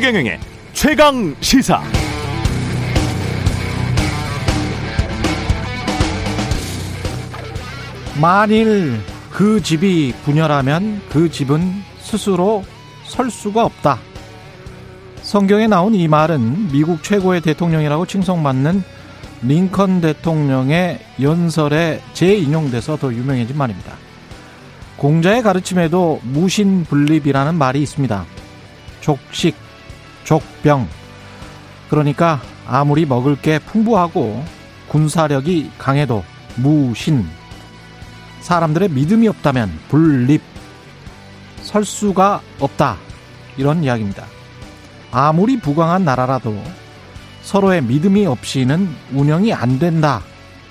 [0.00, 0.40] 최경영의
[0.72, 1.82] 최강 시사.
[8.18, 8.98] 만일
[9.30, 11.60] 그 집이 분열하면 그 집은
[11.98, 12.64] 스스로
[13.04, 13.98] 설 수가 없다.
[15.20, 18.82] 성경에 나온 이 말은 미국 최고의 대통령이라고 칭송받는
[19.42, 23.92] 링컨 대통령의 연설에 재인용돼서 더 유명해진 말입니다.
[24.96, 28.24] 공자의 가르침에도 무신분립이라는 말이 있습니다.
[29.02, 29.56] 족식,
[30.24, 30.88] 족병.
[31.88, 34.44] 그러니까 아무리 먹을 게 풍부하고
[34.88, 36.24] 군사력이 강해도
[36.56, 37.26] 무신.
[38.40, 40.42] 사람들의 믿음이 없다면 분립.
[41.62, 42.96] 설 수가 없다.
[43.56, 44.24] 이런 이야기입니다.
[45.12, 46.62] 아무리 부강한 나라라도
[47.42, 50.22] 서로의 믿음이 없이는 운영이 안 된다.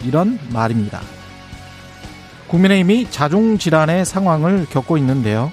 [0.03, 1.01] 이런 말입니다.
[2.47, 5.51] 국민의힘이 자중질환의 상황을 겪고 있는데요.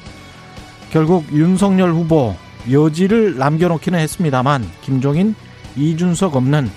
[0.91, 2.36] 결국 윤석열 후보
[2.70, 5.34] 여지를 남겨놓기는 했습니다만 김종인,
[5.77, 6.70] 이준석 없는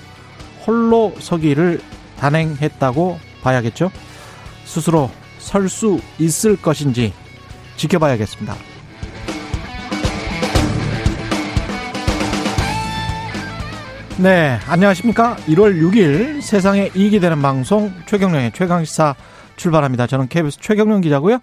[0.65, 1.81] 홀로 서기를
[2.19, 3.91] 단행했다고 봐야겠죠.
[4.65, 5.09] 스스로
[5.39, 7.13] 설 수 있을 것인지
[7.77, 8.55] 지켜봐야겠습니다.
[14.17, 15.37] 네, 안녕하십니까.
[15.47, 19.15] 1월 6일 세상에 이익이 되는 방송 최경령의 최강시사
[19.55, 20.07] 출발합니다.
[20.07, 21.39] 저는 KBS 최경령 기자고요.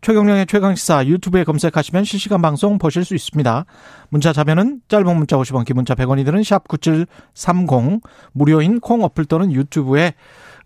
[0.00, 3.64] 최경령의 최강시사 유튜브에 검색하시면 실시간 방송 보실 수 있습니다.
[4.08, 8.00] 문자 자면은 짧은 문자 50원, 기문자 100원이 드는 샵 9730
[8.32, 10.14] 무료인 콩 어플 또는 유튜브에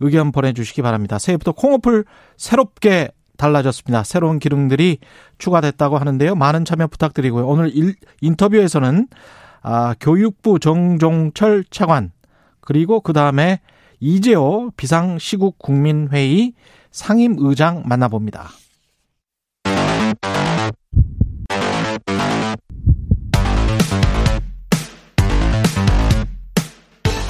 [0.01, 1.19] 의견 보내주시기 바랍니다.
[1.19, 2.05] 새해부터 콩 어플
[2.37, 4.05] 새롭게 달라졌습니다.
[4.05, 4.99] 새로운 기능들이
[5.39, 6.35] 추가됐다고 하는데요.
[6.35, 7.47] 많은 참여 부탁드리고요.
[7.47, 9.09] 오늘 일, 인터뷰에서는
[9.63, 12.13] 아, 교육부 정종철 차관
[12.61, 13.61] 그리고 그 다음에
[14.01, 16.55] 이재오 비상시국 국민회의
[16.91, 18.49] 상임의장 만나봅니다.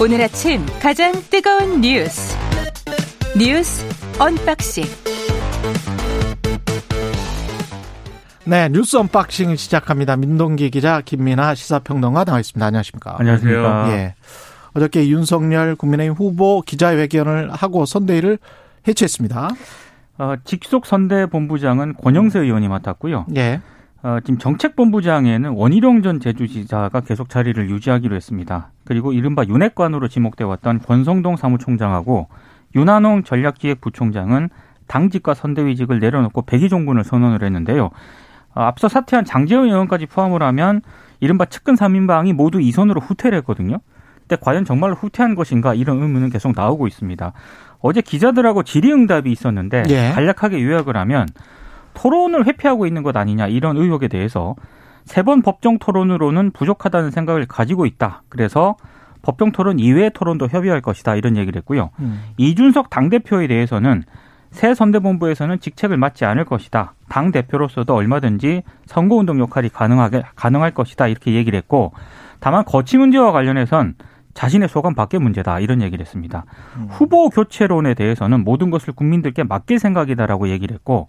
[0.02, 2.34] 오늘 아침 가장 뜨거운 뉴스
[3.38, 3.84] 뉴스
[4.18, 4.84] unboxing
[8.46, 10.16] 네, 뉴스 unboxing 시작합니다.
[10.16, 12.64] 민동기 기자, 김민아 시사평론가 나와 있습니다.
[12.64, 13.16] 안녕하십니까?
[13.18, 13.84] 안녕하세요.
[13.88, 14.14] 예.
[14.72, 18.38] 어저께 윤석열 국민의힘 후보 기자회견을 하고 선대위를
[18.88, 19.50] 해체했습니다.
[20.16, 23.26] 어, 직속 선대 본부장은 권영세 의원이 맡았고요.
[23.36, 23.60] 예.
[24.02, 28.70] 어, 지금 정책본부장에는 원희룡 전 제주지사가 계속 자리를 유지하기로 했습니다.
[28.84, 32.28] 그리고 이른바 윤핵관으로 지목돼 왔던 권성동 사무총장하고
[32.74, 34.48] 윤한홍 전략기획부총장은
[34.86, 37.86] 당직과 선대위직을 내려놓고 백의종군을 선언을 했는데요.
[38.54, 40.80] 어, 앞서 사퇴한 장재원 의원까지 포함을 하면
[41.20, 43.78] 이른바 측근 3인방이 모두 이 손으로 후퇴를 했거든요.
[44.20, 47.32] 근데 과연 정말로 후퇴한 것인가 이런 의문은 계속 나오고 있습니다.
[47.80, 50.12] 어제 기자들하고 질의응답이 있었는데 예.
[50.14, 51.26] 간략하게 요약을 하면
[51.94, 54.54] 토론을 회피하고 있는 것 아니냐 이런 의혹에 대해서
[55.04, 58.22] 세 번 법정 토론으로는 부족하다는 생각을 가지고 있다.
[58.28, 58.76] 그래서
[59.22, 61.90] 법정 토론 이외의 토론도 협의할 것이다 이런 얘기를 했고요.
[61.98, 62.22] 음.
[62.36, 64.04] 이준석 당 대표에 대해서는
[64.50, 66.94] 새 선대본부에서는 직책을 맡지 않을 것이다.
[67.08, 71.92] 당 대표로서도 얼마든지 선거운동 역할이 가능하게 가능할 것이다 이렇게 얘기를 했고
[72.40, 73.94] 다만 거치 문제와 관련해선
[74.34, 76.44] 자신의 소감 밖의 문제다 이런 얘기를 했습니다.
[76.76, 76.86] 음.
[76.88, 81.08] 후보 교체론에 대해서는 모든 것을 국민들께 맡길 생각이다라고 얘기를 했고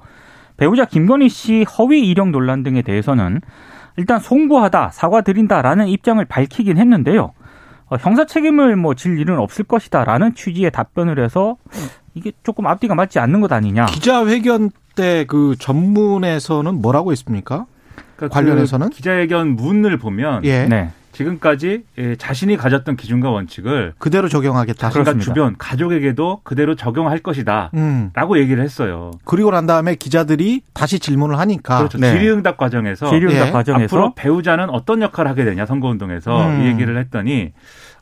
[0.61, 3.41] 배우자 김건희 씨 허위 이력 논란 등에 대해서는
[3.97, 7.31] 일단 송구하다 사과드린다라는 입장을 밝히긴 했는데요.
[7.87, 11.55] 어, 형사 책임을 뭐 질 일은 없을 것이다라는 취지의 답변을 해서
[12.13, 13.87] 이게 조금 앞뒤가 맞지 않는 것 아니냐.
[13.87, 17.65] 기자회견 때 그 전문에서는 뭐라고 했습니까?
[18.15, 18.89] 그러니까 관련해서는?
[18.91, 20.65] 그 기자회견 문을 보면 예.
[20.67, 20.91] 네.
[21.11, 24.79] 지금까지 예, 자신이 가졌던 기준과 원칙을 그대로 적용하겠다.
[24.79, 25.25] 자신과 그렇습니다.
[25.25, 27.71] 주변 가족에게도 그대로 적용할 것이다.
[27.73, 28.11] 음.
[28.13, 29.11] 라고 얘기를 했어요.
[29.25, 31.97] 그리고 난 다음에 기자들이 다시 질문을 하니까 그렇죠.
[31.97, 32.11] 네.
[32.11, 33.51] 질의응답 과정에서 질의응답 예.
[33.51, 36.61] 과정에서 앞으로 배우자는 어떤 역할을 하게 되냐 선거운동에서 음.
[36.61, 37.51] 이 얘기를 했더니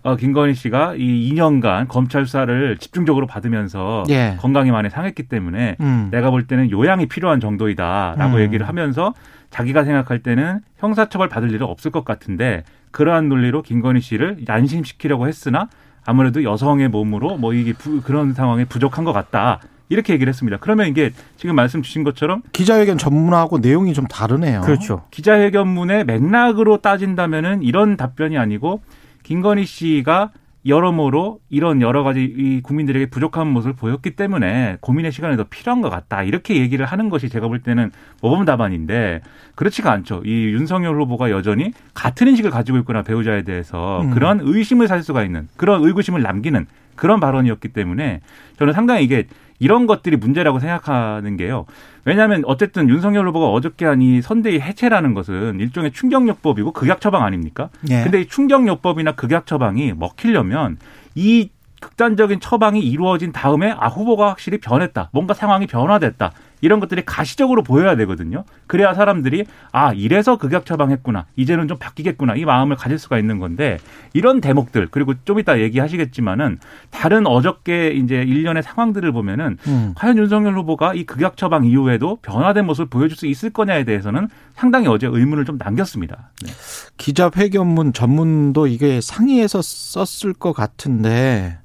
[0.02, 4.38] 어, 김건희 씨가 이 2년간 검찰 수사를 집중적으로 받으면서 예.
[4.40, 6.08] 건강이 많이 상했기 때문에 음.
[6.12, 8.42] 내가 볼 때는 요양이 필요한 정도이다라고 음.
[8.42, 9.14] 얘기를 하면서
[9.50, 15.70] 자기가 생각할 때는 형사처벌 받을 일은 없을 것 같은데 그러한 논리로 김건희 씨를 안심시키려고 했으나
[16.06, 19.60] 아무래도 여성의 몸으로 뭐 이게 부- 그런 상황에 부족한 것 같다.
[19.92, 20.58] 이렇게 얘기를 했습니다.
[20.62, 24.62] 그러면 이게 지금 말씀 주신 것처럼 기자회견 전문하고 내용이 좀 다르네요.
[24.62, 25.04] 그렇죠.
[25.10, 28.82] 기자회견문의 맥락으로 따진다면은 이런 답변이 아니고
[29.24, 30.30] 김건희 씨가
[30.66, 35.90] 여러모로 이런 여러 가지 이 국민들에게 부족한 모습을 보였기 때문에 고민의 시간이 더 필요한 것
[35.90, 36.24] 같다.
[36.24, 37.92] 이렇게 얘기를 하는 것이 제가 볼 때는
[38.22, 39.22] 모범 답안인데
[39.56, 40.22] 그렇지가 않죠.
[40.26, 44.12] 이 윤석열 후보가 여전히 같은 인식을 가지고 있구나 배우자에 대해서 음.
[44.12, 48.20] 그런 의심을 살 수가 있는 그런 의구심을 남기는 그런 발언이었기 때문에
[48.58, 49.28] 저는 상당히 이게
[49.60, 51.66] 이런 것들이 문제라고 생각하는 게요.
[52.06, 57.70] 왜냐하면 어쨌든 윤석열 후보가 어저께 한 이 선대위 해체라는 것은 일종의 충격요법이고 극약 처방 아닙니까?
[57.90, 58.04] 예.
[58.04, 60.78] 근데 이 충격요법이나 극약 처방이 먹히려면
[61.16, 61.50] 이
[61.82, 65.10] 극단적인 처방이 이루어진 다음에 아 후보가 확실히 변했다.
[65.12, 66.32] 뭔가 상황이 변화됐다.
[66.62, 68.44] 이런 것들이 가시적으로 보여야 되거든요.
[68.68, 71.26] 그래야 사람들이 아 이래서 극약 처방했구나.
[71.36, 72.36] 이제는 좀 바뀌겠구나.
[72.36, 73.78] 이 마음을 가질 수가 있는 건데
[74.14, 76.60] 이런 대목들 그리고 좀 이따 얘기하시겠지만은
[76.90, 79.94] 다른 어저께 이제 일련의 상황들을 보면은 음.
[79.96, 84.88] 과연 윤석열 후보가 이 극약 처방 이후에도 변화된 모습을 보여줄 수 있을 거냐에 대해서는 상당히
[84.88, 86.32] 어제 의문을 좀 남겼습니다.
[86.44, 86.52] 네.
[86.98, 91.58] 기자 회견문 전문도 이게 상의해서 썼을 것 같은데,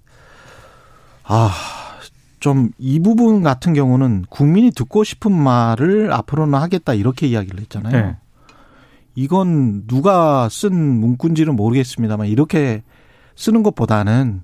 [1.24, 1.50] 아,
[2.44, 7.92] 좀 이 부분 같은 경우는 국민이 듣고 싶은 말을 앞으로는 하겠다 이렇게 이야기를 했잖아요.
[7.92, 8.16] 네.
[9.14, 12.82] 이건 누가 쓴 문구인지는 모르겠습니다만 이렇게
[13.34, 14.42] 쓰는 것보다는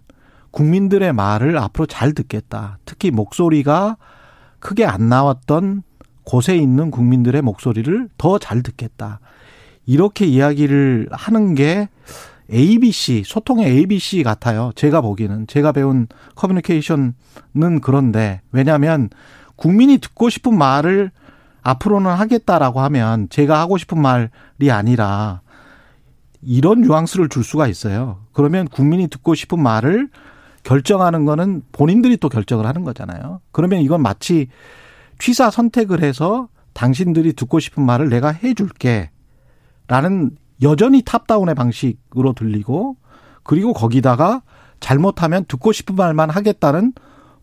[0.51, 2.79] 국민들의 말을 앞으로 잘 듣겠다.
[2.87, 3.99] 특히 목소리가
[4.61, 5.83] 크게 안 나왔던
[6.25, 9.21] 곳에 있는 국민들의 목소리를 더 잘 듣겠다.
[9.85, 11.91] 이렇게 이야기를 하는 게
[12.53, 14.73] ABC, 소통의 ABC 같아요.
[14.75, 15.47] 제가 보기에는.
[15.47, 17.15] 제가 배운 커뮤니케이션은
[17.83, 19.09] 그런데, 왜냐하면
[19.57, 21.11] 국민이 듣고 싶은 말을
[21.63, 25.43] 앞으로는 하겠다라고 하면 제가 하고 싶은 말이 아니라
[26.43, 28.21] 이런 뉘앙스를 줄 수가 있어요.
[28.33, 30.09] 그러면 국민이 듣고 싶은 말을
[30.63, 33.41] 결정하는 거는 본인들이 또 결정을 하는 거잖아요.
[33.53, 34.49] 그러면 이건 마치
[35.19, 39.11] 취사 선택을 해서 당신들이 듣고 싶은 말을 내가 해줄게.
[39.87, 40.31] 라는
[40.63, 42.97] 여전히 탑다운의 방식으로 들리고
[43.43, 44.43] 그리고 거기다가
[44.81, 46.93] 잘못하면 듣고 싶은 말만 하겠다는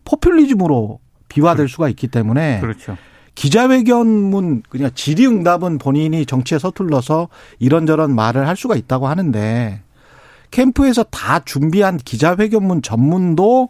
[0.04, 2.96] 포퓰리즘으로 비화될 수가 있기 때문에 그렇죠.
[3.34, 7.28] 기자회견문 그냥 질의응답은 본인이 정치에 서툴러서
[7.60, 9.82] 이런저런 말을 할 수가 있다고 하는데
[10.50, 13.68] 캠프에서 다 준비한 기자회견문 전문도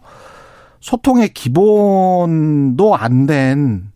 [0.79, 3.91] 소통의 기본도 안 된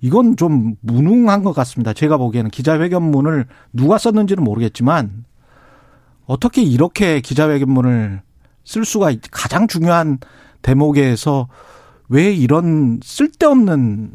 [0.00, 1.92] 이건 좀 무능한 것 같습니다.
[1.92, 5.24] 제가 보기에는 기자회견문을 누가 썼는지는 모르겠지만
[6.26, 8.22] 어떻게 이렇게 기자회견문을
[8.64, 10.18] 쓸 수가 있, 가장 중요한
[10.62, 11.48] 대목에서
[12.08, 14.12] 왜 이런 쓸데없는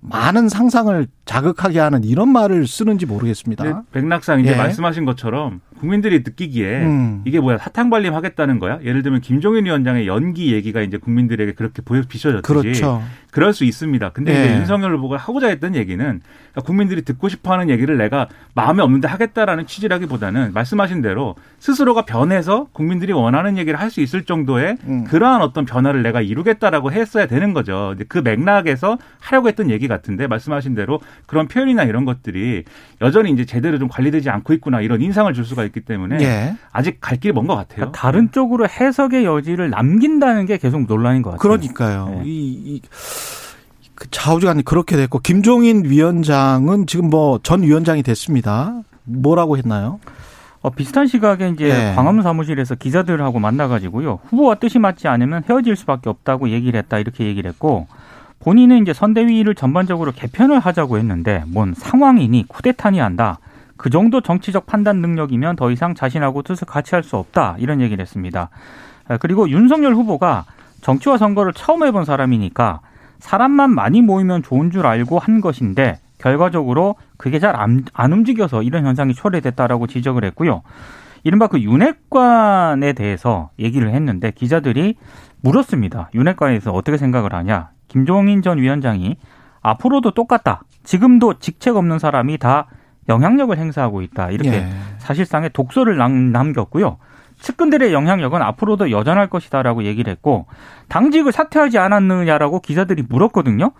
[0.00, 3.64] 많은 상상을 자극하게 하는 이런 말을 쓰는지 모르겠습니다.
[3.64, 4.56] 근데 백낙상 이제 예.
[4.56, 7.22] 말씀하신 것처럼 국민들이 느끼기에 음.
[7.24, 8.78] 이게 뭐야 사탕 발림 하겠다는 거야?
[8.84, 13.02] 예를 들면 김종인 위원장의 연기 얘기가 이제 국민들에게 그렇게 보여 비춰졌듯이 그렇죠.
[13.30, 14.10] 그럴 수 있습니다.
[14.10, 14.44] 근데 예.
[14.44, 19.66] 이제 윤석열 후보가 하고자 했던 얘기는 그러니까 국민들이 듣고 싶어하는 얘기를 내가 마음에 없는데 하겠다라는
[19.66, 25.04] 취지라기보다는 말씀하신 대로 스스로가 변해서 국민들이 원하는 얘기를 할 수 있을 정도의 음.
[25.04, 27.94] 그러한 어떤 변화를 내가 이루겠다라고 했어야 되는 거죠.
[28.08, 32.64] 그 맥락에서 하려고 했던 얘기 같은데 말씀하신 대로 그런 표현이나 이런 것들이
[33.00, 36.56] 여전히 이제 제대로 좀 관리되지 않고 있구나 이런 인상을 줄 수가 있기 때문에 예.
[36.72, 37.76] 아직 갈 길이 먼 것 같아요.
[37.76, 41.40] 그러니까 다른 쪽으로 해석의 여지를 남긴다는 게 계속 논란인 것 같아요.
[41.40, 42.08] 그러니까요.
[42.10, 42.22] 네.
[42.24, 42.82] 이, 이,
[43.94, 48.80] 그 좌우지간이 그렇게 됐고 김종인 위원장은 지금 뭐 전 위원장이 됐습니다.
[49.04, 49.98] 뭐라고 했나요?
[50.60, 51.94] 어, 비슷한 시각에 이제 네.
[51.94, 54.18] 광화문 사무실에서 기자들하고 만나가지고요.
[54.28, 57.86] 후보와 뜻이 맞지 않으면 헤어질 수밖에 없다고 얘기를 했다 이렇게 얘기를 했고
[58.40, 63.38] 본인은 이제 선대위를 전반적으로 개편을 하자고 했는데 뭔 상황이니 쿠데타니 한다.
[63.78, 68.02] 그 정도 정치적 판단 능력이면 더 이상 자신하고 뜻을 같이 할 수 없다 이런 얘기를
[68.02, 68.50] 했습니다.
[69.08, 70.44] 아, 그리고 윤석열 후보가
[70.82, 72.80] 정치와 선거를 처음 해본 사람이니까
[73.20, 79.14] 사람만 많이 모이면 좋은 줄 알고 한 것인데 결과적으로 그게 잘 안 움직여서 이런 현상이
[79.14, 80.62] 초래됐다라고 지적을 했고요.
[81.24, 84.96] 이른바 그 윤핵관에 대해서 얘기를 했는데 기자들이
[85.40, 86.10] 물었습니다.
[86.14, 87.70] 윤핵관에서 어떻게 생각을 하냐?
[87.88, 89.16] 김종인 전 위원장이
[89.62, 90.62] 앞으로도 똑같다.
[90.84, 92.66] 지금도 직책 없는 사람이 다
[93.08, 94.30] 영향력을 행사하고 있다.
[94.30, 94.68] 이렇게 예.
[94.98, 96.98] 사실상의 독소를 남, 남겼고요.
[97.40, 100.46] 측근들의 영향력은 앞으로도 여전할 것이다라고 얘기를 했고
[100.88, 103.72] 당직을 사퇴하지 않았느냐라고 기자들이 물었거든요.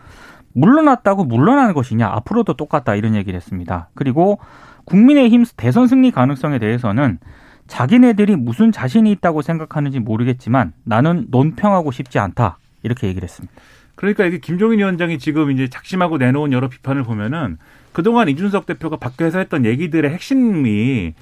[0.54, 3.88] 물러났다고 물러나는 것이냐 앞으로도 똑같다 이런 얘기를 했습니다.
[3.94, 4.38] 그리고
[4.84, 7.18] 국민의힘 대선 승리 가능성에 대해서는
[7.66, 13.52] 자기네들이 무슨 자신이 있다고 생각하는지 모르겠지만 나는 논평하고 싶지 않다 이렇게 얘기를 했습니다.
[13.98, 17.58] 그러니까 이게 김종인 위원장이 지금 이제 작심하고 내놓은 여러 비판을 보면은
[17.92, 21.14] 그동안 이준석 대표가 밖에서 했던 얘기들의 핵심이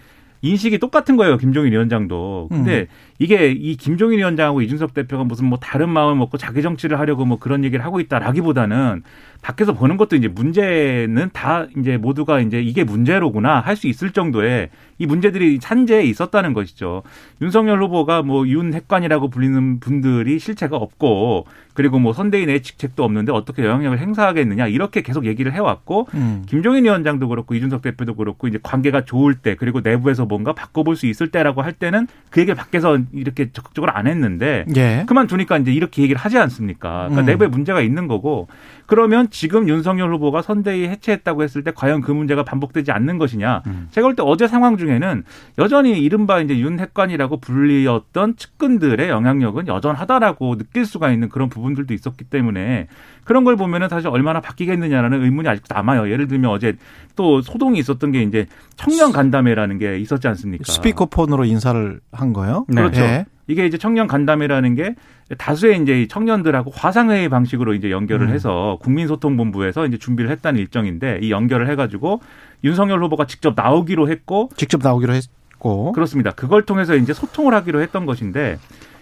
[0.42, 1.38] 인식이 똑같은 거예요.
[1.38, 2.48] 김종인 위원장도.
[2.50, 2.86] 근데 음.
[3.18, 7.38] 이게 이 김종인 위원장하고 이준석 대표가 무슨 뭐 다른 마음을 먹고 자기 정치를 하려고 뭐
[7.38, 9.02] 그런 얘기를 하고 있다라기보다는
[9.40, 14.68] 밖에서 보는 것도 이제 문제는 다 이제 모두가 이제 이게 문제로구나 할 수 있을 정도의
[14.98, 17.02] 이 문제들이 산재에 있었다는 것이죠.
[17.40, 23.98] 윤석열 후보가 뭐 윤핵관이라고 불리는 분들이 실체가 없고 그리고 뭐 선대인의 직책도 없는데 어떻게 영향력을
[23.98, 26.42] 행사하겠느냐 이렇게 계속 얘기를 해왔고 음.
[26.46, 31.06] 김종인 위원장도 그렇고 이준석 대표도 그렇고 이제 관계가 좋을 때 그리고 내부에서 뭔가 바꿔볼 수
[31.06, 35.04] 있을 때라고 할 때는 그 얘기를 밖에서 이렇게 적극적으로 안 했는데 예.
[35.06, 37.08] 그만두니까 이제 이렇게 얘기를 하지 않습니까?
[37.08, 37.26] 그러니까 음.
[37.26, 38.48] 내부에 문제가 있는 거고
[38.86, 43.62] 그러면 지금 윤석열 후보가 선대위 해체했다고 했을 때 과연 그 문제가 반복되지 않는 것이냐?
[43.66, 43.88] 음.
[43.90, 45.24] 제가 볼 때 어제 상황 중에는
[45.58, 52.24] 여전히 이른바 이제 윤핵관이라고 불리었던 측근들의 영향력은 여전하다라고 느낄 수가 있는 그런 부분 들도 있었기
[52.24, 52.88] 때문에
[53.24, 56.10] 그런 걸 보면은 사실 얼마나 바뀌겠느냐라는 의문이 아직도 남아요.
[56.10, 56.76] 예를 들면 어제
[57.16, 58.46] 또 소동이 있었던 게 이제
[58.76, 60.64] 청년 간담회라는 게 있었지 않습니까?
[60.72, 62.64] 스피커폰으로 인사를 한 거요.
[62.68, 62.82] 네.
[62.82, 63.00] 그렇죠.
[63.02, 63.26] 예.
[63.48, 64.94] 이게 이제 청년 간담회라는 게
[65.38, 68.32] 다수의 이제 이 청년들하고 화상회의 방식으로 이제 연결을 음.
[68.32, 72.20] 해서 국민소통본부에서 이제 준비를 했다는 일정인데 이 연결을 해가지고
[72.64, 75.92] 윤석열 후보가 직접 나오기로 했고 직접 나오기로 했고.
[75.92, 76.32] 그렇습니다.
[76.32, 78.58] 그걸 통해서 이제 소통을 하기로 했던 것인데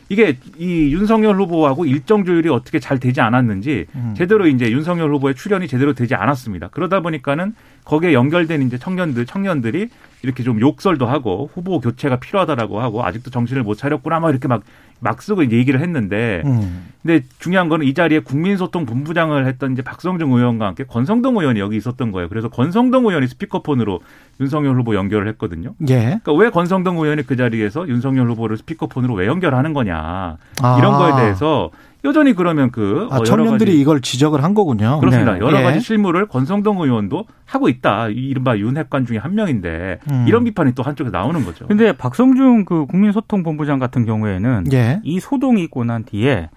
[0.09, 4.15] 이게 이 윤석열 후보하고 일정 조율이 어떻게 잘 되지 않았는지 음.
[4.17, 6.69] 제대로 이제 윤석열 후보의 출연이 제대로 되지 않았습니다.
[6.69, 9.89] 그러다 보니까는 거기에 연결된 이제 청년들 청년들이
[10.23, 14.63] 이렇게 좀 욕설도 하고 후보 교체가 필요하다라고 하고 아직도 정신을 못 차렸구나 막 이렇게 막
[15.05, 16.89] 막 쓰고 얘기를 했는데 음.
[17.03, 21.77] 근데 중요한 거는 이 자리에 국민소통 본부장을 했던 이제 박성중 의원과 함께 권성동 의원이 여기
[21.77, 22.31] 있었던 거예요.
[22.31, 24.01] 그래서 권성동 의원이 스피커폰으로
[24.41, 25.75] 윤석열 후보 연결을 했거든요.
[25.89, 26.19] 예.
[26.23, 30.79] 그러니까 왜 권성동 의원이 그 자리에서 윤석열 후보를 스피커폰으로 왜 연결하는 거냐 아.
[30.79, 31.71] 이런 거에 대해서
[32.05, 35.01] 여전히 그러면 그 아, 어, 여러 청년들이 가지 이걸 지적을 한 거군요.
[35.01, 35.35] 그렇습니다.
[35.35, 35.41] 네.
[35.41, 35.63] 여러 예.
[35.63, 38.09] 가지 실무를 권성동 의원도 하고 있다.
[38.09, 40.25] 이 이른바 윤핵관 중에 한 명인데 음.
[40.29, 41.67] 이런 비판이 또 한쪽에 나오는 거죠.
[41.67, 45.01] 근데 박성중 그 국민소통본부장 같은 경우에는 예.
[45.03, 46.51] 이 소동이 있고 난 뒤에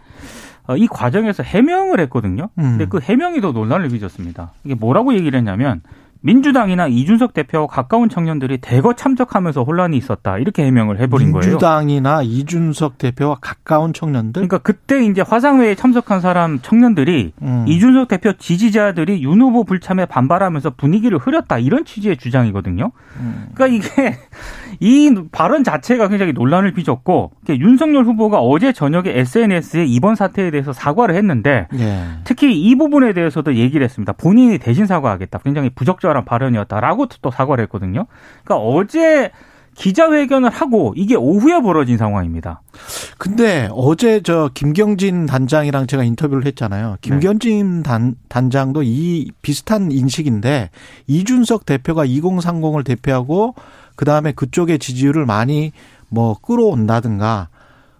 [0.67, 2.49] 어, 이 과정에서 해명을 했거든요.
[2.57, 2.77] 음.
[2.77, 4.51] 근데 그 해명이 더 논란을 빚었습니다.
[4.65, 5.81] 이게 뭐라고 얘기를 했냐면
[6.21, 10.37] 민주당이나 이준석 대표와 가까운 청년들이 대거 참석하면서 혼란이 있었다.
[10.37, 11.41] 이렇게 해명을 해버린 거예요.
[11.41, 14.47] 민주당이나 이준석 대표와 가까운 청년들.
[14.47, 17.65] 그러니까 그때 이제 화상회에 참석한 사람 청년들이 음.
[17.67, 22.91] 이준석 대표 지지자들이 윤 후보 불참에 반발하면서 분위기를 흐렸다 이런 취지의 주장이거든요.
[23.19, 23.49] 음.
[23.53, 24.17] 그러니까 이게
[24.79, 31.15] 이 발언 자체가 굉장히 논란을 빚었고 윤석열 후보가 어제 저녁에 SNS에 이번 사태에 대해서 사과를
[31.15, 32.03] 했는데 예.
[32.23, 34.13] 특히 이 부분에 대해서도 얘기를 했습니다.
[34.13, 35.39] 본인이 대신 사과하겠다.
[35.39, 38.05] 굉장히 부적절한 발언이었다라고 또 사과를 했거든요.
[38.43, 39.31] 그러니까 어제
[39.77, 42.61] 기자회견을 하고 이게 오후에 벌어진 상황입니다.
[43.17, 46.97] 근데 어제 저 김경진 단장이랑 제가 인터뷰를 했잖아요.
[47.01, 50.71] 김경진 단, 단장도 이 비슷한 인식인데
[51.05, 53.53] 이준석 대표가 2030을 대표하고
[53.97, 55.73] 그 다음에 그쪽의 지지율을 많이
[56.07, 57.49] 뭐 끌어온다든가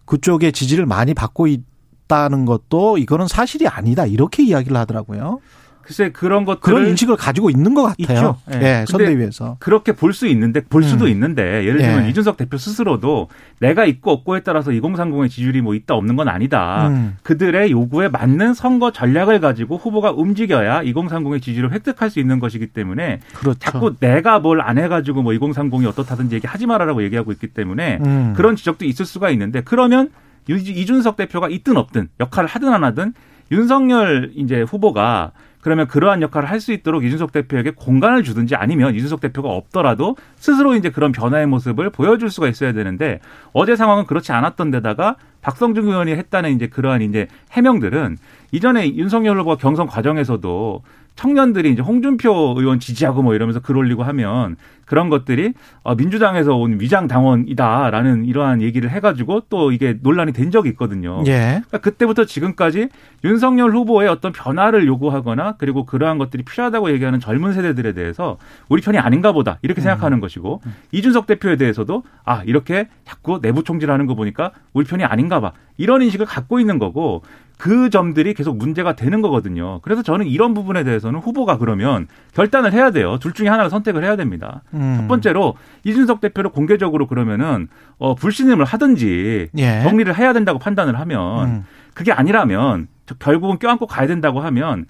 [0.05, 5.41] 그쪽의 지지를 많이 받고 있다는 것도 이거는 사실이 아니다 이렇게 이야기를 하더라고요.
[5.87, 8.37] 글쎄 그런 것들을 그런 인식을 가지고 있는 것 같아요.
[8.49, 8.57] 있죠.
[8.59, 8.81] 예.
[8.81, 9.55] 예, 선대위에서.
[9.61, 11.09] 그렇게 볼 수 있는데 볼 수도 음.
[11.11, 12.09] 있는데 예를 들면 예.
[12.09, 13.29] 이준석 대표 스스로도
[13.61, 16.89] 내가 있고 없고에 따라서 2030의 지지율이 뭐 있다 없는 건 아니다.
[16.89, 17.15] 음.
[17.23, 23.21] 그들의 요구에 맞는 선거 전략을 가지고 후보가 움직여야 2030의 지지를 획득할 수 있는 것이기 때문에
[23.33, 23.57] 그렇죠.
[23.59, 28.33] 자꾸 내가 뭘 안 해가지고 뭐 2030이 어떻다든지 얘기하지 말아라고 얘기하고 있기 때문에 음.
[28.35, 30.09] 그런 지적도 있을 수가 있는데 그러면
[30.49, 33.13] 유- 이준석 대표가 있든 없든 역할을 하든 안 하든
[33.51, 35.31] 윤석열 이제 후보가
[35.67, 40.75] 그러면 그러한 역할을 할 수 있도록 이준석 대표에게 공간을 주든지 아니면 이준석 대표가 없더라도 스스로
[40.75, 43.19] 이제 그런 변화의 모습을 보여줄 수가 있어야 되는데
[43.53, 48.17] 어제 상황은 그렇지 않았던 데다가 박성중 의원이 했다는 이제 그러한 이제 해명들은
[48.51, 50.81] 이전에 윤석열 후보가 경선 과정에서도
[51.17, 56.79] 청년들이 이제 홍준표 의원 지지하고 뭐 이러면서 글 올리고 하면 그런 것들이 어, 민주당에서 온
[56.79, 61.23] 위장 당원이다라는 이러한 얘기를 해가지고 또 이게 논란이 된 적이 있거든요.
[61.25, 61.61] 예.
[61.67, 62.89] 그러니까 그때부터 지금까지
[63.25, 68.37] 윤석열 후보의 어떤 변화를 요구하거나 그리고 그러한 것들이 필요하다고 얘기하는 젊은 세대들에 대해서
[68.69, 70.61] 우리 편이 아닌가 보다 이렇게 생각하는 것이고
[70.91, 76.01] 이준석 대표에 대해서도 아 이렇게 자꾸 내부 총질하는 거 보니까 우리 편이 아닌가 봐 이런
[76.01, 77.23] 인식을 갖고 있는 거고
[77.57, 79.79] 그 점들이 계속 문제가 되는 거거든요.
[79.81, 83.17] 그래서 저는 이런 부분에 대해서는 후보가 그러면 결단을 해야 돼요.
[83.19, 84.61] 둘 중에 하나를 선택을 해야 됩니다.
[84.75, 84.97] 음.
[85.01, 89.81] 첫 번째로 이준석 대표를 공개적으로 그러면은 어 불신임을 하든지 예.
[89.81, 91.65] 정리를 해야 된다고 판단을 하면 음.
[91.95, 94.85] 그게 아니라면 저- 결국은 껴안고 가야 된다고 하면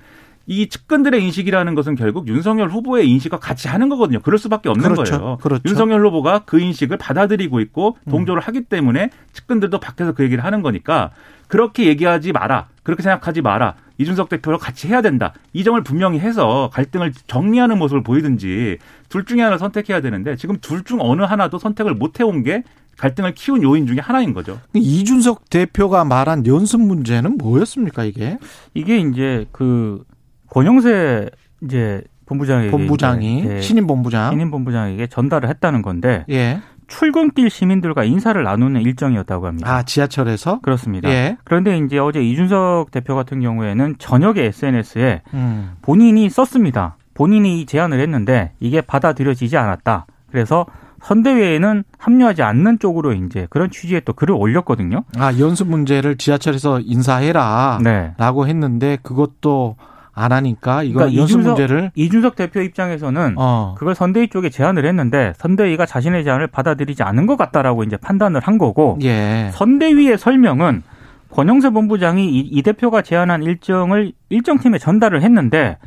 [0.49, 4.19] 이 측근들의 인식이라는 것은 결국 윤석열 후보의 인식과 같이 하는 거거든요.
[4.21, 5.17] 그럴 수밖에 없는 그렇죠.
[5.19, 5.37] 거예요.
[5.41, 5.63] 그렇죠.
[5.67, 11.11] 윤석열 후보가 그 인식을 받아들이고 있고 동조를 하기 때문에 측근들도 밖에서 그 얘기를 하는 거니까
[11.47, 12.67] 그렇게 얘기하지 마라.
[12.83, 13.75] 그렇게 생각하지 마라.
[13.99, 15.33] 이준석 대표랑 같이 해야 된다.
[15.53, 18.77] 이 점을 분명히 해서 갈등을 정리하는 모습을 보이든지
[19.09, 22.63] 둘 중에 하나를 선택해야 되는데 지금 둘 중 어느 하나도 선택을 못 해온 게
[22.97, 24.59] 갈등을 키운 요인 중에 하나인 거죠.
[24.73, 28.37] 이준석 대표가 말한 연습 문제는 뭐였습니까 이게?
[28.73, 30.03] 이게 이제 그
[30.49, 31.29] 권영세
[31.63, 34.31] 이제 본부장에게 본부장이 이제, 예, 신임 본부장.
[34.31, 36.59] 신임 본부장에게 전달을 했다는 건데 예.
[36.87, 39.71] 출근길 시민들과 인사를 나누는 일정이었다고 합니다.
[39.71, 40.59] 아, 지하철에서?
[40.61, 41.09] 그렇습니다.
[41.09, 41.37] 예.
[41.43, 45.73] 그런데 이제 어제 이준석 대표 같은 경우에는 저녁에 SNS에 음.
[45.81, 46.97] 본인이 썼습니다.
[47.13, 50.05] 본인이 이 제안을 했는데 이게 받아들여지지 않았다.
[50.31, 50.65] 그래서
[51.01, 55.03] 선대위에는 합류하지 않는 쪽으로 이제 그런 취지의 또 글을 올렸거든요.
[55.17, 57.79] 아, 연수 문제를 지하철에서 인사해라.
[57.83, 58.13] 네.
[58.17, 59.75] 라고 했는데 그것도
[60.17, 63.75] 안 하니까 이거 그러니까 연수 이준석- 문제를 이준석 대표 입장에서는 어.
[63.77, 68.57] 그걸 선대위 쪽에 제안을 했는데 선대위가 자신의 제안을 받아들이지 않은 것 같다라고 이제 판단을 한
[68.57, 69.51] 거고 예.
[69.53, 70.81] 선대위의 설명은
[71.29, 75.77] 권영세 본부장이 이, 이 대표가 제안한 일정을 일정 팀에 전달을 했는데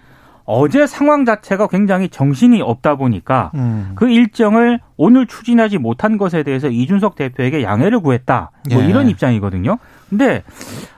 [0.44, 3.92] 어제 상황 자체가 굉장히 정신이 없다 보니까 음.
[3.96, 8.50] 그 일정을 오늘 추진하지 못한 것에 대해서 이준석 대표에게 양해를 구했다.
[8.72, 8.86] 뭐 예.
[8.86, 9.78] 이런 입장이거든요.
[10.08, 10.42] 근데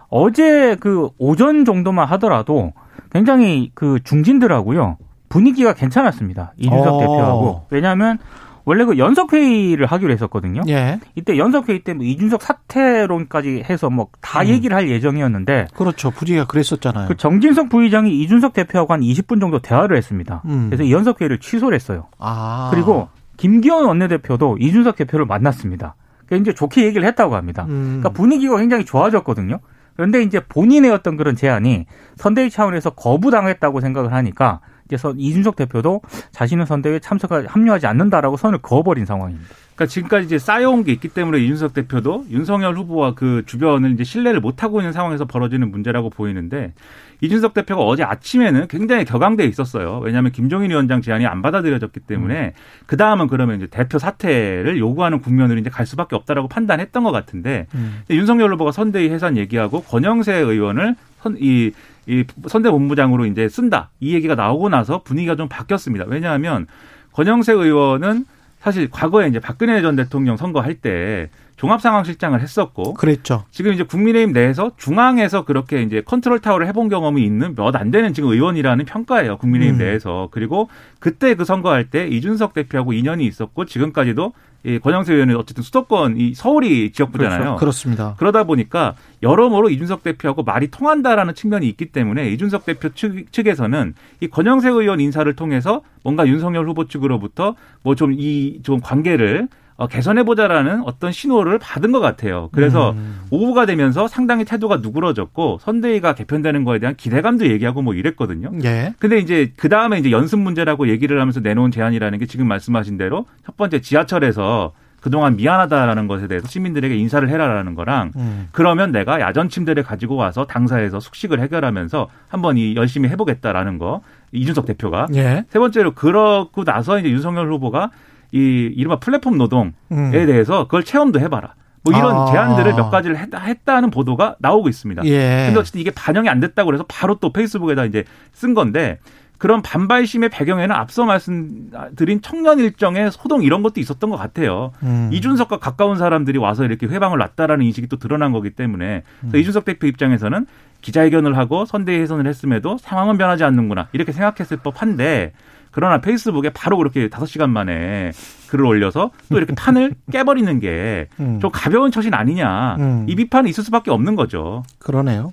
[0.08, 2.72] 어제 그 오전 정도만 하더라도
[3.12, 4.96] 굉장히 그 중진들하고요.
[5.28, 6.52] 분위기가 괜찮았습니다.
[6.58, 6.98] 이준석 어.
[6.98, 7.66] 대표하고.
[7.70, 8.18] 왜냐하면
[8.64, 10.62] 원래 그 연석 회의를 하기로 했었거든요.
[10.68, 11.00] 예.
[11.16, 14.46] 이때 연석 회의 때 뭐 이준석 사퇴론까지 해서 뭐다 음.
[14.46, 16.10] 얘기를 할 예정이었는데 그렇죠.
[16.10, 17.08] 분위기가 그랬었잖아요.
[17.08, 20.42] 그 정진석 부의장이 이준석 대표하고 한 20분 정도 대화를 했습니다.
[20.44, 20.66] 음.
[20.70, 22.06] 그래서 이 연석 회의를 취소를 했어요.
[22.18, 22.70] 아.
[22.72, 25.96] 그리고 김기현 원내대표도 이준석 대표를 만났습니다.
[26.26, 27.64] 그러니까 이제 좋게 얘기를 했다고 합니다.
[27.68, 27.98] 음.
[28.00, 29.58] 그러니까 분위기가 굉장히 좋아졌거든요.
[29.96, 36.00] 그런데 이제 본인의 어떤 그런 제안이 선대위 차원에서 거부당했다고 생각을 하니까 이제 선- 이준석 대표도
[36.32, 39.48] 자신은 선대위에 참석하 합류하지 않는다라고 선을 그어버린 상황입니다.
[39.82, 44.40] 그러니까 지금까지 이제 쌓여온 게 있기 때문에 이준석 대표도 윤석열 후보와 그 주변을 이제 신뢰를
[44.40, 46.72] 못 하고 있는 상황에서 벌어지는 문제라고 보이는데
[47.20, 50.00] 이준석 대표가 어제 아침에는 굉장히 격앙돼 있었어요.
[50.02, 52.54] 왜냐하면 김종인 위원장 제안이 안 받아들여졌기 때문에
[52.86, 57.66] 그 다음은 그러면 이제 대표 사퇴를 요구하는 국면으로 이제 갈 수밖에 없다라고 판단했던 것 같은데
[57.74, 58.02] 음.
[58.10, 61.70] 윤석열 후보가 선대위 해산 얘기하고 권영세 의원을 선, 이,
[62.06, 63.90] 이 선대 본부장으로 이제 쓴다.
[64.00, 66.06] 이 얘기가 나오고 나서 분위기가 좀 바뀌었습니다.
[66.08, 66.66] 왜냐하면
[67.12, 68.24] 권영세 의원은
[68.62, 73.44] 사실 과거에 이제 박근혜 전 대통령 선거할 때 종합상황실장을 했었고 그랬죠.
[73.50, 78.12] 지금 이제 국민의힘 내에서 중앙에서 그렇게 이제 컨트롤 타워를 해본 경험이 있는 몇 안 되는
[78.14, 79.38] 지금 의원이라는 평가예요.
[79.38, 79.78] 국민의힘 음.
[79.78, 80.28] 내에서.
[80.30, 80.68] 그리고
[81.00, 84.32] 그때 그 선거할 때 이준석 대표하고 인연이 있었고 지금까지도
[84.64, 87.56] 이 권영세 의원은 어쨌든 수도권 이 서울이 지역구잖아요.
[87.56, 88.14] 그렇습니다.
[88.18, 94.28] 그러다 보니까 여러모로 이준석 대표하고 말이 통한다라는 측면이 있기 때문에 이준석 대표 측, 측에서는 이
[94.28, 99.48] 권영세 의원 인사를 통해서 뭔가 윤석열 후보 측으로부터 뭐 좀 이좀 관계를
[99.82, 102.50] 어, 개선해보자라는 어떤 신호를 받은 것 같아요.
[102.52, 103.22] 그래서 음.
[103.30, 108.52] 오후가 되면서 상당히 태도가 누그러졌고 선대위가 개편되는 거에 대한 기대감도 얘기하고 뭐 이랬거든요.
[108.62, 108.94] 예.
[109.00, 113.26] 근데 이제 그 다음에 이제 연습 문제라고 얘기를 하면서 내놓은 제안이라는 게 지금 말씀하신 대로
[113.44, 118.48] 첫 번째 지하철에서 그동안 미안하다라는 것에 대해서 시민들에게 인사를 해라라는 거랑 음.
[118.52, 124.64] 그러면 내가 야전 침대를 가지고 와서 당사에서 숙식을 해결하면서 한번 이 열심히 해보겠다라는 거 이준석
[124.64, 125.44] 대표가 예.
[125.48, 127.90] 세 번째로 그러고 나서 이제 윤석열 후보가
[128.32, 130.10] 이 이른바 플랫폼 노동에 음.
[130.10, 131.54] 대해서 그걸 체험도 해봐라.
[131.84, 132.26] 뭐 이런 아.
[132.26, 135.04] 제안들을 몇 가지를 했다, 했다 는 보도가 나오고 있습니다.
[135.04, 135.44] 예.
[135.46, 138.98] 근데 어쨌든 이게 반영이 안 됐다고 그래서 바로 또 페이스북에다 이제 쓴 건데
[139.42, 144.70] 그런 반발심의 배경에는 앞서 말씀드린 청년 일정의 소동 이런 것도 있었던 것 같아요.
[144.84, 145.10] 음.
[145.12, 149.40] 이준석과 가까운 사람들이 와서 이렇게 회방을 놨다라는 인식이 또 드러난 거기 때문에 그래서 음.
[149.40, 150.46] 이준석 대표 입장에서는
[150.80, 155.32] 기자회견을 하고 선대위 해선을 했음에도 상황은 변하지 않는구나 이렇게 생각했을 법한데
[155.72, 158.12] 그러나 페이스북에 바로 그렇게 다섯 시간 만에
[158.48, 161.40] 글을 올려서 또 이렇게 판을 깨버리는 게좀 음.
[161.52, 163.06] 가벼운 처신 아니냐 음.
[163.08, 164.62] 이 비판이 있을 수밖에 없는 거죠.
[164.78, 165.32] 그러네요.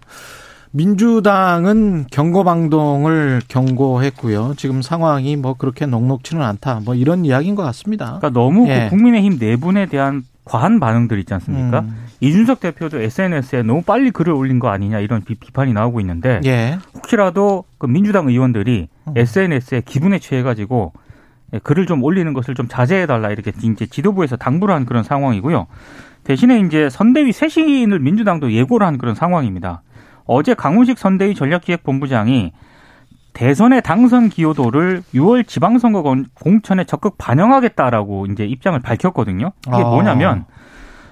[0.72, 4.54] 민주당은 경고방동을 경고했고요.
[4.56, 6.82] 지금 상황이 뭐 그렇게 녹록치는 않다.
[6.86, 8.18] 뭐 이런 이야기인 것 같습니다.
[8.20, 8.84] 그러니까 너무 예.
[8.84, 11.82] 그 국민의힘 내분에 대한 과한 반응들 있지 않습니까?
[11.82, 12.06] 음.
[12.22, 16.78] 이준석 대표도 SNS에 너무 빨리 글을 올린 거 아니냐 이런 비, 비판이 나오고 있는데 예.
[16.96, 18.99] 혹시라도 그 민주당 의원들이 음.
[19.16, 20.94] SNS에 기분에 취해가지고
[21.54, 25.68] 예, 글을 좀 올리는 것을 좀 자제해달라 이렇게 이제 지도부에서 당부를 한 그런 상황이고요.
[26.24, 29.82] 대신에 이제 선대위 쇄신을 민주당도 예고를 한 그런 상황입니다.
[30.26, 32.52] 어제 강훈식 선대위 전략기획본부장이
[33.34, 39.52] 대선의 당선 기여도를 6월 지방선거 건- 공천에 적극 반영하겠다라고 이제 입장을 밝혔거든요.
[39.68, 39.80] 이게 아.
[39.90, 40.46] 뭐냐면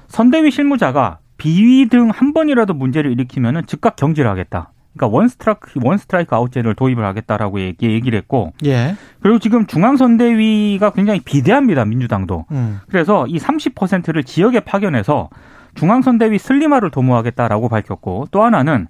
[0.07, 4.71] 선대위 실무자가 비위 등 한 번이라도 문제를 일으키면은 즉각 경질을 하겠다.
[4.97, 8.95] 그러니까 원 스트라이크 원 스트라이크 아웃제를 도입을 하겠다라고 얘기, 얘기를 했고 예.
[9.21, 12.45] 그리고 지금 중앙선대위가 굉장히 비대합니다 민주당도.
[12.51, 12.79] 음.
[12.89, 15.29] 그래서 이 30%를 지역에 파견해서
[15.75, 18.87] 중앙선대위 슬림화를 도모하겠다라고 밝혔고 또 하나는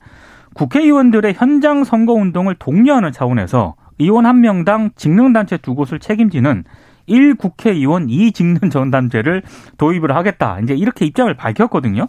[0.53, 6.63] 국회의원들의 현장 선거 운동을 독려하는 차원에서 의원 한 명당 직능단체 두 곳을 책임지는
[7.07, 9.43] 1 국회의원 2 직능 전담제를
[9.77, 10.59] 도입을 하겠다.
[10.61, 12.07] 이제 이렇게 입장을 밝혔거든요.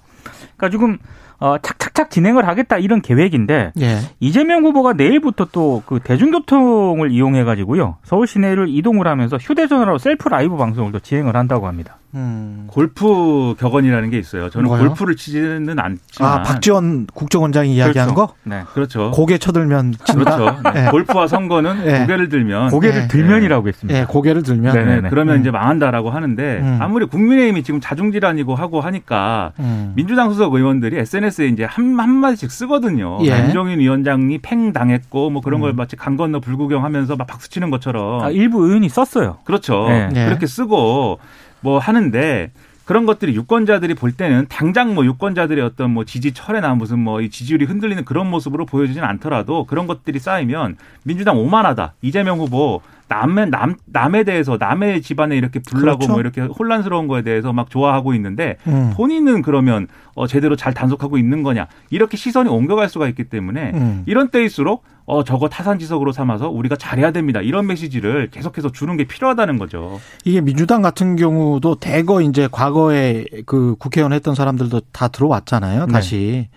[0.57, 0.99] 그러니까 지금
[1.41, 3.99] 어, 착착착 진행을 하겠다 이런 계획인데 예.
[4.21, 10.57] 이재명 후보가 내일부터 또 그 대중교통을 이용해 가지고요 서울 시내를 이동을 하면서 휴대전화로 셀프 라이브
[10.57, 11.99] 방송을 또 진행을 한다고 합니다.
[12.15, 12.65] 음.
[12.69, 14.49] 골프 격언이라는 게 있어요.
[14.49, 14.89] 저는 뭐요?
[14.89, 18.15] 골프를 치지는 않지만 아, 박지원 국정원장이 이야기한 그렇죠.
[18.15, 18.35] 거?
[18.45, 18.63] 네.
[18.73, 19.11] 그렇죠.
[19.11, 20.37] 고개 쳐들면 진다.
[20.37, 20.61] 그렇죠.
[20.63, 20.85] 네.
[20.85, 20.91] 네.
[20.91, 22.01] 골프와 선거는 네.
[22.01, 23.09] 고개를 들면 고개를 네.
[23.09, 24.01] 들면이라고 했습니다.
[24.01, 24.75] 예, 고개를 들면.
[24.75, 24.85] 네.
[24.85, 25.11] 네, 네네.
[25.11, 25.41] 그러면 음.
[25.41, 26.79] 이제 망한다라고 하는데 음.
[26.81, 29.93] 아무리 국민의힘이 지금 자중질환이고 하고 하니까 음.
[29.95, 33.19] 민주당 소속 의원들이 SNS에 이제 한, 한마디씩 쓰거든요.
[33.23, 33.33] 예.
[33.33, 35.77] 안종인 위원장이 팽 당했고 뭐 그런 걸 음.
[35.77, 39.39] 마치 강 건너 불구경하면서 막 박수 치는 것처럼 아, 일부 의원이 썼어요.
[39.45, 39.87] 그렇죠.
[39.89, 40.09] 네.
[40.09, 40.25] 네.
[40.27, 41.19] 그렇게 쓰고
[41.61, 42.51] 뭐 하는데
[42.85, 47.29] 그런 것들이 유권자들이 볼 때는 당장 뭐 유권자들의 어떤 뭐 지지 철회나 무슨 뭐 이
[47.29, 51.95] 지지율이 흔들리는 그런 모습으로 보여지진 않더라도 그런 것들이 쌓이면 민주당 오만하다.
[52.01, 56.13] 이재명 후보 남의 남 남에 대해서 남의 집안에 이렇게 불나고 그렇죠.
[56.13, 58.93] 뭐 이렇게 혼란스러운 거에 대해서 막 좋아하고 있는데 음.
[58.97, 64.03] 본인은 그러면 어 제대로 잘 단속하고 있는 거냐 이렇게 시선이 옮겨갈 수가 있기 때문에 음.
[64.07, 69.59] 이런 때일수록 어 저거 타산지석으로 삼아서 우리가 잘해야 됩니다 이런 메시지를 계속해서 주는 게 필요하다는
[69.59, 69.99] 거죠.
[70.27, 75.87] 이게 민주당 같은 경우도 대거 이제 과거에 그 국회의원 했던 사람들도 다 들어왔잖아요.
[75.87, 75.93] 네.
[75.93, 76.49] 다시.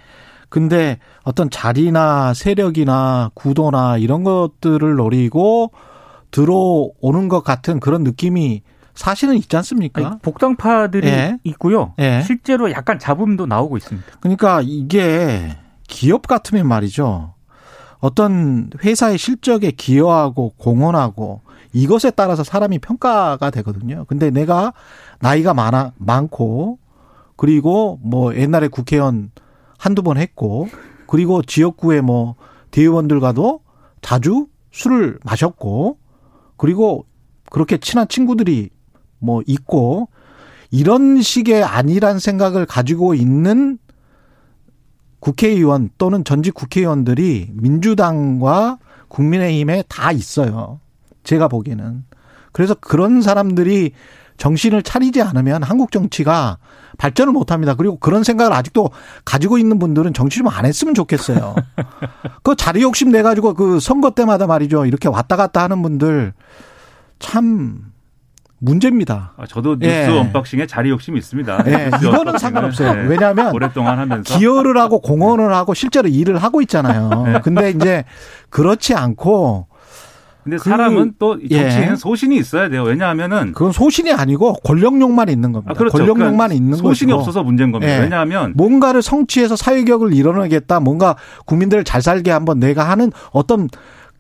[0.49, 5.71] 근데 어떤 자리나 세력이나 구도나 이런 것들을 노리고
[6.31, 10.05] 들어오는 것 같은 그런 느낌이 사실은 있지 않습니까?
[10.05, 11.37] 아니, 복당파들이 예.
[11.45, 11.93] 있고요.
[11.99, 12.21] 예.
[12.25, 14.07] 실제로 약간 잡음도 나오고 있습니다.
[14.19, 15.55] 그러니까 이게
[15.87, 17.33] 기업 같으면 말이죠.
[18.01, 24.05] 어떤 회사의 실적에 기여하고 공헌하고 이것에 따라서 사람이 평가가 되거든요.
[24.07, 24.73] 근데 내가
[25.19, 26.79] 나이가 많아 많고
[27.37, 29.31] 그리고 뭐 옛날에 국회의원
[29.77, 30.67] 한두 번 했고
[31.07, 32.35] 그리고 지역구의 뭐
[32.71, 33.61] 대의원들과도
[34.01, 35.97] 자주 술을 마셨고
[36.57, 37.05] 그리고
[37.49, 38.69] 그렇게 친한 친구들이
[39.19, 40.09] 뭐 있고
[40.71, 43.77] 이런 식의 아니란 생각을 가지고 있는
[45.21, 50.81] 국회의원 또는 전직 국회의원들이 민주당과 국민의힘에 다 있어요.
[51.23, 52.03] 제가 보기에는.
[52.51, 53.91] 그래서 그런 사람들이
[54.38, 56.57] 정신을 차리지 않으면 한국 정치가
[56.97, 57.75] 발전을 못 합니다.
[57.75, 58.89] 그리고 그런 생각을 아직도
[59.23, 61.55] 가지고 있는 분들은 정치 좀 안 했으면 좋겠어요.
[62.43, 64.86] 그 자리 욕심 내 가지고 그 선거 때마다 말이죠.
[64.86, 66.34] 이렇게 왔다 갔다 하는 분들
[67.19, 67.90] 참
[68.62, 69.34] 문제입니다.
[69.38, 70.06] 아, 저도 예.
[70.06, 71.63] 뉴스 언박싱에 자리 욕심이 있습니다.
[71.65, 72.38] 예, 이거는.
[72.38, 72.93] 상관없어요.
[72.93, 73.08] 네.
[73.08, 77.10] 왜냐하면 오랫동안 하면서 기여를 하고 공헌을 하고 실제로 일을 하고 있잖아요.
[77.43, 78.04] 근데 이제
[78.50, 79.65] 그렇지 않고
[80.43, 81.95] 근데 그- 사람은 또이 정치에는 예.
[81.95, 82.84] 소신이 있어야 돼요.
[82.84, 85.71] 왜냐하면은 그건 소신이 아니고 권력욕만 있는 겁니다.
[85.71, 85.97] 아, 그렇죠.
[85.97, 87.95] 권력욕만 그러니까 있는 소신이 것이고 없어서 문제인 겁니다.
[87.95, 88.00] 예.
[88.00, 90.80] 왜냐하면 뭔가를 성취해서 사회격을 이뤄내겠다.
[90.80, 93.69] 뭔가 국민들을 잘 살게 한번 내가 하는 어떤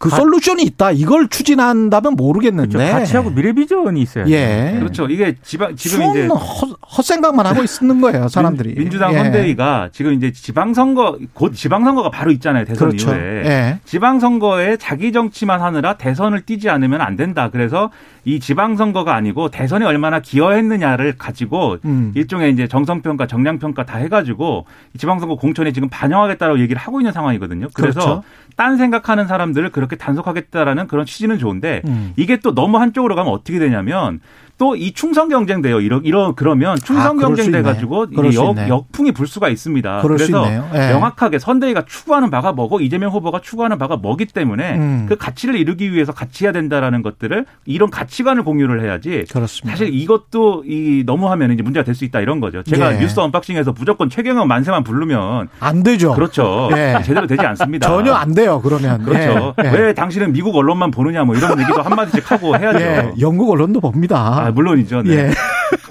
[0.01, 0.91] 그 가- 솔루션이 있다.
[0.91, 2.77] 이걸 추진한다면 모르겠는데.
[2.77, 2.91] 그렇죠.
[2.93, 4.25] 가치하고 미래 비전이 있어요.
[4.29, 4.75] 예.
[4.79, 5.05] 그렇죠.
[5.07, 8.27] 이게 지방 지금 순 이제 헛, 헛생각만 하고 있는 거예요.
[8.27, 8.73] 사람들이.
[8.75, 9.17] 민, 주당 예.
[9.19, 12.65] 선대위가 지금 이제 지방 선거 곧 지방 선거가 바로 있잖아요.
[12.65, 13.11] 대선 그렇죠.
[13.11, 13.43] 이후에.
[13.45, 13.79] 예.
[13.85, 17.49] 지방 선거에 자기 정치만 하느라 대선을 뛰지 않으면 안 된다.
[17.51, 17.91] 그래서
[18.25, 22.11] 이 지방 선거가 아니고 대선에 얼마나 기여했느냐를 가지고 음.
[22.15, 26.59] 일종의 이제 정성 평가, 정량 평가 다 해 가지고 이 지방 선거 공천에 지금 반영하겠다라고
[26.59, 27.67] 얘기를 하고 있는 상황이거든요.
[27.73, 28.23] 그래서 그렇죠.
[28.55, 32.13] 딴 생각하는 사람들을 그렇게 단속하겠다라는 그런 취지는 좋은데 음.
[32.15, 34.19] 이게 또 너무 한쪽으로 가면 어떻게 되냐면
[34.57, 35.79] 또 이 충성 경쟁 돼요.
[35.81, 37.61] 이러 이러 그러면 충성 아, 그럴 수 경쟁 돼 있네.
[37.63, 38.69] 가지고 역.
[38.69, 40.01] 역풍이 불 수가 있습니다.
[40.03, 40.45] 그래서.
[40.75, 40.89] 예.
[40.91, 45.05] 명확하게 선대위가 추구하는 바가 뭐고 이재명 후보가 추구하는 바가 뭐기 때문에 음.
[45.09, 49.25] 그 가치를 이루기 위해서 같이 해야 된다라는 것들을 이런 가치관을 공유를 해야지.
[49.31, 49.75] 그렇습니다.
[49.75, 52.61] 사실 이것도 이 너무 하면 이제 문제가 될 수 있다 이런 거죠.
[52.63, 52.99] 제가 예.
[52.99, 56.13] 뉴스 언박싱에서 무조건 최경영 만세만 부르면 안 되죠.
[56.13, 56.69] 그렇죠.
[56.73, 56.97] 예.
[57.03, 57.87] 제대로 되지 않습니다.
[57.87, 58.61] 전혀 안 돼요.
[58.63, 59.03] 그러면.
[59.03, 59.55] 그렇죠.
[59.63, 59.65] 예.
[59.65, 59.69] 예.
[59.81, 62.79] 왜 당신은 미국 언론만 보느냐 뭐 이런 얘기도 한 마디씩 하고 해야죠.
[62.79, 63.11] 예.
[63.19, 64.45] 영국 언론도 봅니다.
[64.45, 65.03] 아, 물론이죠.
[65.03, 65.11] 네.
[65.13, 65.31] 예.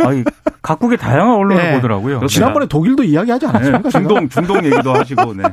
[0.04, 0.24] 아니,
[0.62, 1.72] 각국의 다양한 언론을 예.
[1.74, 2.18] 보더라고요.
[2.18, 2.28] 그렇습니다.
[2.28, 3.90] 지난번에 독일도 이야기하지 네, 않았습니까?
[3.90, 4.08] 제가?
[4.08, 5.44] 중동 중동 얘기도 하시고 네.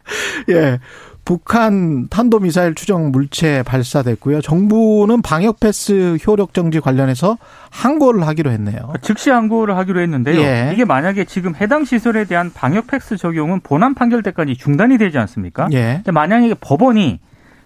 [0.50, 0.78] 예.
[1.24, 4.40] 북한 탄도미사일 추정 물체 발사됐고요.
[4.42, 7.36] 정부는 방역 패스 효력 정지 관련해서
[7.70, 8.92] 항고를 하기로 했네요.
[9.02, 10.40] 즉시 항고를 하기로 했는데요.
[10.40, 10.70] 예.
[10.72, 15.66] 이게 만약에 지금 해당 시설에 대한 방역 팩스 적용은 본안 판결 때까지 중단이 되지 않습니까?
[15.72, 15.94] 예.
[15.96, 17.18] 근데 만약에 법원이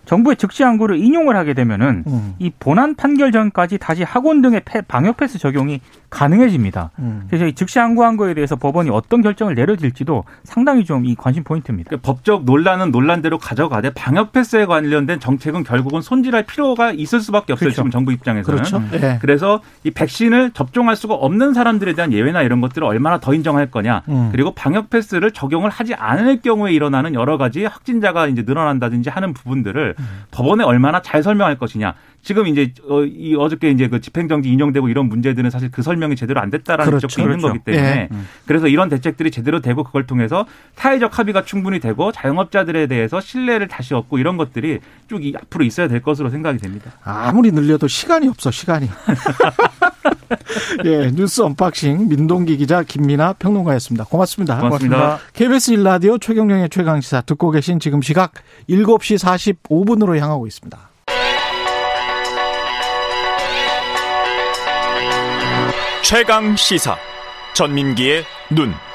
[0.04, 2.34] 정부의 즉시 항고를 인용을 하게 되면은 음.
[2.38, 6.90] 이 본안 판결 전까지 다시 학원 등의 패- 방역 패스 적용이 가능해집니다.
[6.98, 7.22] 음.
[7.28, 11.88] 그래서 이 즉시 항고한 거에 대해서 법원이 어떤 결정을 내려질지도 상당히 좀 이 관심 포인트입니다.
[11.88, 17.68] 그러니까 법적 논란은 논란대로 가져가되 방역 패스에 관련된 정책은 결국은 손질할 필요가 있을 수밖에 없어요.
[17.68, 17.76] 그렇죠.
[17.76, 18.44] 지금 정부 입장에서는.
[18.62, 18.82] 그렇죠.
[18.92, 19.18] 예.
[19.20, 24.02] 그래서 이 백신을 접종할 수가 없는 사람들에 대한 예외나 이런 것들을 얼마나 더 인정할 거냐.
[24.10, 24.28] 음.
[24.30, 29.89] 그리고 방역 패스를 적용을 하지 않을 경우에 일어나는 여러 가지 확진자가 이제 늘어난다든지 하는 부분들을
[29.98, 30.22] 음.
[30.30, 31.94] 법원에 얼마나 잘 설명할 것이냐.
[32.22, 36.40] 지금 이제 어, 이 어저께 이제 그 집행정지 인용되고 이런 문제들은 사실 그 설명이 제대로
[36.40, 37.06] 안 됐다라는 그렇죠.
[37.08, 37.58] 지적도 있는 그렇죠.
[37.58, 38.16] 거기 때문에 예.
[38.46, 43.94] 그래서 이런 대책들이 제대로 되고 그걸 통해서 사회적 합의가 충분히 되고 자영업자들에 대해서 신뢰를 다시
[43.94, 46.92] 얻고 이런 것들이 쭉 이- 앞으로 있어야 될 것으로 생각이 됩니다.
[47.04, 48.88] 아무리 늘려도 시간이 없어, 시간이.
[50.84, 54.04] 예, 뉴스 언박싱 민동기 기자 김민아 평론가였습니다.
[54.04, 54.58] 고맙습니다.
[54.60, 55.18] 고맙습니다.
[55.32, 58.32] KBS 1라디오 최경영의 최강시사 듣고 계신 지금 시각
[58.68, 59.18] 7시
[59.64, 60.78] 45분으로 향하고 있습니다.
[66.02, 66.96] 최강 시사
[67.54, 68.89] 전민기의 눈.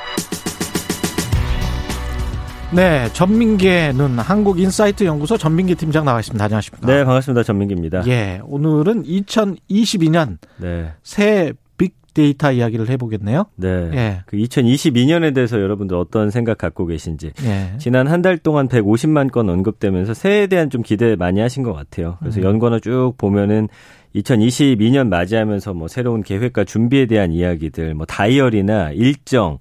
[2.76, 6.44] 네, 전민기의 눈 한국 인사이트 연구소 전민기 팀장 나와 있습니다.
[6.44, 6.86] 안녕하십니까?
[6.88, 7.44] 네, 반갑습니다.
[7.44, 8.04] 전민기입니다.
[8.08, 10.92] 예, 오늘은 2022년 네.
[11.02, 13.46] 새 빅데이터 이야기를 해보겠네요.
[13.56, 13.68] 네.
[13.94, 14.22] 예.
[14.26, 17.32] 그 2022년에 대해서 여러분들 어떤 생각 갖고 계신지.
[17.46, 17.78] 예.
[17.78, 22.18] 지난 한 달 동안 150만 건 언급되면서 새해에 대한 좀 기대 많이 하신 것 같아요.
[22.20, 22.44] 그래서 음.
[22.44, 23.70] 연관어 쭉 보면은
[24.16, 29.58] 2022년 맞이하면서 뭐 새로운 계획과 준비에 대한 이야기들, 뭐 다이어리나 일정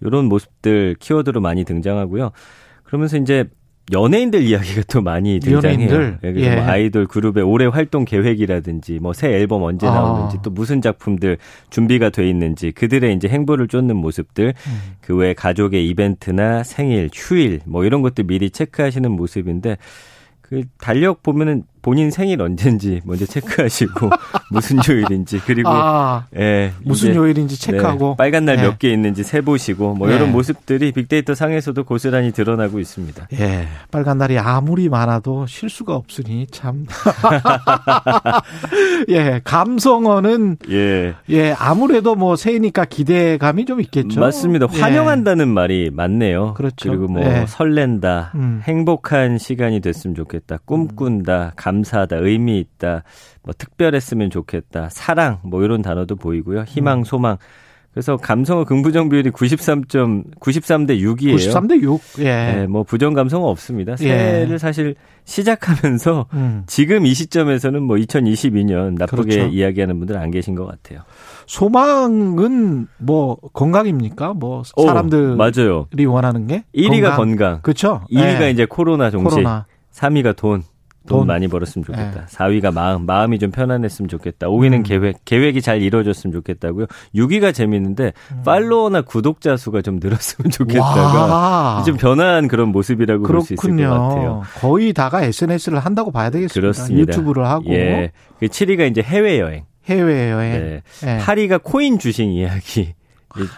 [0.00, 2.30] 이런 모습들 키워드로 많이 등장하고요.
[2.84, 3.44] 그러면서 이제
[3.90, 5.90] 연예인들 이야기가 또 많이 등장해요.
[5.90, 6.18] 연예인들?
[6.42, 6.56] 예.
[6.56, 9.92] 뭐 아이돌 그룹의 올해 활동 계획이라든지 뭐 새 앨범 언제 아.
[9.94, 11.38] 나오는지 또 무슨 작품들
[11.70, 14.80] 준비가 돼 있는지 그들의 이제 행보를 쫓는 모습들 음.
[15.00, 19.78] 그 외에 가족의 이벤트나 생일, 휴일 뭐 이런 것들 미리 체크하시는 모습인데
[20.42, 24.10] 그 달력 보면은 본인 생일 언젠지 먼저 체크하시고
[24.50, 28.10] 무슨 요일인지 그리고 아, 예, 무슨 요일인지 체크하고.
[28.10, 28.62] 네, 빨간 날 예.
[28.62, 30.16] 몇개 있는지 세 보시고 뭐 네.
[30.16, 33.28] 이런 모습들이 빅데이터 상에서도 고스란히 드러나고 있습니다.
[33.34, 36.86] 예, 빨간 날이 아무리 많아도 실수가 없으니 참.
[39.08, 41.14] 예, 감성어는 예.
[41.30, 44.20] 예 아무래도 뭐 새해니까 기대감이 좀 있겠죠.
[44.20, 44.66] 맞습니다.
[44.72, 44.80] 예.
[44.80, 46.54] 환영한다는 말이 맞네요.
[46.54, 46.88] 그렇죠.
[46.88, 47.44] 그리고 뭐 예.
[47.46, 48.60] 설렌다, 음.
[48.64, 53.02] 행복한 시간이 됐으면 좋겠다, 꿈꾼다, 감사하다, 의미 있다,
[53.42, 56.60] 뭐 특별했으면 좋겠다, 사랑 뭐 이런 단어도 보이고요.
[56.60, 56.64] 음.
[56.66, 57.36] 희망, 소망.
[57.92, 59.82] 그래서 감성어 긍부정 비율이 93.
[59.84, 61.34] 93대 6이에요.
[61.34, 62.00] 93대 6.
[62.20, 62.24] 예.
[62.24, 63.96] 네, 뭐 부정 감성은 없습니다.
[63.96, 66.62] 새해를 사실 시작하면서 음.
[66.66, 69.52] 지금 이 시점에서는 뭐 2022년 나쁘게 그렇죠.
[69.52, 71.00] 이야기하는 분들 안 계신 것 같아요.
[71.46, 74.34] 소망은 뭐 건강입니까?
[74.34, 75.86] 뭐 오, 사람들이 맞아요.
[76.06, 78.02] 원하는 게 1위가 건강, 그렇죠.
[78.12, 78.50] 2위가 예.
[78.50, 79.66] 이제 코로나 종식, 코로나.
[79.92, 80.62] 3위가 돈.
[81.08, 81.26] 돈, 돈.
[81.26, 82.22] 많이 벌었으면 좋겠다.
[82.22, 82.24] 예.
[82.26, 84.46] 4위가 마음, 마음이 좀 편안했으면 좋겠다.
[84.48, 84.82] 5위는 음.
[84.82, 86.86] 계획, 계획이 잘 이루어졌으면 좋겠다고요.
[87.14, 88.12] 6위가 재밌는데
[88.44, 91.82] 팔로워나 구독자 수가 좀 늘었으면 좋겠다가 와.
[91.84, 94.42] 좀 변화한 그런 모습이라고 볼 수 있을 것 같아요.
[94.60, 96.60] 거의 다가 SNS를 한다고 봐야 되겠습니다.
[96.60, 97.00] 그렇습니다.
[97.00, 98.12] 유튜브를 하고 예.
[98.38, 99.64] 그 7위가 이제 해외 여행.
[99.86, 100.52] 해외 여행.
[100.52, 100.82] 네.
[101.06, 101.18] 예.
[101.18, 102.94] 8위가 코인 주식 이야기.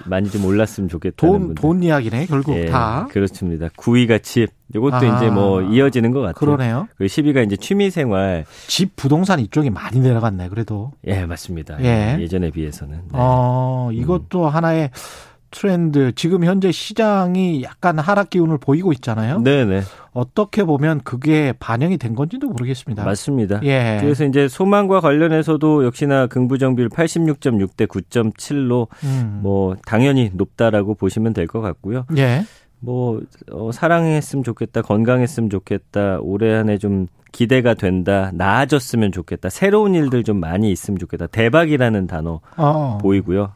[0.04, 1.54] 많이 좀 올랐으면 좋겠다는 돈, 분들.
[1.62, 3.06] 돈 이야기네, 결국 예, 다.
[3.11, 3.68] 그렇습니다.
[3.68, 4.48] 9위가 집.
[4.74, 5.16] 이것도 아.
[5.16, 6.35] 이제 뭐 이어지는 것 같아요.
[6.35, 6.88] 그러네요.
[6.96, 8.44] 그리고 10위가 이제 취미 생활.
[8.68, 10.92] 집 부동산 이쪽이 많이 내려갔네, 그래도.
[11.06, 11.83] 예, 맞습니다.
[11.83, 12.16] 예.
[12.20, 12.96] 예전에 비해서는.
[12.96, 13.09] 네.
[13.12, 14.90] 어, 이것도 하나의
[15.50, 16.12] 트렌드.
[16.14, 19.40] 지금 현재 시장이 약간 하락 기운을 보이고 있잖아요.
[19.40, 19.82] 네, 네.
[20.12, 23.04] 어떻게 보면 그게 반영이 된 건지도 모르겠습니다.
[23.04, 23.60] 맞습니다.
[23.64, 23.98] 예.
[24.00, 29.40] 그래서 이제 소망과 관련해서도 역시나 긍부정 비율 86.6 대 9.7로 음.
[29.42, 32.06] 뭐 당연히 높다라고 보시면 될 것 같고요.
[32.16, 32.44] 예.
[32.81, 33.21] 뭐
[33.53, 40.25] 어, 사랑했으면 좋겠다, 건강했으면 좋겠다, 올해 한 해 좀 기대가 된다, 나아졌으면 좋겠다, 새로운 일들
[40.25, 42.99] 좀 많이 있으면 좋겠다, 대박이라는 단어 어.
[43.01, 43.53] 보이고요.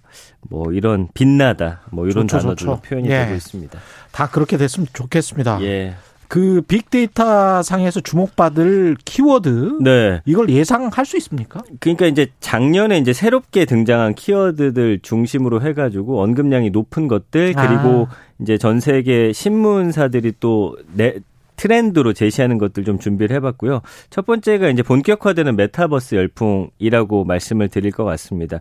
[0.48, 2.82] 뭐 이런 빛나다, 뭐 이런 좋죠, 단어들로 좋죠.
[2.88, 3.24] 표현이 예.
[3.24, 3.78] 되고 있습니다.
[4.12, 5.60] 다 그렇게 됐으면 좋겠습니다.
[5.62, 5.94] 예,
[6.34, 10.20] 그 빅데이터 상에서 주목받을 키워드 네.
[10.24, 11.62] 이걸 예상할 수 있습니까?
[11.78, 18.16] 그러니까 이제 작년에 이제 새롭게 등장한 키워드들 중심으로 해가지고 언급량이 높은 것들 그리고 아.
[18.40, 21.20] 이제 전 세계 신문사들이 또 내,
[21.54, 23.82] 트렌드로 제시하는 것들 좀 준비를 해봤고요.
[24.10, 28.58] 첫 번째가 이제 본격화되는 메타버스 열풍이라고 말씀을 드릴 것 같습니다.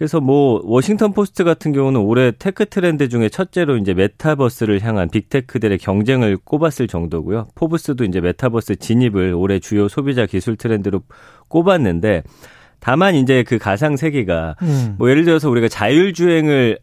[0.00, 5.25] 그래서 뭐 워싱턴 포스트 같은 경우는 올해 tech 트렌드 중에 첫째로 이제 metaverse를 향한 big
[5.25, 7.48] tech들의 경쟁을 꼽았을 정도고요.
[7.54, 11.02] 포브스도 이제 메타버스 진입을 올해 주요 소비자 기술 트렌드로
[11.48, 12.22] 꼽았는데
[12.78, 14.94] 다만 이제 그 가상 세계가 음.
[14.96, 16.78] 뭐 예를 들어서 우리가 자율 주행을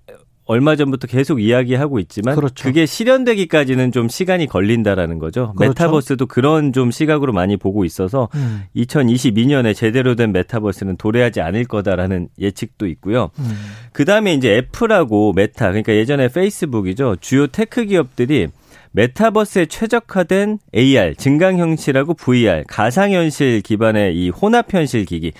[0.47, 2.63] 얼마 전부터 계속 이야기하고 있지만 그렇죠.
[2.63, 5.53] 그게 실현되기까지는 좀 시간이 걸린다라는 거죠.
[5.55, 5.69] 그렇죠.
[5.69, 8.63] metaverse도 그런 좀 시각으로 많이 보고 있어서 음.
[8.75, 13.29] 2022년에 제대로 된 metaverse는 도래하지 않을 거다라는 예측도 있고요.
[13.39, 13.51] 음.
[13.91, 17.17] 그 다음에 이제 애플하고 메타, 그러니까 예전에 페이스북이죠.
[17.19, 18.47] 주요 tech 기업들이
[18.91, 25.33] metaverse에 최적화된 AR, 증강현실하고 VR, 가상현실 기반의 이 혼합현실 기기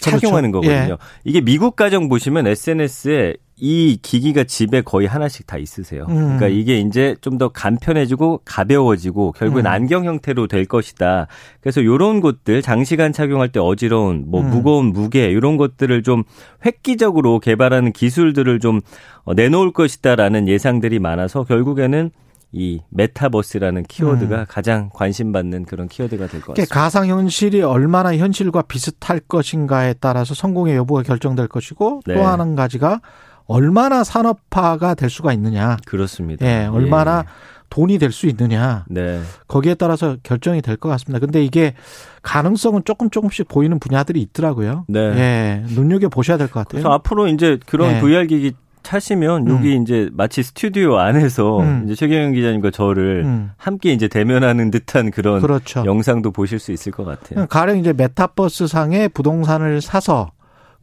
[0.00, 0.68] 착용하는 그렇죠.
[0.68, 0.98] 거거든요.
[1.24, 6.04] 이게 미국 가정 보시면 SNS에 이 기기가 집에 거의 하나씩 다 있으세요.
[6.08, 6.14] 음.
[6.14, 9.70] 그러니까 이게 이제 좀 더 간편해지고 가벼워지고 결국엔 음.
[9.70, 11.26] 안경 형태로 될 것이다.
[11.60, 14.50] 그래서 요런 것들 장시간 착용할 때 어지러운 뭐 음.
[14.50, 16.22] 무거운 무게 이런 것들을 좀
[16.64, 18.80] 획기적으로 개발하는 기술들을 좀
[19.24, 22.10] 어, 내놓을 것이다라는 예상들이 많아서 결국에는
[22.52, 24.44] 이 메타버스라는 키워드가 음.
[24.48, 26.74] 가장 관심받는 그런 키워드가 될 것 같습니다.
[26.74, 32.14] 가상 현실이 얼마나 현실과 비슷할 것인가에 따라서 성공의 여부가 결정될 것이고 네.
[32.14, 33.00] 또한 가지가
[33.46, 35.76] 얼마나 산업화가 될 수가 있느냐.
[35.86, 36.44] 그렇습니다.
[36.46, 37.30] 예, 얼마나 예.
[37.68, 38.84] 돈이 될 수 있느냐.
[38.88, 39.20] 네.
[39.48, 41.18] 거기에 따라서 결정이 될 것 같습니다.
[41.18, 41.74] 근데 이게
[42.22, 44.84] 가능성은 조금 조금씩 보이는 분야들이 있더라고요.
[44.88, 45.00] 네.
[45.00, 46.82] 예, 눈여겨 보셔야 될 것 같아요.
[46.82, 48.00] 그래서 앞으로 이제 그런 예.
[48.00, 48.52] VR 기기
[48.84, 49.82] 차시면 여기 음.
[49.82, 51.82] 이제 마치 스튜디오 안에서 음.
[51.86, 53.50] 이제 최경영 기자님과 저를 음.
[53.56, 55.82] 함께 이제 대면하는 듯한 그런 그렇죠.
[55.84, 57.46] 영상도 보실 수 있을 것 같아요.
[57.48, 60.30] 가령 이제 메타버스 상의 부동산을 사서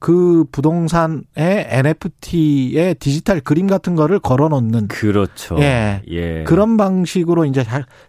[0.04, 5.56] 그 부동산의 NFT의 디지털 그림 같은 거를 걸어 놓는 그렇죠.
[5.60, 6.02] 예.
[6.10, 6.44] 예.
[6.44, 7.64] 그런 방식으로 이제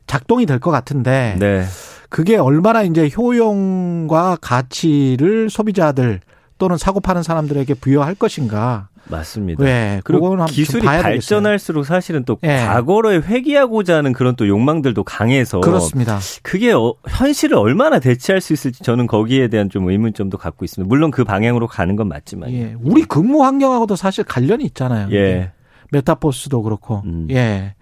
[0.09, 1.63] 작동이 될 것 같은데 네.
[2.09, 6.19] 그게 얼마나 이제 효용과 가치를 소비자들
[6.59, 8.89] 또는 사고 파는 사람들에게 부여할 것인가.
[9.07, 9.63] 맞습니다.
[9.63, 12.65] 네, 그리고 기술이 발전할수록 사실은 또 네.
[12.67, 16.19] 과거를 회귀하고자 하는 그런 또 욕망들도 강해서 그렇습니다.
[16.43, 20.89] 그게 어, 현실을 얼마나 대체할 수 있을지 저는 거기에 대한 좀 의문점도 갖고 있습니다.
[20.89, 22.75] 물론 그 방향으로 가는 건 맞지만, 예.
[22.81, 25.09] 우리 근무 환경하고도 사실 관련이 있잖아요.
[25.13, 25.53] 예.
[25.93, 27.29] 메타버스도 그렇고, 음.
[27.31, 27.75] 예.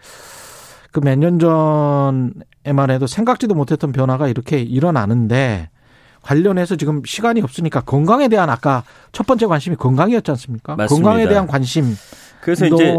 [0.90, 5.70] 그 몇 년 전에만 해도 생각지도 못했던 변화가 이렇게 일어나는데
[6.22, 10.76] 관련해서 지금 시간이 없으니까 건강에 대한 아까 첫 번째 관심이 건강이었지 않습니까?
[10.76, 11.10] 맞습니다.
[11.10, 11.96] 건강에 대한 관심.
[12.40, 12.96] 그래서 이제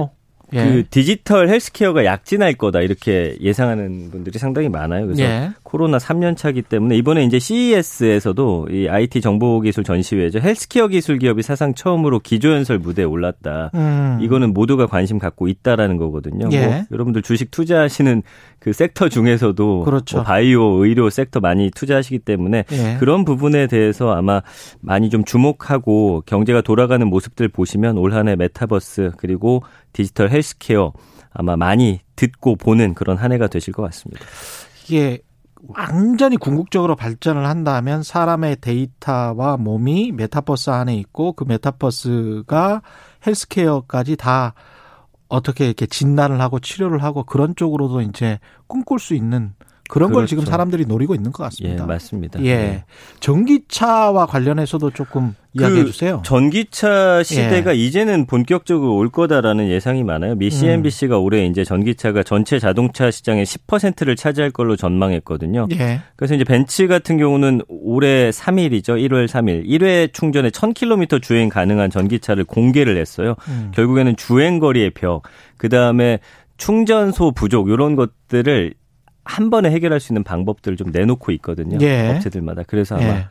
[0.54, 0.64] 예.
[0.64, 5.06] 그 디지털 헬스케어가 약진할 거다 이렇게 예상하는 분들이 상당히 많아요.
[5.06, 5.52] 그래서 예.
[5.64, 10.40] 코로나 3년 차기 때문에 이번에 이제 CES에서도 이 IT 정보기술 전시회죠.
[10.40, 13.72] 헬스케어 기술 기업이 사상 처음으로 기조연설 무대에 올랐다.
[13.74, 14.20] 음.
[14.22, 16.50] 이거는 모두가 관심 갖고 있다라는 거거든요.
[16.52, 16.68] 예.
[16.68, 18.22] 뭐 여러분들 주식 투자하시는
[18.64, 20.18] 그 섹터 중에서도 그렇죠.
[20.18, 22.96] 뭐 바이오, 의료 섹터 많이 투자하시기 때문에 예.
[22.98, 24.42] 그런 부분에 대해서 아마
[24.80, 30.94] 많이 좀 주목하고 경제가 돌아가는 모습들 보시면 올 한해 메타버스 그리고 디지털 헬스케어
[31.34, 34.24] 아마 많이 듣고 보는 그런 한 해가 되실 것 같습니다.
[34.86, 35.20] 이게
[35.68, 42.82] 완전히 궁극적으로 발전을 한다면 사람의 데이터와 몸이 메타버스 안에 있고 그 metaverse가
[43.28, 44.54] healthcare까지 다
[45.34, 49.56] 어떻게 이렇게 진단을 하고 치료를 하고 그런 쪽으로도 이제 꿈꿀 수 있는
[49.90, 50.20] 그런 그렇죠.
[50.20, 51.84] 걸 지금 사람들이 노리고 있는 것 같습니다.
[51.84, 52.44] 예, 맞습니다.
[52.44, 52.56] 예.
[52.56, 52.84] 네.
[53.20, 56.22] 전기차와 관련해서도 조금 이야기해 그 주세요.
[56.24, 57.80] 전기차 시대가 예.
[57.80, 60.36] 이제는 본격적으로 올 거다라는 예상이 많아요.
[60.36, 61.24] 미 CNBC가 음.
[61.24, 65.68] 올해 이제 전기차가 전체 자동차 시장의 10%를 차지할 걸로 전망했거든요.
[65.74, 66.00] 예.
[66.16, 68.98] 그래서 이제 벤츠 같은 경우는 올해 3일이죠.
[69.06, 73.36] 1월 3일 1회 충전에 1000km 주행 가능한 전기차를 공개를 했어요.
[73.50, 73.72] 음.
[73.76, 75.24] 결국에는 주행 거리의 벽,
[75.58, 76.20] 그다음에
[76.58, 78.74] 충전소 부족 이런 것들을
[79.26, 81.78] 한 번에 해결할 수 있는 방법들을 좀 내놓고 있거든요.
[81.82, 82.10] 예.
[82.16, 82.64] 업체들마다.
[82.68, 83.28] 그래서 아마 예.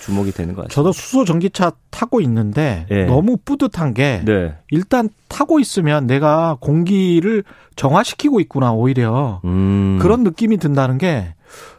[0.00, 0.74] 주목이 되는 것 같아요.
[0.74, 3.04] 저도 수소 전기차 타고 있는데 예.
[3.06, 4.54] 너무 뿌듯한 게 네.
[4.70, 7.44] 일단 타고 있으면 내가 공기를
[7.76, 9.98] 정화시키고 있구나 오히려 음.
[10.00, 11.34] 그런 느낌이 든다는 게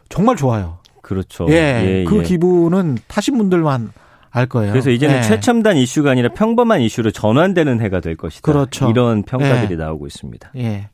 [0.08, 0.78] 정말 좋아요.
[1.02, 1.46] 그렇죠.
[1.50, 2.22] 예, 예 그 예.
[2.22, 3.92] 기분은 타신 분들만
[4.30, 4.72] 알 거예요.
[4.72, 5.22] 그래서 이제는 예.
[5.22, 8.42] 최첨단 이슈가 아니라 평범한 이슈로 전환되는 해가 될 것이다.
[8.42, 8.90] 그렇죠.
[8.90, 9.76] 이런 평가들이 예.
[9.76, 10.50] 나오고 있습니다.
[10.56, 10.88] 예.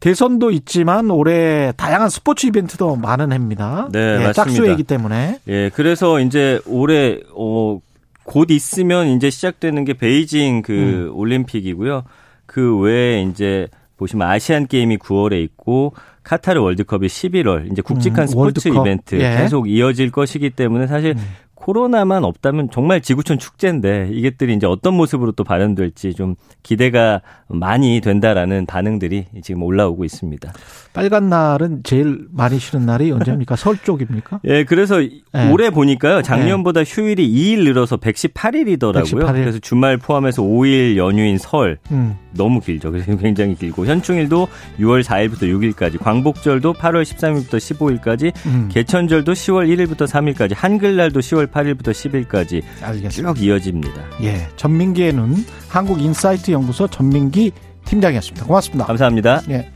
[0.00, 3.88] 대선도 있지만 올해 다양한 스포츠 이벤트도 많은 해입니다.
[3.92, 4.32] 네, 예, 맞습니다.
[4.32, 5.40] 짝수이기 때문에.
[5.46, 7.78] 예, 그래서 이제 올해 어,
[8.24, 11.10] 곧 있으면 이제 시작되는 게 베이징 그 음.
[11.14, 12.04] 올림픽이고요.
[12.46, 18.68] 그 외에 이제 보시면 아시안 게임이 9월에 있고 카타르 월드컵이 11월 이제 굵직한 음, 스포츠
[18.68, 18.86] 월드컵.
[18.86, 19.36] 이벤트 예.
[19.36, 21.22] 계속 이어질 것이기 때문에 사실 음.
[21.60, 28.64] 코로나만 없다면 정말 지구촌 축제인데 이것들이 이제 어떤 모습으로 또 발현될지 좀 기대가 많이 된다라는
[28.64, 30.52] 반응들이 지금 올라오고 있습니다.
[30.94, 33.56] 빨간 날은 제일 많이 쉬는 날이 언제입니까?
[33.56, 34.40] 설 쪽입니까?
[34.44, 35.50] 예, 그래서 네.
[35.52, 36.22] 올해 보니까요.
[36.22, 36.90] 작년보다 네.
[36.90, 39.20] 휴일이 2일 늘어서 118일이더라고요.
[39.20, 39.32] 118일.
[39.34, 42.16] 그래서 주말 포함해서 5일 연휴인 설 음.
[42.32, 42.90] 너무 길죠.
[42.90, 48.68] 그래서 굉장히 길고 현충일도 6월 4일부터 6일까지, 광복절도 8월 13일부터 15일까지, 음.
[48.70, 53.34] 개천절도 10월 1일부터 3일까지, 한글날도 10월 8일부터 10일까지 알겠습니다.
[53.34, 54.02] 쭉 이어집니다.
[54.22, 57.52] 예, 전민기의 눈 한국 인사이트 연구소 전민기
[57.84, 58.46] 팀장이었습니다.
[58.46, 58.86] 고맙습니다.
[58.86, 59.42] 감사합니다.
[59.50, 59.70] 예.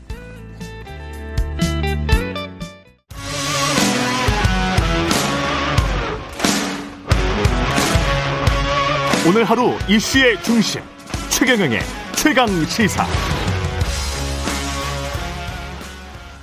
[9.27, 10.81] 오늘 하루 이슈의 중심
[11.29, 13.05] 최경영의 최강 시사.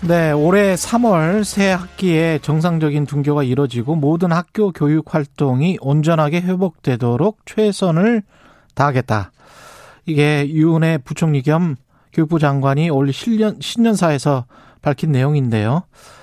[0.07, 8.23] 네, 올해 3월 새 학기에 정상적인 등교가 이뤄지고 모든 학교 교육 활동이 온전하게 회복되도록 최선을
[8.77, 9.33] 다하겠다.
[10.07, 11.75] 이게 유은혜 부총리 겸
[12.13, 14.47] 교육부 장관이 올 신년, 신년사에서
[14.83, 15.83] 밝힌 내용인데요.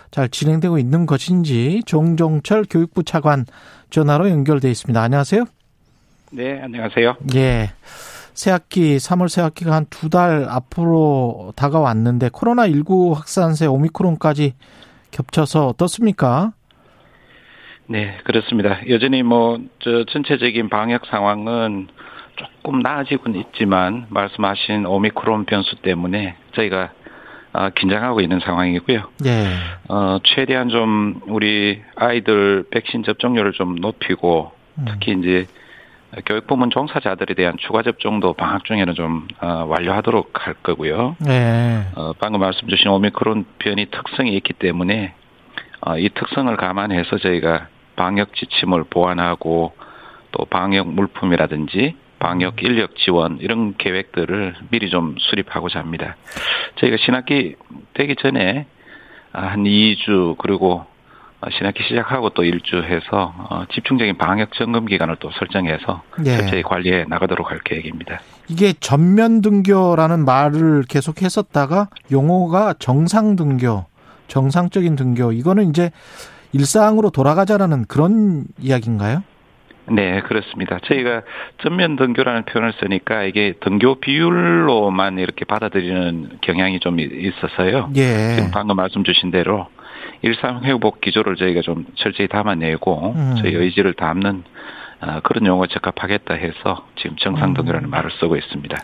[0.09, 3.45] 잘 진행되고 있는 것인지 종종철 교육부 차관
[3.89, 5.01] 전화로 연결돼 있습니다.
[5.01, 5.43] 안녕하세요.
[6.31, 7.17] 네, 안녕하세요.
[7.35, 7.71] 예.
[8.39, 14.53] 새학기 3월 새학기가 한 두 달 앞으로 다가왔는데 코로나 19 확산세 오미크론까지
[15.11, 16.53] 겹쳐서 어떻습니까?
[17.87, 18.79] 네, 그렇습니다.
[18.87, 21.87] 여전히 뭐, 저, 전체적인 방역 상황은
[22.35, 26.91] 조금 나아지고는 있지만, 말씀하신 오미크론 변수 때문에 저희가
[27.51, 29.09] 어, 긴장하고 있는 상황이고요.
[29.25, 29.47] 예.
[29.89, 34.85] 어, 최대한 좀 우리 아이들 백신 접종률을 좀 높이고, 음.
[34.87, 35.47] 특히 이제
[36.25, 41.15] 교육부문 종사자들에 대한 추가 접종도 방학 중에는 좀 어, 완료하도록 할 거고요.
[41.27, 41.85] 예.
[41.95, 45.13] 어, 방금 말씀 주신 오미크론 변이 특성이 있기 때문에
[45.81, 49.73] 어, 이 특성을 감안해서 저희가 방역 지침을 보완하고
[50.31, 56.15] 또 방역 물품이라든지 방역 인력 지원 이런 계획들을 미리 좀 수립하고자 합니다.
[56.75, 57.55] 저희가 신학기
[57.93, 58.65] 되기 전에
[59.31, 60.87] 아, 한 2주 그리고 어,
[61.51, 66.37] 신학기 시작하고 또 1주 해서 어, 집중적인 방역 점검 기간을 또 설정해서 예.
[66.37, 68.19] 철저히 관리해 나가도록 할 계획입니다.
[68.49, 73.85] 이게 전면 등교라는 말을 계속 했었다가 용어가 정상 등교,
[74.27, 75.91] 정상적인 등교 이거는 이제
[76.51, 79.23] 일상으로 돌아가자라는 그런 이야기인가요?
[79.91, 80.77] 네, 그렇습니다.
[80.83, 81.23] 저희가
[81.63, 87.91] 전면 등교라는 표현을 쓰니까 이게 등교 비율로만 이렇게 받아들이는 경향이 좀 있어서요.
[87.95, 88.35] 예.
[88.35, 89.67] 지금 방금 말씀 주신 대로
[90.21, 93.35] 일상 회복 기조를 저희가 좀 철저히 담아내고 음.
[93.41, 94.43] 저희 의지를 담는
[95.01, 97.89] 어, 그런 용어 적합하겠다 해서 지금 정상 등교라는 음.
[97.89, 98.77] 말을 쓰고 있습니다.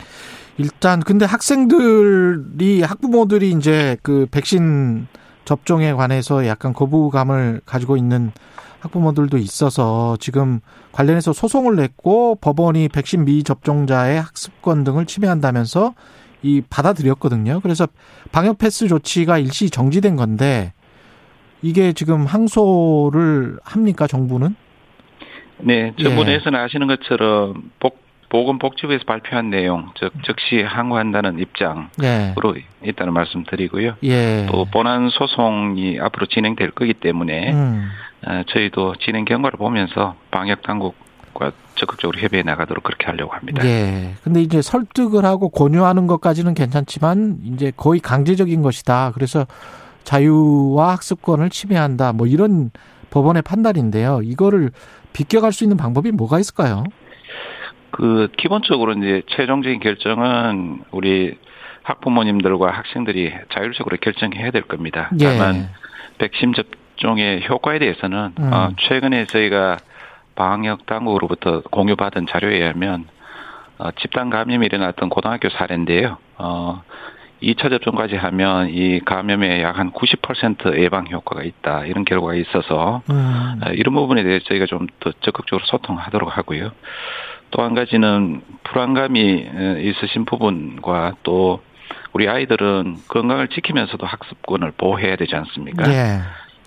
[0.57, 5.07] 일단 근데 학생들이 학부모들이 이제 그 백신
[5.43, 8.31] 접종에 관해서 약간 거부감을 가지고 있는
[8.79, 10.61] 학부모들도 있어서 지금
[10.91, 15.93] 관련해서 소송을 냈고 법원이 백신 미접종자의 학습권 등을 침해한다면서
[16.43, 17.59] 이 받아들였거든요.
[17.61, 17.87] 그래서
[18.31, 20.73] 방역 패스 조치가 일시 정지된 건데
[21.65, 24.55] 이게 지금 항소를 합니까 정부는?
[25.57, 26.03] 네, 예.
[26.03, 27.97] 정부에서는 아시는 것처럼 복,
[28.29, 32.89] 보건복지부에서 발표한 내용, 즉 즉시 항고한다는 입장으로 예.
[32.89, 33.95] 있다는 말씀드리고요.
[34.03, 34.45] 예.
[34.51, 37.89] 또 본안 소송이 앞으로 진행될 거기 때문에 음.
[38.27, 43.65] 어, 저희도 진행 경과를 보면서 방역 당국과 적극적으로 협의해 나가도록 그렇게 하려고 합니다.
[43.65, 44.13] 예.
[44.23, 49.13] 근데 이제 설득을 하고 권유하는 것까지는 괜찮지만 이제 거의 강제적인 것이다.
[49.15, 49.47] 그래서
[50.05, 52.13] 자유와 학습권을 침해한다.
[52.13, 52.71] 뭐 이런
[53.09, 54.21] 법원의 판단인데요.
[54.23, 54.71] 이거를
[55.13, 56.83] 비껴갈 수 있는 방법이 뭐가 있을까요?
[57.91, 61.37] 그 기본적으로 이제 최종적인 결정은 우리
[61.83, 65.09] 학부모님들과 학생들이 자율적으로 결정해야 될 겁니다.
[65.19, 65.25] 예.
[65.25, 65.69] 다만
[66.17, 68.53] 백신 접종의 효과에 대해서는 음.
[68.53, 69.77] 어, 최근에 저희가
[70.35, 73.05] 방역 당국으로부터 공유받은 자료에 의하면
[73.77, 76.17] 어, 집단 감염이 일어났던 고등학교 사례인데요.
[76.37, 76.81] 어,
[77.43, 81.85] 2차 접종까지 하면 이 감염의 약한 90% 예방 효과가 있다.
[81.85, 83.59] 이런 결과가 있어서 음.
[83.65, 86.71] 어, 이런 부분에 대해서 저희가 좀 더 적극적으로 소통하도록 하고요.
[87.51, 91.61] 또 한 가지는 불안감이 어, 있으신 부분과 또
[92.13, 95.89] 우리 아이들은 건강을 지키면서도 학습권을 보호해야 되지 않습니까?
[95.91, 96.19] 예.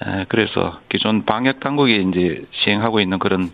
[0.07, 3.51] 에, 그래서 기존 방역 당국이 이제 시행하고 있는 그런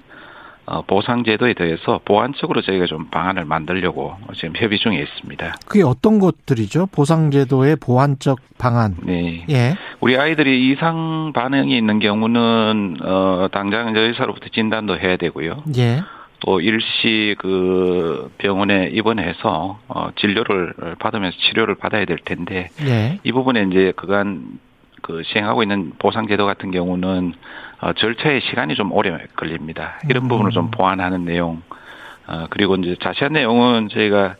[0.67, 5.55] 어, 보상 제도에 대해서 보완적으로 저희가 좀 방안을 만들려고 지금 협의 중에 있습니다.
[5.67, 6.87] 그게 어떤 것들이죠?
[6.87, 8.97] 보상 제도의 보완적 방안.
[9.03, 9.45] 네.
[9.51, 9.75] 예.
[10.01, 15.65] 우리 아이들이 이상 반응이 있는 경우는 어 당장 의사로부터 진단도 해야 되고요.
[15.77, 16.03] 예.
[16.41, 23.19] 또 일시 그 병원에 입원해서 어 진료를 받으면서 치료를 받아야 될 텐데 예.
[23.23, 24.59] 이 부분에 이제 그간
[25.03, 27.35] 그 시행하고 있는 보상 제도 같은 경우는
[27.85, 29.99] 어 절차의 시간이 좀 오래 걸립니다.
[30.09, 30.29] 이런 음.
[30.29, 31.61] 부분을 좀 보완하는 내용
[32.27, 34.37] 어 그리고 이제 자세한 내용은 저희가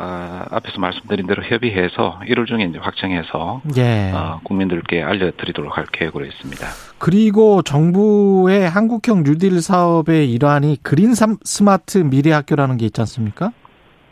[0.00, 4.12] 아, 앞에서 말씀드린 대로 협의해서 1월 중에 이제 확정해서 예.
[4.14, 6.66] 어, 국민들께 알려드리도록 할 계획으로 있습니다.
[6.98, 13.50] 그리고 정부의 한국형 뉴딜 사업의 일환이 그린 삼- 스마트 미래 학교라는 게 있지 않습니까?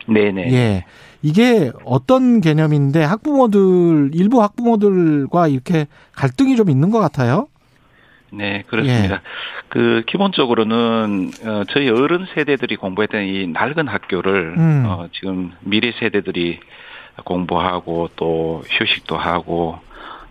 [0.09, 0.51] 네네.
[0.53, 0.85] 예.
[1.21, 7.47] 이게 어떤 개념인데 학부모들 일부 학부모들과 이렇게 갈등이 좀 있는 것 같아요.
[8.31, 9.15] 네, 그렇습니다.
[9.15, 9.19] 예.
[9.69, 14.83] 그 기본적으로는 어, 저희 어른 세대들이 공부했던 이 낡은 학교를 음.
[14.85, 16.59] 어, 지금 미래 세대들이
[17.23, 19.79] 공부하고 또 휴식도 하고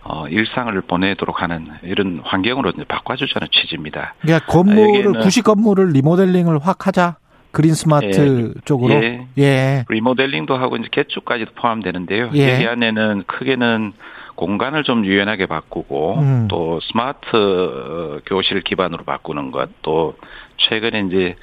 [0.03, 4.15] 어, 일상을 보내도록 하는 이런 환경으로 이제 바꿔주자는 취지입니다.
[4.21, 7.17] 그러니까 건물을 여기에는- 구식 건물을 리모델링을 확 하자.
[7.51, 8.93] green smart 쪽으로.
[8.93, 9.27] 예.
[9.39, 9.85] 예.
[9.89, 12.29] 리모델링도 하고 이제 개축까지도 포함되는데요.
[12.35, 12.53] 예.
[12.53, 13.93] 여기 안에는 크게는
[14.37, 16.47] 공간을 좀 유연하게 바꾸고 음.
[16.47, 20.15] 또 스마트 어, 교실 기반으로 바꾸는 것 또
[20.57, 21.35] 최근에 이제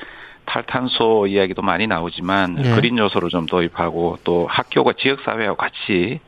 [0.46, 2.74] 탈탄소 이야기도 많이 나오지만 예.
[2.74, 6.20] green 요소를 좀 도입하고 또 학교가 지역 사회와 같이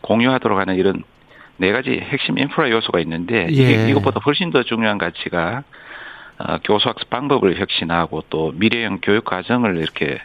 [0.00, 1.02] 공유하도록 하는 이런
[1.56, 3.52] 네 가지 핵심 인프라 요소가 있는데 예.
[3.52, 5.62] 이게 이것보다 훨씬 더 중요한 가치가
[6.38, 10.20] 어, 교수학습 방법을 혁신하고 또 미래형 교육 과정을 이렇게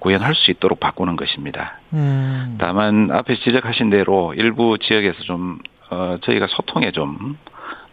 [0.00, 1.78] 구현할 수 있도록 바꾸는 것입니다.
[1.92, 2.56] 음.
[2.58, 5.58] 다만 앞에 지적하신 대로 일부 지역에서 좀
[5.90, 7.36] 어, 저희가 소통에 좀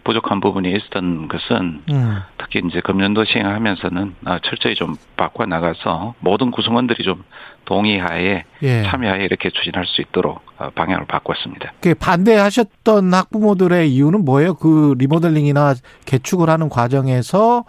[0.07, 2.17] 부족한 부분이 있었던 것은 음.
[2.37, 7.25] 특히 이제 금년도 시행하면서는 어, 철저히 좀 바꿔 나가서 모든 구성원들이 좀
[7.65, 8.83] 동의하에 예.
[8.83, 11.73] 참여하에 이렇게 추진할 수 있도록 어, 방향을 바꿨습니다.
[11.81, 14.53] 그 반대하셨던 학부모들의 이유는 뭐예요?
[14.53, 15.73] 그 리모델링이나
[16.05, 17.65] 개축을 하는 과정에서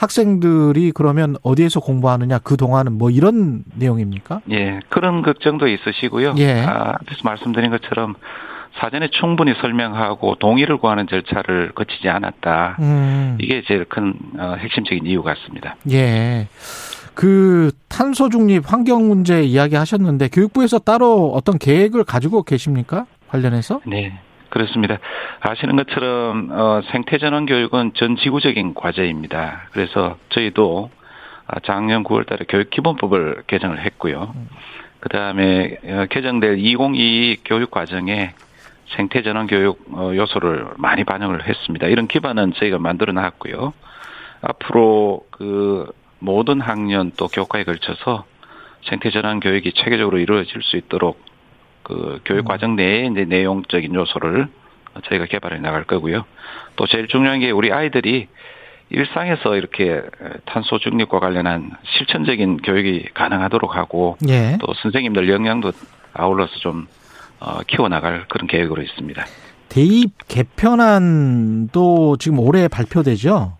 [0.00, 4.40] 학생들이 그러면 어디에서 공부하느냐 그 동안은 뭐 이런 내용입니까?
[4.50, 6.36] 예, 그런 걱정도 있으시고요.
[6.38, 6.62] 예.
[6.62, 8.14] 아, 앞에서 말씀드린 것처럼
[8.78, 12.76] 사전에 충분히 설명하고 동의를 구하는 절차를 거치지 않았다.
[12.80, 13.36] 음.
[13.42, 15.76] 이게 제일 큰 어, 핵심적인 이유 같습니다.
[15.90, 16.48] 예.
[17.12, 23.04] 그 탄소 중립 환경 문제 이야기 하셨는데 교육부에서 따로 어떤 계획을 가지고 계십니까?
[23.28, 23.82] 관련해서?
[23.86, 24.18] 네.
[24.50, 24.98] 그렇습니다.
[25.40, 29.68] 아시는 것처럼 어, 생태전환 교육은 전 지구적인 과제입니다.
[29.72, 30.90] 그래서 저희도
[31.46, 34.34] 아, 작년 9월달에 교육기본법을 개정을 했고요.
[35.00, 38.34] 그 다음에 어, 개정될 2022 교육 과정에
[38.96, 41.86] 생태전환 교육 어, 요소를 많이 반영을 했습니다.
[41.86, 43.72] 이런 기반은 저희가 만들어 놨고요.
[44.42, 48.24] 앞으로 그 모든 학년 또 교과에 걸쳐서
[48.88, 51.29] 생태전환 교육이 체계적으로 이루어질 수 있도록
[51.90, 54.46] 그 교육 과정 내에 이제 내용적인 요소를
[55.08, 56.24] 저희가 개발해 나갈 거고요.
[56.76, 58.28] 또 제일 중요한 게 우리 아이들이
[58.90, 60.00] 일상에서 이렇게
[60.46, 64.56] 탄소 중립과 관련한 실천적인 교육이 가능하도록 하고 예.
[64.60, 65.72] 또 선생님들 역량도
[66.12, 66.86] 아울러서 좀
[67.40, 69.24] 어, 키워나갈 그런 계획으로 있습니다.
[69.68, 73.56] 대입 개편안도 지금 올해 발표되죠?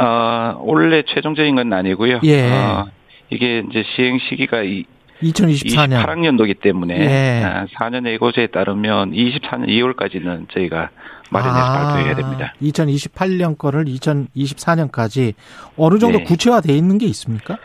[0.00, 2.20] 어, 올해 최종적인 건 아니고요.
[2.24, 2.50] 예.
[2.50, 2.86] 어,
[3.30, 4.84] 이게 이제 시행 시기가 이
[5.22, 6.04] 2024년.
[6.04, 7.44] 28학년도기 때문에 예.
[7.44, 10.90] 아, 4년 예고제에 따르면 24년 2월까지는 저희가
[11.30, 12.54] 마련해서 아, 발표해야 됩니다.
[12.62, 15.34] 2028년 거를 2024년까지
[15.76, 16.24] 어느 정도 네.
[16.24, 17.58] 구체화돼 있는 게 있습니까?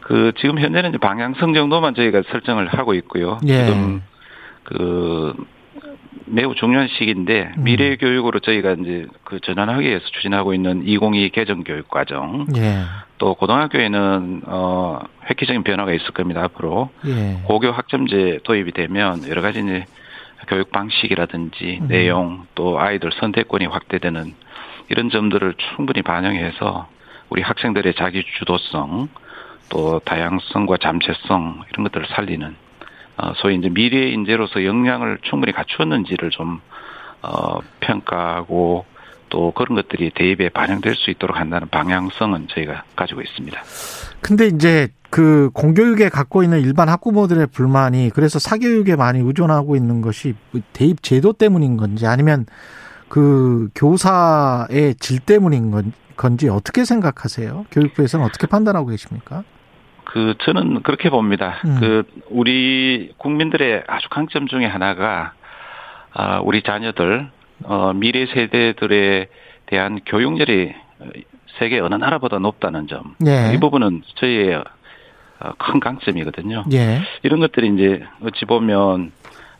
[0.00, 3.38] 그 지금 현재는 방향성 정도만 저희가 설정을 하고 있고요.
[3.46, 3.64] 예.
[3.64, 4.02] 지금
[4.64, 5.32] 그
[6.26, 7.64] 매우 중요한 시기인데 음.
[7.64, 12.82] 미래 교육으로 저희가 이제 그 전환하기 위해서 추진하고 있는 2022 개정 교육 과정 예.
[13.18, 17.40] 또 고등학교에는 어 획기적인 변화가 있을 겁니다 앞으로 예.
[17.44, 19.84] 고교 학점제 도입이 되면 여러 가지 이제
[20.48, 21.88] 교육 방식이라든지 음.
[21.88, 24.34] 내용 또 아이들 선택권이 확대되는
[24.88, 26.88] 이런 점들을 충분히 반영해서
[27.30, 29.08] 우리 학생들의 자기 주도성
[29.70, 32.54] 또 다양성과 잠재성 이런 것들을 살리는
[33.16, 36.60] 어, 소위 이제 미래 인재로서 역량을 충분히 갖추었는지를 좀
[37.22, 38.84] 어, 평가하고
[39.30, 43.58] 또 그런 것들이 대입에 반영될 수 있도록 한다는 방향성은 저희가 가지고 있습니다.
[44.20, 50.34] 근데 이제 그 공교육에 갖고 있는 일반 학부모들의 불만이 그래서 사교육에 많이 의존하고 있는 것이
[50.72, 52.46] 대입 제도 때문인 건지 아니면
[53.08, 57.66] 그 교사의 질 때문인 건- 건지 어떻게 생각하세요?
[57.70, 59.44] 교육부에서는 어떻게 판단하고 계십니까?
[60.14, 61.60] 그 저는 그렇게 봅니다.
[61.64, 61.76] 음.
[61.80, 65.32] 그 우리 국민들의 아주 강점 중에 하나가
[66.12, 67.28] 아 우리 자녀들
[67.64, 69.26] 어 미래 세대들에
[69.66, 70.72] 대한 교육열이
[71.58, 73.16] 세계 어느 나라보다 높다는 점.
[73.26, 73.52] 예.
[73.54, 74.62] 이 부분은 저희의
[75.40, 76.66] 어, 큰 강점이거든요.
[76.72, 77.00] 예.
[77.24, 79.10] 이런 것들이 이제 어찌 보면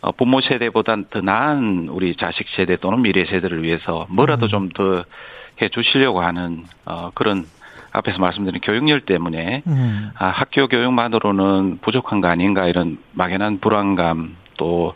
[0.03, 4.49] 어, 부모 세대보다 더 나은 우리 자식 세대 또는 미래 세대를 위해서 뭐라도 음.
[4.51, 5.05] 좀더
[5.61, 7.45] 해 주시려고 하는 어, 그런
[7.95, 10.11] 앞에서 말씀드린 교육열 때문에 음.
[10.19, 14.95] 아, 학교 교육만으로는 부족한 거 아닌가 이런 막연한 불안감 또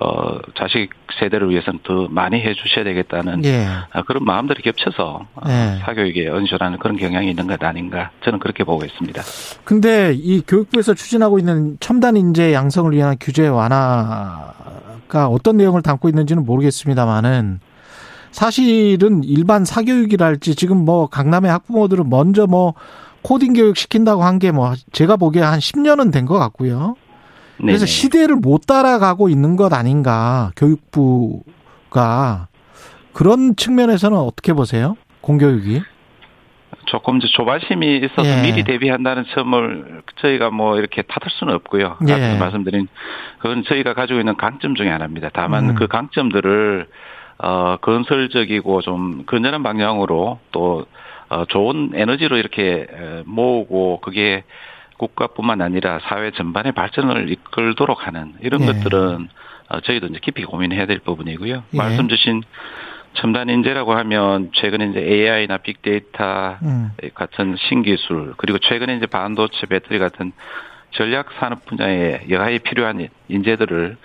[0.00, 3.66] 어, 자식 세대를 위해서는 더 많이 해 주셔야 되겠다는 예.
[3.92, 5.78] 아, 그런 마음들이 겹쳐서 어, 네.
[5.84, 9.22] 사교육에 언쇼라는 그런 경향이 있는 것 아닌가 저는 그렇게 보고 있습니다.
[9.64, 16.44] 근데 이 교육부에서 추진하고 있는 첨단 인재 양성을 위한 규제 완화가 어떤 내용을 담고 있는지는
[16.44, 17.60] 모르겠습니다만은
[18.30, 22.74] 사실은 일반 사교육이랄지 지금 뭐 강남의 학부모들은 먼저 뭐
[23.22, 26.94] 코딩 교육 시킨다고 한 게 뭐 제가 보기에 한 10년은 된 것 같고요.
[27.58, 27.86] 그래서 네네.
[27.86, 32.48] 시대를 못 따라가고 있는 것 아닌가 교육부가
[33.12, 34.96] 그런 측면에서는 어떻게 보세요?
[35.20, 35.82] 공교육이?
[36.86, 38.42] 조금 이제 조바심이 있어서 예.
[38.42, 41.98] 미리 대비한다는 점을 저희가 뭐 이렇게 탓할 수는 없고요.
[42.08, 42.12] 예.
[42.12, 42.88] 앞서 말씀드린
[43.38, 45.28] 그건 저희가 가지고 있는 강점 중에 하나입니다.
[45.32, 45.74] 다만 음.
[45.74, 46.86] 그 강점들을
[47.42, 50.86] 어 건설적이고 좀 건전한 방향으로 또
[51.30, 54.42] 어, 좋은 에너지로 이렇게 에, 모으고 그게
[54.98, 58.66] 국가뿐만 아니라 사회 전반의 발전을 이끌도록 하는 이런 예.
[58.66, 59.28] 것들은
[59.68, 61.54] 어, 저희도 이제 깊이 고민해야 될 부분이고요.
[61.72, 61.76] 예.
[61.76, 62.42] 말씀 주신
[63.14, 66.90] 첨단 인재라고 하면 최근에 이제 AI나 빅데이터 음.
[67.14, 70.32] 같은 신기술 그리고 최근에 이제 반도체 배터리 같은
[70.92, 73.96] 전략 산업 분야에 여하에 필요한 인재들을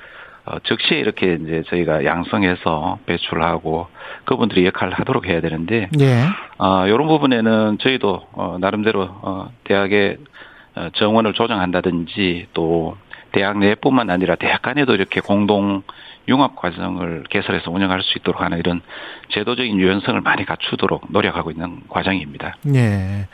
[0.46, 3.88] 어, 즉시 이렇게 이제 저희가 양성해서 배출하고
[4.26, 6.26] 그분들이 역할을 하도록 해야 되는데 예.
[6.58, 10.18] 아 이런 부분에는 저희도 어, 나름대로 어, 대학의
[10.76, 12.96] 어, 정원을 조정한다든지 또
[13.32, 15.82] 대학 내뿐만 아니라 대학 간에도 이렇게 공동
[16.28, 18.82] 융합 과정을 개설해서 운영할 수 있도록 하는 이런
[19.30, 22.56] 제도적인 유연성을 많이 갖추도록 노력하고 있는 과정입니다.
[22.74, 23.28] 예.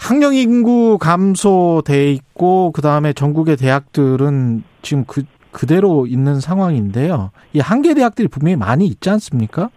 [0.00, 5.24] 학령 인구 감소돼 있고 그다음에 전국의 대학들은 지금 그
[5.54, 7.30] 그대로 있는 상황인데요.
[7.54, 9.70] 이 한계 대학들이 분명히 많이 있지 않습니까?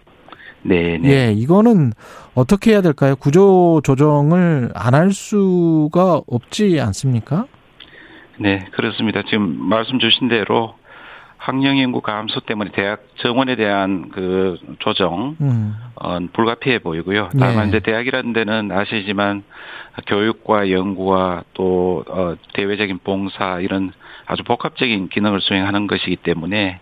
[0.64, 1.10] 네, 네.
[1.10, 1.94] 예, 이거는
[2.36, 3.16] 어떻게 해야 될까요?
[3.16, 7.46] 구조 조정을 안 할 수가 없지 않습니까?
[8.40, 9.22] 네, 그렇습니다.
[9.24, 10.74] 지금 말씀 주신 대로
[11.38, 15.76] 학령 인구 감소 때문에 대학 정원에 대한 그 조정 음.
[15.96, 17.30] 어, 불가피해 보이고요.
[17.40, 17.68] 다만 네.
[17.70, 19.44] 이제 대학이라는 데는 아시지만
[20.08, 23.94] 교육과 연구와 또 어, 대외적인 봉사 이런
[24.28, 26.80] 아주 복합적인 기능을 수행하는 것이기 때문에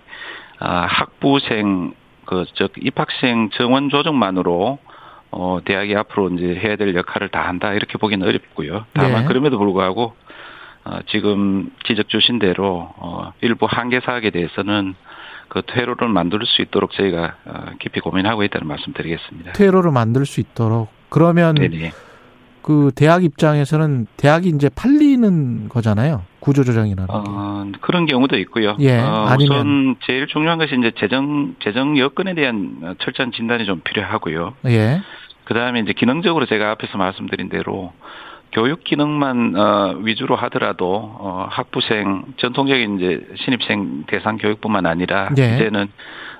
[0.59, 1.93] 아, 학부생
[2.25, 4.79] 그 즉 입학생 정원 조정만으로
[5.31, 8.85] 어, 대학이 앞으로 이제 해야 될 역할을 다 한다 이렇게 보기는 어렵고요.
[8.93, 9.27] 다만 네.
[9.27, 10.13] 그럼에도 불구하고
[10.85, 14.95] 어, 지금 지적 주신 대로 어, 일부 한계 사학에 대해서는
[15.49, 19.53] 그 퇴로를 만들 수 있도록 저희가 어, 깊이 고민하고 있다는 말씀드리겠습니다.
[19.53, 21.91] 퇴로를 만들 수 있도록 그러면 네네.
[22.65, 26.23] 그 대학 입장에서는 대학이 이제 팔리는 거잖아요.
[26.39, 27.13] 구조 조정이라는 게.
[27.13, 28.75] 어, 그런 경우도 있고요.
[28.79, 33.67] 예, 어, 아니면- 우선 제일 중요한 것이 이제 재정 재정 여건에 대한 어, 철저한 진단이
[33.67, 34.55] 좀 필요하고요.
[34.65, 34.99] 예.
[35.43, 37.93] 그 다음에 이제 기능적으로 제가 앞에서 말씀드린 대로
[38.51, 40.87] 교육 기능만 어, 위주로 하더라도
[41.19, 45.53] 어, 학부생 전통적인 이제 신입생 대상 교육뿐만 아니라 예.
[45.53, 45.91] 이제는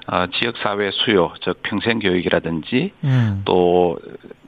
[0.07, 3.41] 어, 지역 사회 수요, 즉 평생 교육이라든지 음.
[3.45, 3.97] 또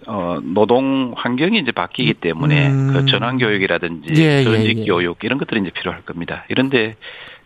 [0.07, 2.93] 어, 노동 환경이 이제 바뀌기 때문에 음.
[2.93, 4.85] 그 전환 교육이라든지 예, 예, 전직 예.
[4.85, 6.45] 교육 이런 것들이 이제 필요할 겁니다.
[6.49, 6.95] 이런데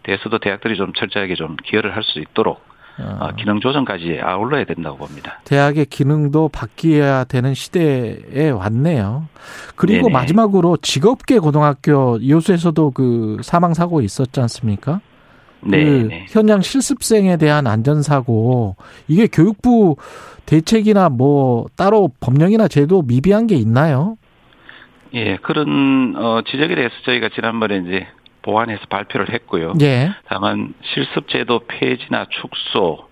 [0.03, 2.61] 대해서도 대학들이 좀 철저하게 좀 기여를 할 수 있도록
[2.99, 5.39] 어, 어, 기능 조정까지 아울러야 된다고 봅니다.
[5.45, 9.27] 대학의 기능도 바뀌어야 되는 시대에 왔네요.
[9.75, 10.13] 그리고 네네.
[10.13, 14.99] 마지막으로 직업계 고등학교 이호수에서도 그 사망 사고 있었지 않습니까?
[15.63, 16.25] 네, 그 네.
[16.29, 18.75] 현장 실습생에 대한 안전사고
[19.07, 19.95] 이게 교육부
[20.45, 24.17] 대책이나 뭐 따로 법령이나 제도 미비한 게 있나요?
[25.13, 28.07] 예, 그런 어, 지적에 대해서 저희가 지난번에 이제
[28.41, 29.73] 보완해서 발표를 했고요.
[29.81, 30.11] 예.
[30.25, 33.11] 다만 실습제도 폐지나 축소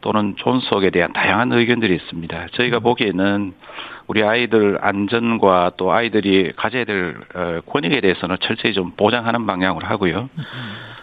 [0.00, 2.46] 또는 존속에 대한 다양한 의견들이 있습니다.
[2.52, 3.54] 저희가 보기에는
[4.06, 10.30] 우리 아이들 안전과 또 아이들이 가져야 될 어, 권익에 대해서는 철저히 좀 보장하는 방향으로 하고요.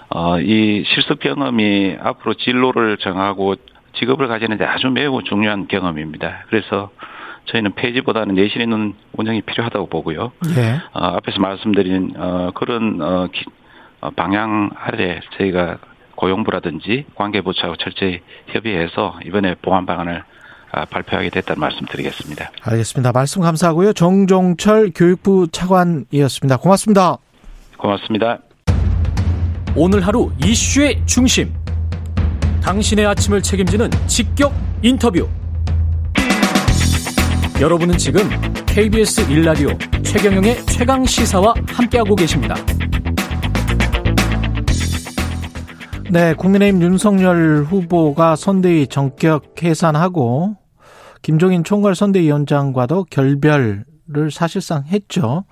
[0.10, 3.56] 어, 이 실습 경험이 앞으로 진로를 정하고
[4.00, 6.44] 직업을 가지는데 아주 매우 중요한 경험입니다.
[6.50, 6.90] 그래서
[7.46, 10.32] 저희는 폐지보다는 내실 있는 운영이 필요하다고 보고요.
[10.58, 10.76] 예.
[10.94, 13.46] 어, 앞에서 말씀드린 어, 그런 어, 기-
[14.02, 15.78] 어, 방향 아래 저희가
[16.16, 20.24] 고용부라든지 관계부처하고 철저히 협의해서 이번에 보완 방안을
[20.72, 22.52] 아, 발표하게 됐다는 말씀드리겠습니다.
[22.64, 23.12] 알겠습니다.
[23.14, 23.94] 말씀 감사하고요.
[23.94, 26.58] 정종철 교육부 차관이었습니다.
[26.58, 27.18] 고맙습니다.
[27.78, 28.40] 고맙습니다.
[29.78, 31.54] 오늘 하루 이슈의 중심.
[32.64, 35.28] 당신의 아침을 책임지는 직격 인터뷰.
[37.60, 38.22] 여러분은 지금
[38.66, 39.68] KBS 일라디오
[40.02, 42.56] 최경영의 최강 시사와 함께하고 계십니다.
[46.10, 50.56] 네, 국민의힘 윤석열 후보가 선대위 전격 해산하고
[51.22, 53.84] 김종인 총괄 선대위원장과도 결별
[54.16, 55.46] 을 사실상 했죠.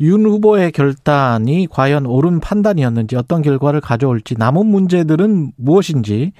[0.00, 6.32] 윤 후보의 결단이 과연 옳은 판단이었는지 어떤 결과를 가져올지 남은 문제들은 무엇인지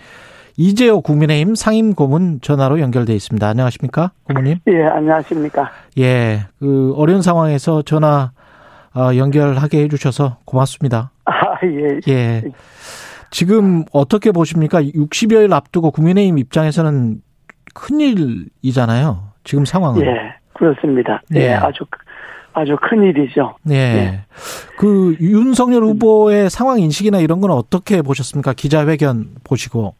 [0.56, 3.46] 이재호 국민의힘 상임 고문 전화로 연결돼 있습니다.
[3.46, 4.58] 안녕하십니까, 고문님?
[4.68, 5.70] 예, 안녕하십니까.
[5.98, 8.30] 예, 그 어려운 상황에서 전화
[8.94, 11.10] 어, 연결하게 해주셔서 고맙습니다.
[11.24, 11.32] 아,
[11.64, 12.00] 예.
[12.08, 12.44] 예.
[13.30, 14.80] 지금 어떻게 보십니까?
[14.80, 17.20] 60여일 앞두고 국민의힘 입장에서는
[17.74, 19.32] 큰일이잖아요.
[19.44, 20.02] 지금 상황은.
[20.02, 20.06] 예,
[20.56, 21.22] 그렇습니다.
[21.34, 21.40] 예.
[21.40, 21.84] 예, 아주,
[22.52, 23.54] 아주 큰 일이죠.
[23.70, 23.74] 예.
[23.74, 24.20] 예.
[24.78, 28.54] 그 윤석열 후보의 상황 인식이나 이런 건 어떻게 보셨습니까?
[28.54, 29.94] 기자회견 보시고.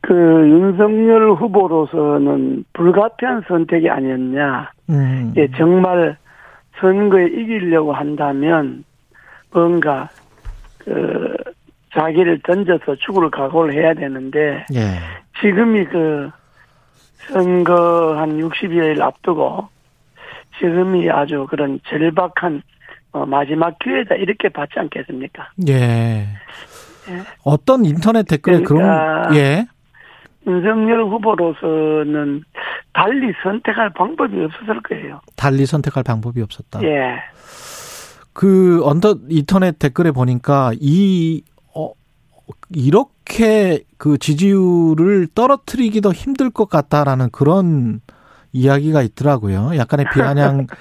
[0.00, 4.70] 그 윤석열 후보로서는 불가피한 선택이 아니었냐.
[4.90, 5.32] 음.
[5.36, 6.16] 예, 정말
[6.80, 8.84] 선거에 이기려고 한다면
[9.52, 10.08] 뭔가
[10.78, 11.36] 그
[11.92, 14.80] 자기를 던져서 죽을 각오를 해야 되는데 예.
[15.40, 16.30] 지금이 그
[17.28, 19.68] 선거 한 60여일 앞두고
[20.58, 22.62] 지금이 아주 그런 절박한
[23.12, 25.50] 어, 마지막 기회다 이렇게 받지 않겠습니까?
[25.68, 26.26] 예.
[27.44, 29.66] 어떤 인터넷 댓글에 그러니까 그런 예.
[30.46, 32.42] 윤석열 후보로서는
[32.92, 35.20] 달리 선택할 방법이 없었을 거예요.
[35.36, 36.82] 달리 선택할 방법이 없었다.
[36.82, 37.20] 예.
[38.32, 41.51] 그 언더 인터넷 댓글에 보니까 이 어,
[42.74, 48.00] 이렇게 그 지지율을 떨어뜨리기도 힘들 것 같다라는 그런
[48.52, 49.76] 이야기가 있더라고요.
[49.76, 50.66] 약간의 비아냥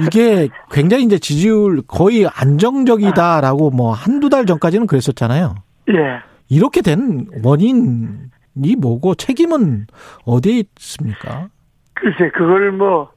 [0.00, 5.54] 이게 굉장히 이제 지지율 거의 안정적이다라고 뭐 한두 달 전까지는 그랬었잖아요.
[5.90, 6.20] 예.
[6.48, 9.86] 이렇게 된 원인이 뭐고 책임은
[10.24, 11.48] 어디에 있습니까?
[11.94, 13.10] 글쎄, 그걸 뭐,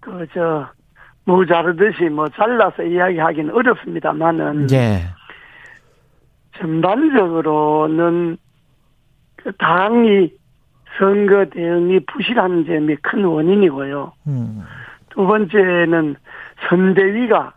[0.00, 0.68] 그, 저,
[1.24, 4.70] 뭐 자르듯이 뭐 잘라서 이야기하기는 어렵습니다만은.
[4.72, 5.04] 예.
[6.58, 8.36] 전반적으로는
[9.36, 10.32] 그 당이
[10.98, 14.12] 선거 대응이 부실한 점이 큰 원인이고요.
[14.28, 14.62] 음.
[15.10, 16.16] 두 번째는
[16.68, 17.52] 선대위가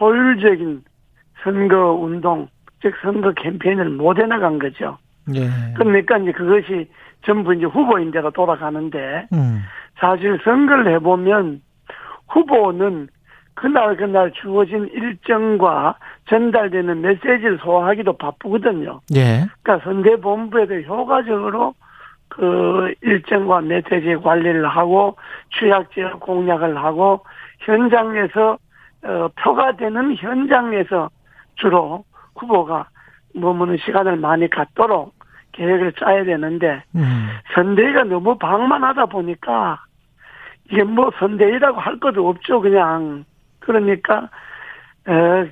[0.00, 0.82] 효율적인
[1.42, 2.48] 선거 운동,
[2.82, 4.98] 즉 선거 캠페인을 못 해나간 거죠.
[5.34, 5.48] 예.
[5.76, 6.88] 그러니까 이제 그것이
[7.24, 9.62] 전부 이제 후보인대로 돌아가는데 음.
[9.98, 11.60] 사실 선거를 해보면
[12.28, 13.08] 후보는
[13.60, 15.94] 그날 그날 주어진 일정과
[16.30, 19.00] 전달되는 메시지를 소화하기도 바쁘거든요.
[19.14, 19.44] 예.
[19.62, 21.74] 그러니까 선대본부에도 효과적으로
[22.30, 25.18] 그 일정과 메시지 관리를 하고
[25.58, 27.20] 취약 지역 공략을 하고
[27.58, 28.56] 현장에서
[29.02, 31.10] 어, 표가 되는 현장에서
[31.56, 32.04] 주로
[32.36, 32.88] 후보가
[33.34, 35.12] 머무는 시간을 많이 갖도록
[35.52, 37.28] 계획을 짜야 되는데 음.
[37.54, 39.84] 선대위가 너무 방만하다 보니까
[40.70, 43.26] 이게 뭐 선대위라고 할 것도 없죠 그냥
[43.60, 44.28] 그러니까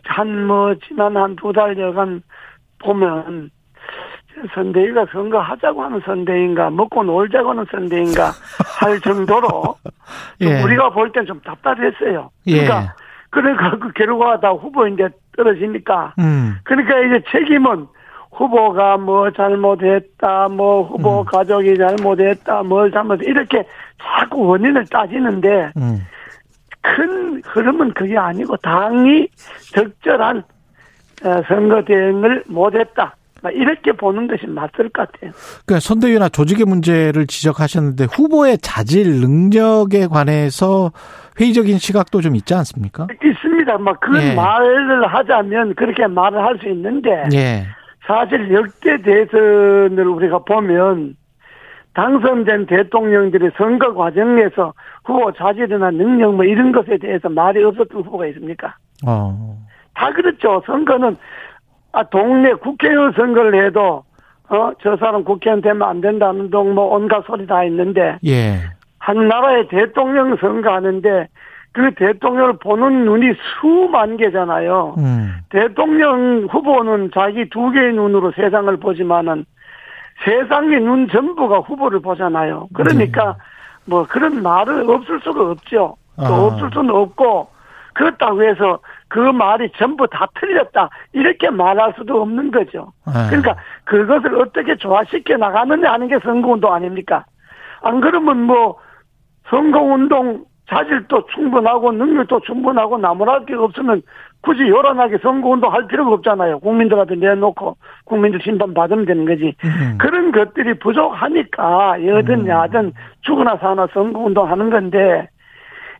[0.05, 2.23] 한 뭐 지난 한 두 달여간
[2.81, 3.51] 보면
[4.55, 8.31] 선대위가 선거하자고 하는 선대인가 먹고 놀자고 하는 선대인가
[8.81, 9.77] 할 정도로
[10.41, 10.63] 좀 예.
[10.63, 12.31] 우리가 볼 땐 좀 답답했어요.
[12.47, 12.65] 예.
[12.65, 12.95] 그러니까
[13.31, 16.57] 그러니까 그 결과가 다 후보인데 떨어지니까 음.
[16.65, 17.87] 그러니까 이제 책임은
[18.33, 21.25] 후보가 뭐 잘못했다, 뭐 후보 음.
[21.25, 23.65] 가족이 잘못했다, 뭘 잘못 이렇게
[24.01, 25.99] 자꾸 원인을 따지는데 음.
[26.81, 29.29] 큰 흐름은 그게 아니고 당이
[29.75, 30.43] 적절한
[31.25, 33.15] 어, 선거 대응을 못했다.
[33.41, 35.31] 막 이렇게 보는 것이 맞을 것 같아요.
[35.65, 40.91] 그러니까 선대위나 조직의 문제를 지적하셨는데 후보의 자질 능력에 관해서
[41.41, 43.07] 회의적인 시각도 좀 있지 않습니까?
[43.23, 43.79] 있습니다.
[43.79, 44.35] 막그 예.
[44.35, 47.65] 말을 하자면 그렇게 말을 할 수 있는데 예.
[48.07, 51.15] 사실 역대 대선을 우리가 보면
[51.99, 54.73] 당선된 대통령들이 선거 과정에서
[55.05, 58.77] 후보 자질이나 능력 뭐 이런 것에 대해서 말이 없었던 후보가 있습니까?
[59.05, 59.57] 어.
[59.97, 60.63] 다 그렇죠.
[60.65, 61.17] 선거는
[61.91, 64.05] 아 동네 국회의원 선거를 해도
[64.49, 68.61] 어 저 사람 국회의원 되면 안 된다는 동 뭐 온갖 소리 다 있는데 예.
[69.01, 71.27] 한 나라의 대통령 선거하는데
[71.73, 74.95] 그 대통령을 보는 눈이 수만 개잖아요.
[74.99, 75.33] 음.
[75.51, 79.45] 대통령 후보는 자기 두 개의 눈으로 세상을 보지만은
[80.25, 82.69] 세상의 눈 전부가 후보를 보잖아요.
[82.75, 83.37] 그러니까
[83.85, 85.97] 뭐 그런 말은 없을 수가 없죠.
[86.17, 86.47] 또 아.
[86.47, 87.49] 없을 수는 없고
[87.95, 92.93] 그렇다고 해서 그 말이 전부 다 틀렸다 이렇게 말할 수도 없는 거죠.
[93.07, 93.27] 아.
[93.29, 97.25] 그러니까 그것을 어떻게 조화시켜 나가느냐 하는 게 선거운동 아닙니까?
[97.83, 98.77] 안 그러면 뭐
[99.49, 104.03] 선거운동 자질도 충분하고 능력도 충분하고 나무랄 게 없으면
[104.41, 106.61] 굳이 요란하게 선거운동 할 필요가 없잖아요.
[106.61, 109.55] 국민들한테 내놓고 국민들 심판 받으면 되는 거지.
[109.65, 109.99] 음.
[109.99, 112.93] 그런 것들이 부족하니까 여든 야든
[113.23, 115.29] 죽으나 사나 선거운동 하는 건데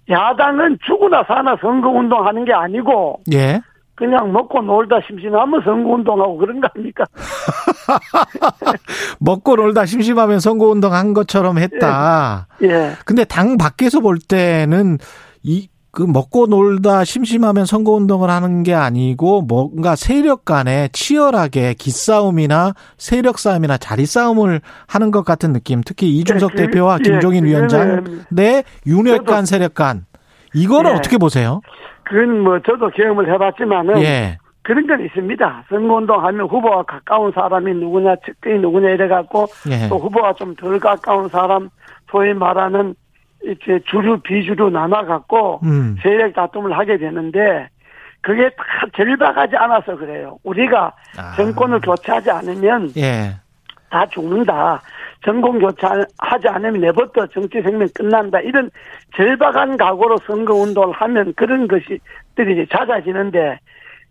[0.09, 3.61] 야당은 죽으나 사나 선거운동 하는 게 아니고 예.
[3.99, 7.05] 그냥 먹고 놀다 심심하면 선거운동하고 그런 거 아닙니까?
[9.19, 12.47] 먹고 놀다 심심하면 선거운동 한 것처럼 했다.
[12.63, 12.93] 예.
[13.05, 14.99] 근데 당 밖에서 볼 때는
[15.43, 23.39] 이, 그 먹고 놀다 심심하면 선거운동을 하는 게 아니고 뭔가 세력 간에 치열하게 기싸움이나 세력
[23.39, 25.83] 싸움이나 자리 싸움을 하는 것 같은 느낌.
[25.85, 30.05] 특히 이준석 그- 대표와 예, 김종인 위원장 그거는 내 윤핵 간 저도- 세력 간
[30.55, 30.95] 이거를 예.
[30.95, 31.61] 어떻게 보세요?
[32.09, 34.39] 그건 뭐 저도 경험을 해봤지만은 예.
[34.63, 35.65] 그런 건 있습니다.
[35.69, 39.89] 선거운동 하면 후보와 가까운 사람이 누구냐, 측근이 누구냐 이래갖고 예.
[39.89, 41.71] 또 후보와 좀 덜 가까운 사람,
[42.11, 42.95] 소위 말하는
[43.45, 45.97] 이제 주류, 비주류 나눠갖고 음.
[46.03, 47.69] 세력 다툼을 하게 되는데
[48.21, 48.65] 그게 다
[48.97, 50.39] 절박하지 않아서 그래요.
[50.43, 51.35] 우리가 아.
[51.37, 53.37] 정권을 교체하지 않으면 예.
[53.91, 54.83] 다 죽는다.
[55.25, 58.41] 정권 교체하지 않으면 내버려 정치 생명 끝난다.
[58.41, 58.71] 이런
[59.17, 61.99] 절박한 각오로 선거 운동을 하면 그런 것이
[62.37, 63.59] 들이 이제 잦아지는데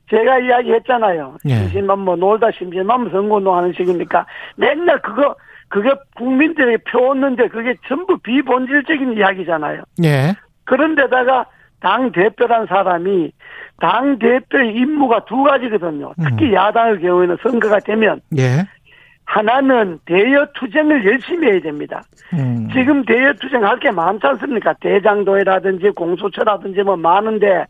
[0.09, 1.37] 제가 이야기했잖아요.
[1.49, 1.55] 예.
[1.55, 4.25] 심심하면 뭐 놀다 심심하면 선거 운동하는 식이니까
[4.55, 5.35] 맨날 그거
[5.69, 9.83] 그게 국민들에게 표었는데 그게 전부 비본질적인 이야기잖아요.
[10.03, 10.33] 예.
[10.63, 11.45] 그런데다가
[11.79, 13.31] 당 대표란 사람이
[13.79, 16.13] 당 대표의 임무가 두 가지거든요.
[16.23, 16.53] 특히 음.
[16.53, 18.65] 야당의 경우에는 선거가 되면 예.
[19.27, 22.01] 하나는 대여 투쟁을 열심히 해야 됩니다.
[22.33, 22.69] 음.
[22.73, 24.73] 지금 대여 투쟁 할 게 많지 않습니까?
[24.79, 27.65] 대장도회라든지 공수처라든지 뭐 많은데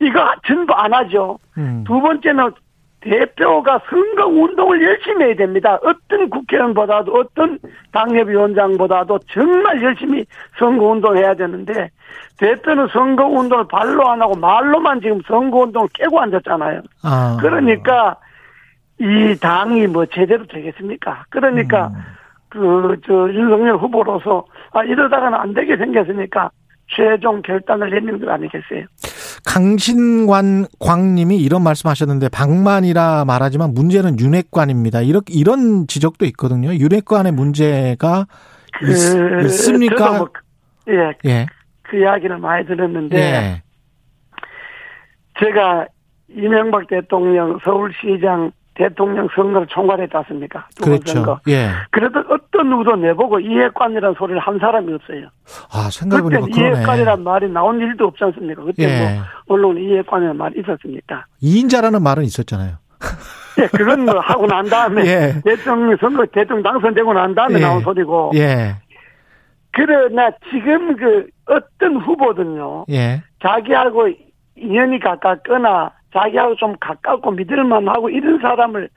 [0.00, 1.38] 이거 전부 안 하죠.
[1.58, 1.82] 음.
[1.86, 2.52] 두 번째는
[3.00, 5.76] 대표가 선거 운동을 열심히 해야 됩니다.
[5.82, 7.58] 어떤 국회의원보다도 어떤
[7.92, 10.24] 당협위원장보다도 정말 열심히
[10.58, 11.90] 선거 운동해야 되는데
[12.38, 16.80] 대표는 선거 운동을 발로 안 하고 말로만 지금 선거 운동을 깨고 앉았잖아요.
[17.02, 17.36] 아.
[17.40, 18.16] 그러니까
[19.02, 21.24] 이 당이 뭐 제대로 되겠습니까?
[21.28, 22.00] 그러니까 음.
[22.48, 26.50] 그저 윤석열 후보로서 아 이러다가는 안 되게 생겼으니까
[26.88, 28.84] 최종 결단을 내리는 것 아니겠어요?
[29.44, 35.00] 강신관 광님이 이런 말씀하셨는데 방만이라 말하지만 문제는 윤핵관입니다.
[35.00, 36.72] 이렇게 이런 지적도 있거든요.
[36.72, 38.26] 윤핵관의 문제가
[38.74, 41.46] 그 있, 습니까 뭐 그- 예, 예.
[41.82, 43.62] 그 이야기를 많이 들었는데 예.
[45.40, 45.86] 제가
[46.28, 49.66] 이명박 대통령 서울시장 대통령 선거를?
[49.66, 51.12] 두번 그렇죠.
[51.12, 51.40] 선거.
[51.48, 51.68] 예.
[51.90, 55.28] 그래도 어떤 누구도 내보고 이해관이라는 소리를 한 사람이 없어요.
[55.72, 56.60] 아, 생각해보니까 그때.
[56.60, 58.62] 이해관이라는 말이 나온 일도 없지 않습니까?
[58.62, 58.98] 그때 예.
[58.98, 61.26] 뭐 언론 이해관이라는 말이 있었습니까?
[61.40, 62.76] 이인자라는 말은 있었잖아요.
[63.60, 65.34] 예, 그건 뭐 하고 난 다음에 예.
[65.44, 67.60] 대통령 선거 대통령 당선되고 난 다음에 예.
[67.60, 68.32] 나온 소리고.
[68.34, 68.76] 예.
[69.72, 72.86] 그러나 지금 그 어떤 후보든요.
[72.90, 73.22] 예.
[73.42, 74.08] 자기하고
[74.56, 78.88] 인연이 가깝거나 자기하고 좀 가깝고 믿을 만하고 이런 사람을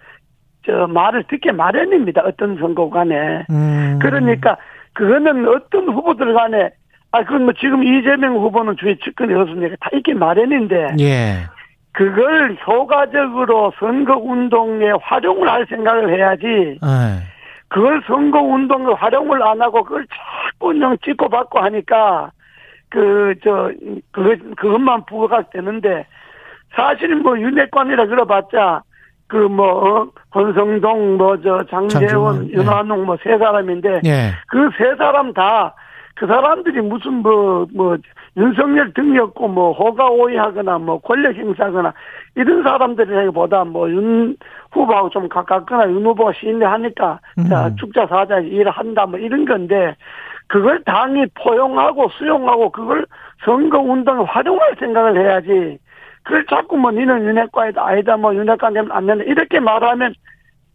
[0.65, 2.21] 저 말을 듣게 마련입니다.
[2.25, 3.45] 어떤 선거관에.
[3.49, 3.99] 음.
[4.01, 4.57] 그러니까
[4.93, 6.71] 그거는 어떤 후보들 간에
[7.11, 9.75] 아 그건 뭐 지금 이재명 후보는 주위 측근이 없습니까?
[9.79, 11.45] 다 있게 마련인데 예.
[11.91, 16.45] 그걸 효과적으로 선거 운동에 활용을 할 생각을 해야지.
[16.83, 17.23] 예.
[17.69, 22.31] 그걸 선거 운동에 활용을 안 하고 그걸 자꾸 그냥 찍고 받고 하니까
[22.89, 23.71] 그 저
[24.11, 26.05] 그것 그것만 부각가 되는데
[26.75, 28.81] 사실은 뭐 윤핵관이라 그래봤자
[29.27, 32.53] 그 뭐 권성동 뭐 저 장재원 예.
[32.53, 34.33] 윤한홍 뭐세 사람인데 예.
[34.47, 35.73] 그세 사람 다
[36.15, 37.97] 그 사람들이 무슨 뭐, 뭐,
[38.37, 41.93] 윤석열 등이었고, 뭐, 호가 오해하거나, 뭐, 권력 행사하거나,
[42.35, 44.37] 이런 사람들이보다 뭐, 윤
[44.71, 47.19] 후보하고 좀 가깝거나, 윤 후보가 신뢰하니까,
[47.49, 47.75] 자, 음.
[47.75, 49.95] 축자 사자 일을 한다, 뭐, 이런 건데,
[50.47, 53.05] 그걸 당이 포용하고 수용하고, 그걸
[53.43, 55.77] 선거 운동에 활용할 생각을 해야지,
[56.25, 60.13] 그걸 자꾸 뭐, 니는 윤핵과이다, 아니다, 뭐, 윤핵과 되면 안 된다, 이렇게 말하면,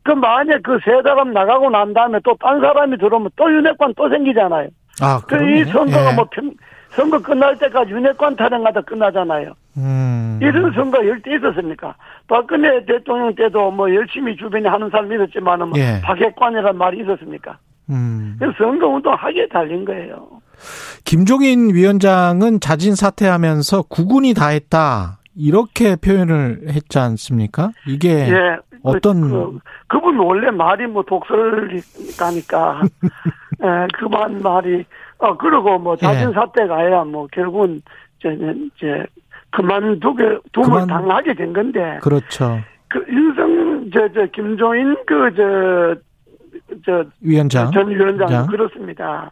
[0.03, 4.68] 그 만약 그세 사람 나가고 난 다음에 또 딴 사람이 들어오면 또 윤핵관 또 생기잖아요.
[5.03, 5.61] 아, 그 그러네.
[5.61, 6.14] 이 선거가 예.
[6.14, 6.51] 뭐 평,
[6.88, 9.53] 선거 끝날 때까지 윤핵관 타령하다 끝나잖아요.
[9.76, 10.38] 음.
[10.42, 11.94] 이런 선거 열때 있었습니까?
[12.28, 16.01] 박근혜 대통령 때도 뭐 열심히 주변에 하는 사람이 있었지만은 뭐 예.
[16.03, 17.59] 박핵관이라는 말이 있었습니까?
[17.90, 18.36] 음.
[18.38, 20.28] 그래서 선거 운동 하기에 달린 거예요.
[21.05, 25.18] 김종인 위원장은 자진 사퇴하면서 구군이 다 했다.
[25.41, 27.70] 이렇게 표현을 했지 않습니까?
[27.86, 28.57] 이게 예.
[28.82, 32.80] 어떤- 그, 그, 분 원래 말이 뭐 독설가니까
[33.62, 34.84] 예, 그만 말이
[35.18, 36.32] 어 그리고 뭐 자진 예.
[36.32, 37.82] 사퇴가 아니라 뭐 결국은
[38.18, 38.30] 이제
[38.76, 39.07] 이제
[39.51, 42.59] 그만두게 둠을 그만- 당하게 된 건데 그렇죠.
[42.88, 45.95] 그 윤성 저저 김종인 그저
[46.86, 47.70] 저 위원장.
[47.72, 48.47] 전 위원장 장.
[48.47, 49.30] 그렇습니다.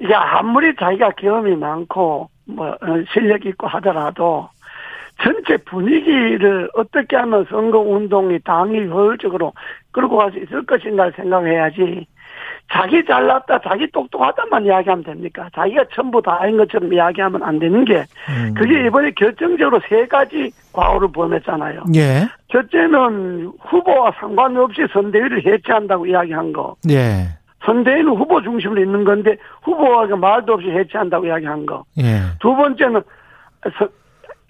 [0.00, 2.76] 이게 아무리 자기가 경험이 많고 뭐 어,
[3.12, 4.48] 실력 있고 하더라도
[5.22, 9.52] 전체 분위기를 어떻게 하면 선거 운동이 당이 효율적으로
[9.92, 12.06] 끌고 갈 수 있을 것인가를 생각해야지.
[12.72, 15.48] 자기 잘났다, 자기 똑똑하다만 이야기하면 됩니까?
[15.54, 18.54] 자기가 전부 다인 것처럼 이야기하면 안 되는 게, 음.
[18.56, 21.82] 그게 이번에 결정적으로 세 가지 과오를 범했잖아요.
[21.96, 22.28] 예.
[22.52, 26.76] 첫째는 후보와 상관없이 선대위를 해체한다고 이야기한 거.
[26.88, 27.26] 예.
[27.64, 31.82] 선대위는 후보 중심으로 있는 건데 후보와 말도 없이 해체한다고 이야기한 거.
[31.98, 32.20] 예.
[32.40, 33.02] 두 번째는
[33.76, 33.88] 서-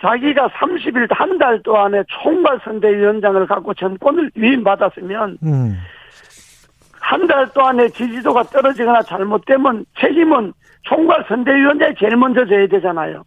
[0.01, 5.79] 자기가 30일 한 달 동안에 총괄 선대위원장을 갖고 정권을 위임받았으면 음.
[7.01, 13.23] 한달 동안에 지지도가 떨어지거나 잘못되면 책임은 총괄 선대위원장이 제일 먼저 져야 되잖아요.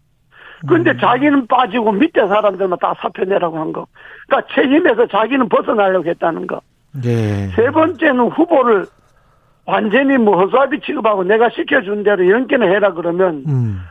[0.68, 3.86] 그런데 자기는 빠지고 밑에 사람들만 다 사표 내라고 한 거.
[4.28, 6.62] 그러니까 책임에서 자기는 벗어나려고 했다는 거.
[7.04, 7.48] 예.
[7.56, 8.86] 세 번째는 후보를
[9.66, 13.82] 완전히 뭐 허수아비 취급하고 내가 시켜준 대로 연기는 해라 그러면 음.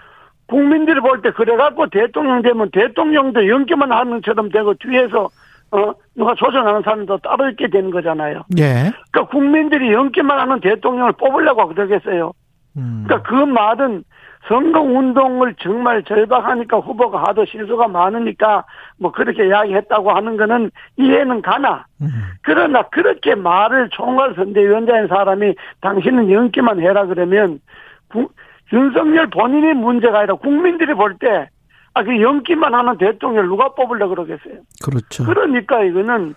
[0.46, 5.28] 국민들이 볼 때 그래갖고 대통령 되면 대통령도 연기만 하는 것처럼 되고 뒤에서
[5.70, 8.42] 어 누가 조정하는 사람도 따로 있게 되는 거잖아요.
[8.58, 8.92] 예.
[9.10, 12.32] 그러니까 국민들이 연기만 하는 대통령을 뽑으려고 그러겠어요.
[12.76, 13.04] 음.
[13.06, 14.04] 그러니까 그 말은
[14.48, 18.64] 선거 운동을 정말 절박하니까 후보가 하도 실수가 많으니까
[18.98, 22.08] 뭐 그렇게 이야기했다고 하는 거는 이해는 가나 음.
[22.42, 27.60] 그러나 그렇게 말을 총괄 선대위원장인 사람이 당신은 연기만 해라 그러면
[28.08, 28.28] 구-
[28.72, 31.48] 윤석열 본인이 문제가 아니라 국민들이 볼 때
[31.94, 34.60] 아, 그 연기만 하는 대통령 누가 뽑으려고 그러겠어요.
[34.82, 35.24] 그렇죠.
[35.24, 36.34] 그러니까 이거는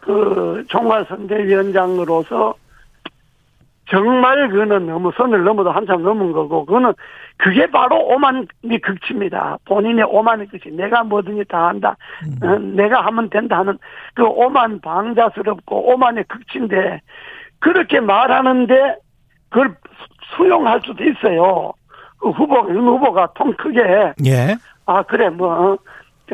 [0.00, 2.54] 그 총괄 선대위원장으로서
[3.88, 6.92] 정말 그거는 너무 선을 넘어도 한참 넘은 거고 그거는
[7.38, 8.46] 그게 바로 오만이
[8.82, 9.56] 극치입니다.
[9.64, 10.70] 본인의 오만의 극치.
[10.70, 11.96] 내가 뭐든지 다 한다.
[12.24, 12.46] 음.
[12.46, 13.78] 어, 내가 하면 된다 하는
[14.14, 17.00] 그 오만 방자스럽고 오만의 극치인데
[17.58, 18.96] 그렇게 말하는데
[19.48, 19.74] 그걸
[20.36, 21.72] 수용할 수도 있어요.
[22.18, 23.80] 그 후보, 윤 후보가 통 크게.
[24.26, 24.56] 예.
[24.86, 25.78] 아, 그래, 뭐, 어,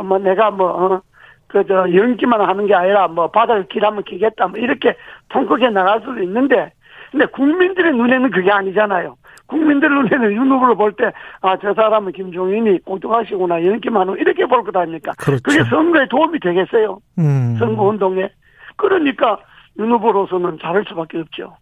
[0.03, 1.01] 뭐, 내가 뭐, 어,
[1.47, 4.97] 그, 저, 연기만 하는 게 아니라, 뭐, 바다를 길하면 기겠다, 뭐, 이렇게
[5.29, 6.73] 통 크게 나갈 수도 있는데,
[7.11, 9.17] 근데 국민들의 눈에는 그게 아니잖아요.
[9.47, 14.65] 국민들 눈에는 윤 후보를 볼 때, 아, 저 사람은 김종인이 엉뚱하시구나, 연기만 하고, 이렇게 볼
[14.65, 15.13] 것 아닙니까?
[15.19, 15.43] 그렇죠.
[15.45, 16.99] 그게 선거에 도움이 되겠어요.
[17.19, 17.57] 음.
[17.59, 18.29] 선거 운동에.
[18.77, 19.39] 그러니까,
[19.79, 21.55] 윤 후보로서는 잘할 수밖에 없죠.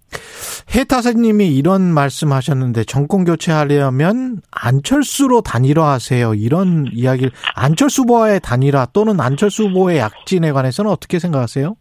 [0.75, 6.35] 해타사님이 이런 말씀하셨는데 정권 교체하려면 안철수로 단일화하세요.
[6.35, 11.77] 이런 이야기를 안철수 후보와의 단일화 또는 안철수 후보의 약진에 관해서는 어떻게 생각하세요?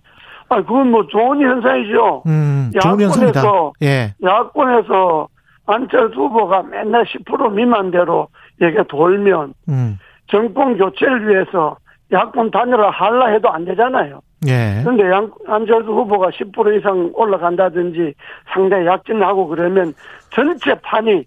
[0.49, 2.23] 아, 그건 뭐 좋은 현상이죠.
[2.27, 3.41] 음, 좋은 현상이다.
[3.81, 4.13] 예.
[4.23, 5.27] 야권에서
[5.65, 8.27] 안철수 후보가 맨날 10% 미만대로
[8.61, 9.97] 얘기가 돌면 음.
[10.27, 11.77] 정권 교체를 위해서
[12.11, 14.21] 야권 단일화 할라 해도 안 되잖아요.
[14.47, 14.81] 예.
[14.83, 18.13] 그런데 양, 안철수 후보가 10% 이상 올라간다든지
[18.53, 19.93] 상당히 약진하고 그러면
[20.31, 21.25] 전체 판이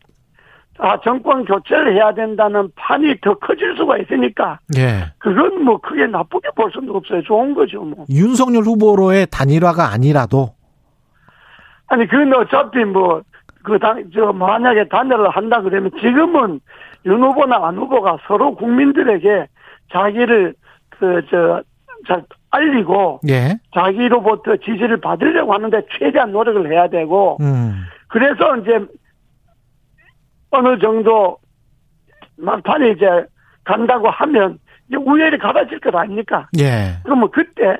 [0.78, 5.12] 아 정권 교체를 해야 된다는 판이 더 커질 수가 있으니까 예.
[5.18, 7.22] 그건 뭐 크게 나쁘게 볼 수는 없어요.
[7.22, 8.04] 좋은 거죠, 뭐.
[8.10, 10.50] 윤석열 후보로의 단일화가 아니라도
[11.86, 13.22] 아니 그건 어차피 뭐
[13.62, 16.60] 그당저 만약에 단일화를 한다 그러면 지금은
[17.06, 19.46] 윤 후보나 안 후보가 서로 국민들에게
[19.92, 20.54] 자기를
[20.90, 21.62] 그저
[22.06, 23.58] 잘 알리고 예.
[23.74, 27.84] 자기로부터 지지를 받으려고 하는데 최대한 노력을 해야 되고 음.
[28.08, 28.78] 그래서 이제
[30.50, 31.38] 어느 정도
[32.38, 33.06] 막판에 이제
[33.64, 36.48] 간다고 하면 이제 우열이 갈아질 것 아닙니까?
[36.58, 36.96] 예.
[37.02, 37.76] 그러면 그때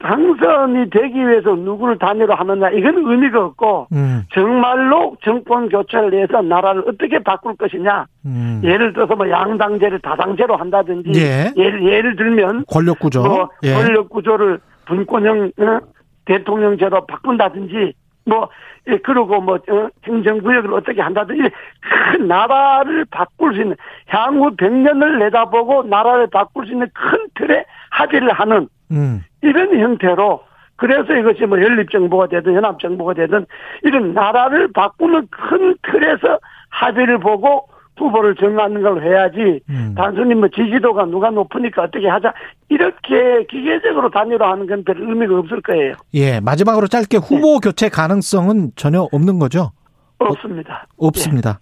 [0.00, 4.22] 당선이 되기 위해서 누구를 단일화 하느냐 이건 의미가 없고 음.
[4.32, 8.62] 정말로 정권 교체를 위해서 나라를 어떻게 바꿀 것이냐 음.
[8.64, 11.52] 예를 들어서 뭐 양당제를 다당제로 한다든지 예.
[11.56, 13.74] 예를 예를 들면 권력 구조 뭐 예.
[13.74, 15.78] 권력 구조를 분권형 어?
[16.24, 17.92] 대통령제로 바꾼다든지
[18.24, 18.48] 뭐
[18.88, 19.88] 예, 그리고 뭐 어?
[20.04, 21.42] 행정구역을 어떻게 한다든지
[21.80, 23.76] 큰 나라를 바꿀 수 있는
[24.06, 27.64] 향후 100년을 내다보고 나라를 바꿀 수 있는 큰 틀에
[28.00, 29.22] 합의를 하는 음.
[29.42, 30.40] 이런 형태로
[30.76, 33.46] 그래서 이것이 뭐 연립정부가 되든 연합정부가 되든
[33.82, 36.38] 이런 나라를 바꾸는 큰 틀에서
[36.70, 39.94] 합의를 보고 후보를 정하는 걸 해야지 음.
[39.94, 42.32] 단순히 뭐 지지도가 누가 높으니까 어떻게 하자
[42.70, 45.92] 이렇게 기계적으로 단일화하는 건 별 의미가 없을 거예요.
[46.14, 49.72] 예, 마지막으로 짧게 후보 교체 가능성은 전혀 없는 거죠?
[50.18, 50.86] 없습니다.
[50.96, 51.60] 없습니다.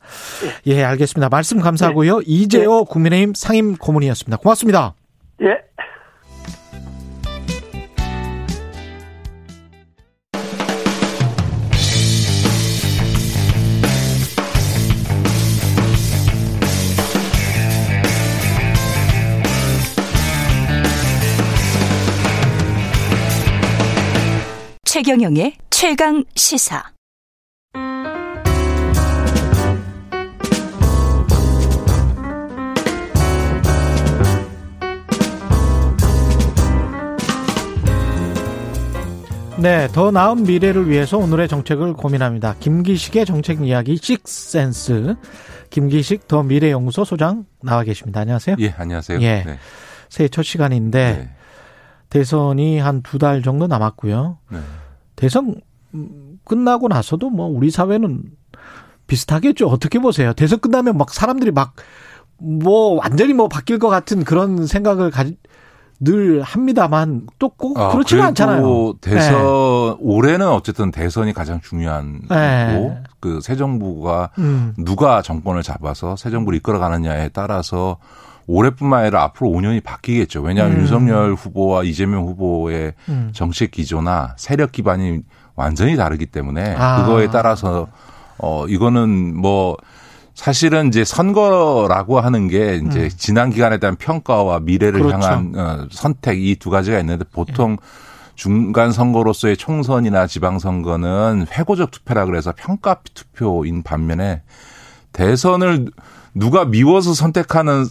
[0.66, 1.28] 예, 알겠습니다.
[1.28, 2.20] 말씀 감사하고요.
[2.24, 4.36] 이재호 국민의힘 상임 고문이었습니다.
[4.36, 4.94] 고맙습니다.
[5.42, 5.58] 예.
[25.02, 26.82] 최경영의 최강 시사.
[39.58, 42.54] 네, 더 나은 미래를 위해서 오늘의 정책을 고민합니다.
[42.60, 45.16] 김기식의 정책 이야기 식센스.
[45.70, 48.20] 김기식 더 미래 연구소 소장 나와 계십니다.
[48.20, 48.56] 안녕하세요.
[48.60, 49.20] 예, 안녕하세요.
[49.20, 49.42] 예.
[49.44, 49.58] 네.
[50.08, 51.30] 새해 첫 시간인데 네.
[52.08, 54.38] 대선이 한 두 달 정도 남았고요.
[54.52, 54.58] 네.
[55.18, 55.54] 대선
[55.94, 58.22] 음, 끝나고 나서도 뭐 우리 사회는
[59.06, 59.66] 비슷하겠죠.
[59.68, 60.32] 어떻게 보세요?
[60.32, 61.74] 대선 끝나면 막 사람들이 막
[62.40, 65.36] 뭐 완전히 뭐 바뀔 것 같은 그런 생각을 가지
[66.00, 68.94] 늘 합니다만 또꼭 아, 그래도 않잖아요.
[69.00, 69.96] 대선 네.
[69.98, 72.72] 올해는 어쨌든 대선이 가장 중요한 네.
[72.72, 74.74] 거고 그 새 정부가 음.
[74.78, 77.98] 누가 정권을 잡아서 새 정부를 이끌어가느냐에 따라서
[78.48, 80.40] 올해뿐만 아니라 앞으로 5년이 바뀌겠죠.
[80.42, 80.80] 왜냐하면 음.
[80.82, 83.30] 윤석열 후보와 이재명 후보의 음.
[83.32, 85.20] 정책 기조나 세력 기반이
[85.54, 87.02] 완전히 다르기 때문에 아.
[87.04, 87.88] 그거에 따라서
[88.38, 89.76] 어 이거는 뭐
[90.34, 93.08] 사실은 이제 선거라고 하는 게 이제 음.
[93.16, 95.14] 지난 기간에 대한 평가와 미래를 그렇죠.
[95.14, 97.76] 향한 어, 선택 이 두 가지가 있는데 보통
[98.36, 104.42] 중간 선거로서의 총선이나 지방 선거는 회고적 투표라 그래서 평가 투표인 반면에
[105.12, 105.90] 대선을
[106.34, 107.86] 누가 미워서 선택하는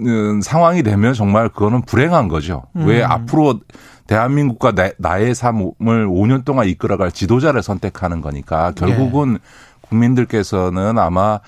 [0.00, 2.64] 음, 상황이 되면 정말 그거는 불행한 거죠.
[2.74, 3.10] 왜 음.
[3.10, 3.60] 앞으로
[4.06, 5.72] 대한민국과 나, 나의 삶을
[6.08, 9.38] 5년 동안 이끌어갈 지도자를 선택하는 거니까 결국은
[9.82, 11.40] 국민들께서는 아마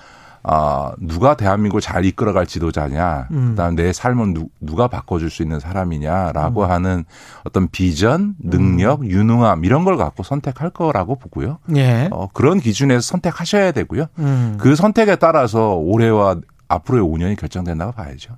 [0.43, 3.49] 아, 누가 대한민국을 잘 이끌어갈 지도자냐, 음.
[3.51, 6.71] 그다음 내 삶을 누, 누가 바꿔줄 수 있는 사람이냐라고 음.
[6.71, 7.05] 하는
[7.43, 11.59] 어떤 비전, 능력, 유능함 이런 걸 갖고 선택할 거라고 보고요.
[11.75, 12.09] 예.
[12.11, 14.07] 어, 그런 기준에서 선택하셔야 되고요.
[14.17, 14.57] 음.
[14.59, 16.37] 그 선택에 따라서 올해와
[16.73, 18.37] 앞으로의 5년이 결정된다고 봐야죠.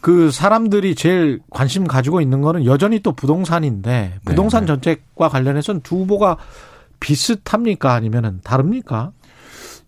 [0.00, 4.66] 그 사람들이 제일 관심 가지고 있는 거는 여전히 또 부동산인데 부동산 네.
[4.66, 6.36] 정책과 관련해서는 두 후보가
[7.00, 9.12] 비슷합니까 아니면은 다릅니까?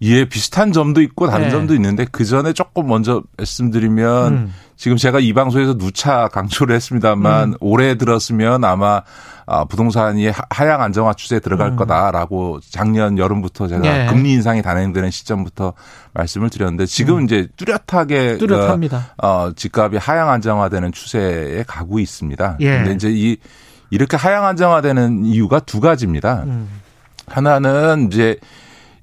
[0.03, 1.51] 예, 비슷한 점도 있고 다른 네.
[1.51, 4.55] 점도 있는데 그 전에 조금 먼저 말씀드리면 음.
[4.77, 7.55] 지금 제가 이 방송에서 누차 강조를 했습니다만 음.
[7.61, 9.03] 올해 들었으면 아마
[9.47, 11.77] 아, 부동산이 하- 하향 안정화 추세에 들어갈 음.
[11.77, 14.07] 거다라고 작년 여름부터 제가 예.
[14.07, 15.73] 금리 인상이 단행되는 시점부터
[16.13, 17.25] 말씀을 드렸는데 지금 음.
[17.25, 19.13] 이제 뚜렷하게 뚜렷합니다.
[19.17, 22.57] 그, 어, 집값이 하향 안정화되는 추세에 가고 있습니다.
[22.61, 22.71] 예.
[22.79, 23.37] 근데 이제 이
[23.91, 26.43] 이렇게 하향 안정화되는 이유가 두 가지입니다.
[26.45, 26.69] 음.
[27.29, 28.37] 하나는 이제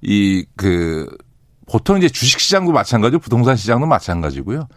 [0.03, 1.07] 이그
[1.67, 4.67] 보통 이제 주식 시장도 마찬가지고 부동산 시장도 마찬가지고요.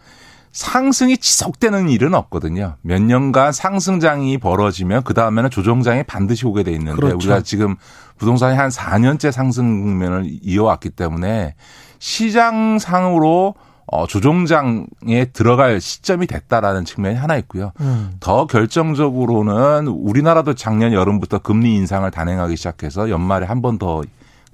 [0.53, 2.77] 상승이 지속되는 일은 없거든요.
[2.81, 7.17] 몇 년간 상승장이 벌어지면 그 다음에는 조정장이 반드시 오게 돼 있는데 그렇죠.
[7.17, 7.75] 우리가 지금
[8.17, 11.53] 부동산이 한 4년째 상승 국면을 이어왔기 때문에
[11.99, 13.53] 시장상으로
[13.89, 17.71] 어, 조정장에 들어갈 시점이 됐다라는 측면이 하나 있고요.
[17.79, 18.11] 음.
[18.19, 24.01] 더 결정적으로는 우리나라도 작년 여름부터 금리 인상을 단행하기 시작해서 연말에 한 번 더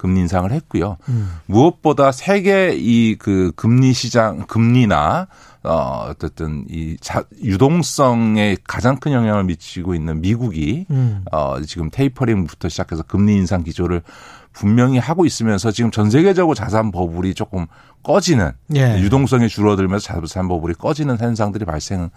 [0.04, 0.98] 금리 인상을 했고요.
[1.08, 1.38] 음.
[1.46, 5.28] 무엇보다 세계 이 그 금리 시장 금리나
[5.64, 11.24] 어 어쨌든 이 자, 유동성에 가장 큰 영향을 미치고 있는 미국이 음.
[11.32, 14.02] 어 지금 테이퍼링부터 시작해서 금리 인상 기조를
[14.52, 17.66] 분명히 하고 있으면서 지금 전 세계적으로 자산 버블이 조금
[18.04, 19.00] 꺼지는 예.
[19.00, 22.12] 유동성이 줄어들면서 자산 버블이 꺼지는 현상들이 발생하고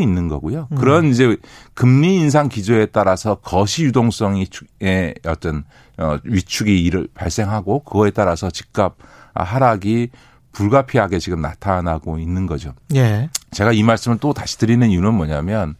[0.00, 0.68] 있는 거고요.
[0.72, 0.76] 음.
[0.76, 1.36] 그런 이제
[1.74, 4.46] 금리 인상 기조에 따라서 거시 유동성이
[4.80, 5.64] 의 어떤
[5.98, 8.96] 어 위축이 일을 발생하고 그거에 따라서 집값
[9.34, 10.10] 하락이
[10.52, 12.74] 불가피하게 지금 나타나고 있는 거죠.
[12.94, 13.30] 예.
[13.52, 15.76] 제가 이 말씀을 또 다시 드리는 이유는 뭐냐면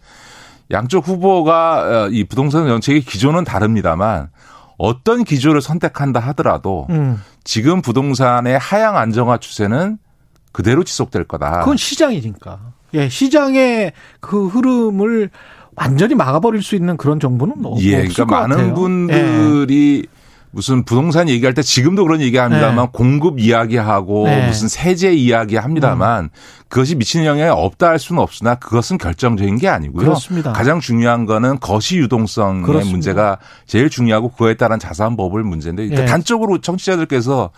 [0.70, 4.30] 양쪽 후보가 어, 이 부동산 정책의 기조는 다릅니다만
[4.78, 7.20] 어떤 기조를 선택한다 하더라도 음.
[7.44, 9.98] 지금 부동산의 하향 안정화 추세는
[10.52, 11.60] 그대로 지속될 거다.
[11.60, 12.72] 그건 시장이니까.
[12.94, 15.30] 예, 시장의 그 흐름을
[15.76, 18.70] 완전히 막아버릴 수 있는 그런 정보는 뭐 없- 예, 없을 그러니까 것 많은 같아요.
[18.70, 18.74] 예.
[18.74, 20.06] 분들이
[20.52, 22.90] 무슨 부동산 얘기할 때 지금도 그런 얘기합니다만 네.
[22.92, 24.48] 공급 이야기하고 네.
[24.48, 26.30] 무슨 세제 이야기합니다만
[26.68, 30.04] 그것이 미치는 영향이 없다 할 수는 없으나 그것은 결정적인 게 아니고요.
[30.04, 30.52] 그렇습니다.
[30.52, 32.90] 가장 중요한 거는 거시 유동성의 그렇습니다.
[32.92, 36.04] 문제가 제일 중요하고 그거에 따른 자산 버블 문제인데 예.
[36.04, 37.50] 단적으로 청취자들께서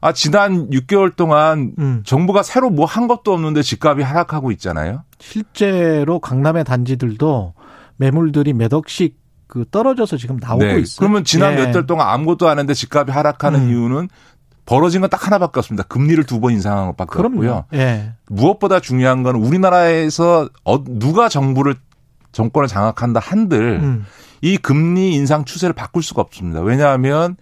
[0.00, 2.02] 아 지난 6개월 동안 음.
[2.04, 5.04] 정부가 새로 뭐 한 것도 없는데 집값이 하락하고 있잖아요.
[5.18, 7.54] 실제로 강남의 단지들도
[7.96, 10.82] 매물들이 몇 억씩 그 떨어져서 지금 나오고 있어요.
[10.84, 10.96] 네.
[10.98, 11.66] 그러면 지난 예.
[11.66, 13.68] 몇달 동안 아무것도 안 했는데 집값이 하락하는 음.
[13.70, 14.08] 이유는
[14.66, 15.82] 벌어진 건 딱 하나밖에 없습니다.
[15.88, 17.34] 금리를 두 번 인상한 것밖에 그럼요.
[17.36, 17.64] 없고요.
[17.74, 18.12] 예.
[18.28, 21.74] 무엇보다 중요한 건 우리나라에서 어- 누가 정부를
[22.32, 24.06] 정권을 장악한다 한들 음.
[24.40, 26.60] 이 금리 인상 추세를 바꿀 수가 없습니다.
[26.60, 27.36] 왜냐하면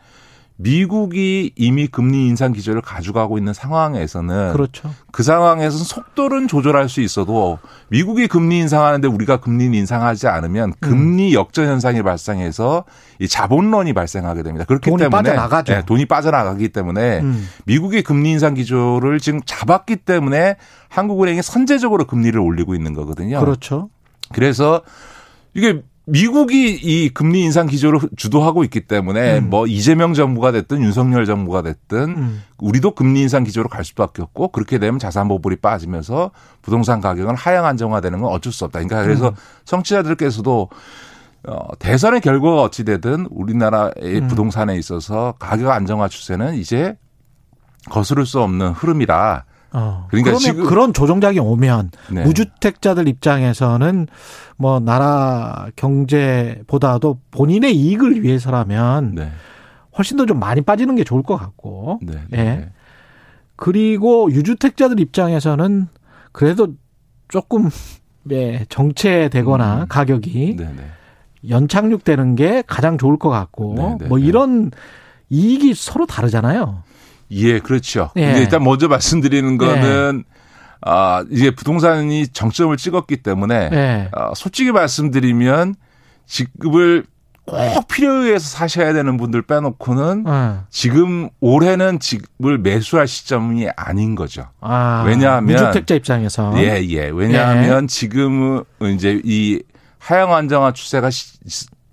[0.60, 4.90] 미국이 이미 금리 인상 기조를 가져가고 있는 상황에서는 그렇죠.
[5.12, 11.68] 그 상황에서는 속도는 조절할 수 있어도 미국이 금리 인상하는데 우리가 금리 인상하지 않으면 금리 역전
[11.68, 12.84] 현상이 발생해서
[13.20, 14.64] 이 자본론이 발생하게 됩니다.
[14.64, 15.72] 그렇기 돈이 때문에 빠져나가죠.
[15.72, 17.48] 네, 돈이 빠져나가기 때문에 음.
[17.66, 20.56] 미국의 금리 인상 기조를 지금 잡았기 때문에
[20.88, 23.38] 한국은행이 선제적으로 금리를 올리고 있는 거거든요.
[23.38, 23.90] 그렇죠.
[24.32, 24.82] 그래서
[25.54, 29.50] 이게 미국이 이 금리 인상 기조를 주도하고 있기 때문에 음.
[29.50, 32.42] 뭐 이재명 정부가 됐든 윤석열 정부가 됐든 음.
[32.58, 36.30] 우리도 금리 인상 기조로 갈 수밖에 없고 그렇게 되면 자산 보불이 빠지면서
[36.62, 38.78] 부동산 가격은 하향 안정화되는 건 어쩔 수 없다.
[38.78, 39.34] 그러니까 그래서 음.
[39.64, 40.70] 청취자들께서도
[41.46, 44.28] 어, 대선의 결과가 어찌 되든 우리나라의 음.
[44.28, 46.96] 부동산에 있어서 가격 안정화 추세는 이제
[47.90, 49.44] 거스를 수 없는 흐름이다.
[49.72, 50.06] 어.
[50.08, 52.22] 그러니까 그러면 지금- 그런 조정작이 오면 네.
[52.24, 54.06] 무주택자들 입장에서는
[54.56, 59.30] 뭐 나라 경제보다도 본인의 이익을 위해서라면 네.
[59.96, 61.98] 훨씬 더 좀 많이 빠지는 게 좋을 것 같고.
[62.02, 62.14] 네.
[62.32, 62.36] 예.
[62.36, 62.70] 네.
[63.56, 65.88] 그리고 유주택자들 입장에서는
[66.32, 66.68] 그래도
[67.28, 67.68] 조금
[68.30, 69.86] 예, 정체되거나 음.
[69.88, 70.64] 가격이 네.
[70.64, 70.84] 네.
[71.48, 74.24] 연착륙되는 게 가장 좋을 것 같고 네, 네, 뭐 네.
[74.26, 74.70] 이런
[75.30, 76.82] 이익이 서로 다르잖아요.
[77.30, 78.10] 예, 그렇죠.
[78.16, 78.26] 예.
[78.26, 80.24] 근데 일단 먼저 말씀드리는 거는
[80.80, 84.08] 아, 이제 부동산이 정점을 찍었기 때문에 예.
[84.12, 85.74] 아, 솔직히 말씀드리면
[86.26, 87.04] 지급을
[87.44, 90.64] 꼭 필요에 의해서 사셔야 되는 분들 빼놓고는 어.
[90.68, 94.44] 지금 올해는 집을 매수할 시점이 아닌 거죠.
[94.60, 97.08] 아, 왜냐하면- 무주택자 입장에서 예, 예.
[97.12, 98.64] 왜냐하면 지금은
[98.94, 99.62] 이제 이
[99.98, 101.38] 하향 안정화 추세가 시,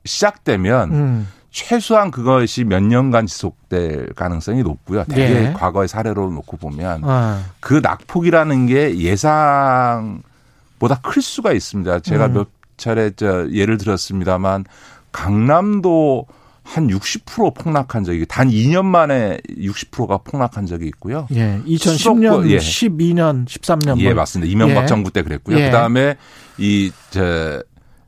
[0.03, 5.05] 작되면 음, 최소한 그것이 몇 년간 지속될 가능성이 높고요.
[5.05, 5.53] 대개 예.
[5.53, 10.25] 과거의 사례로 놓고 보면 아, 그 낙폭이라는 게 예상보다
[11.01, 12.01] 클 수가 있습니다.
[12.01, 12.33] 제가 음.
[12.33, 14.65] 몇 차례 저 예를 들었습니다만
[15.13, 16.25] 강남도
[16.61, 21.25] 한 60% 폭락한 적이 단 2년 만에 60%가 폭락한 적이 있고요.
[21.33, 21.61] 예.
[21.65, 22.57] 2010년, 수도권, 예.
[22.57, 23.97] 12년, 13년.
[23.99, 24.15] 예, 뭐.
[24.15, 24.51] 맞습니다.
[24.51, 24.87] 이명박 예.
[24.87, 25.57] 정부 때 그랬고요.
[25.57, 25.67] 예.
[25.67, 26.17] 그다음에
[26.57, 27.63] 이저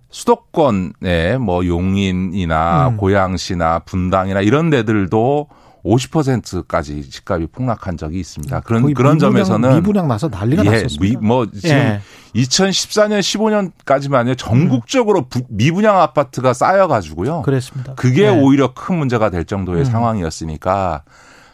[0.09, 2.97] 수도권의 뭐 용인이나 음.
[2.97, 5.47] 고양시나 분당이나 이런 데들도
[5.85, 8.59] 50%까지 집값이 폭락한 적이 있습니다.
[8.61, 11.19] 그런 거의 그런 미분양, 점에서는 미분양 나서 난리가 예, 났었습니다.
[11.19, 12.01] 미- 뭐 지금 예.
[12.35, 17.43] 2014년 15년까지만요 전국적으로 부- 미분양 아파트가 쌓여가지고요.
[17.43, 17.93] 그랬습니다.
[17.95, 18.29] 그게 예.
[18.29, 19.85] 오히려 큰 문제가 될 정도의 음.
[19.85, 21.03] 상황이었으니까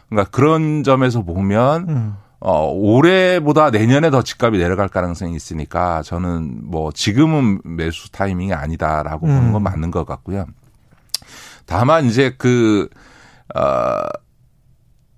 [0.08, 2.14] 그러니까 그런 점에서 보면 음.
[2.46, 9.34] 어 올해보다 내년에 더 집값이 내려갈 가능성이 있으니까 저는 뭐 지금은 매수 타이밍이 아니다라고 음.
[9.34, 10.44] 보는 건 맞는 것 같고요.
[11.64, 12.90] 다만 이제 그
[13.54, 14.02] 어,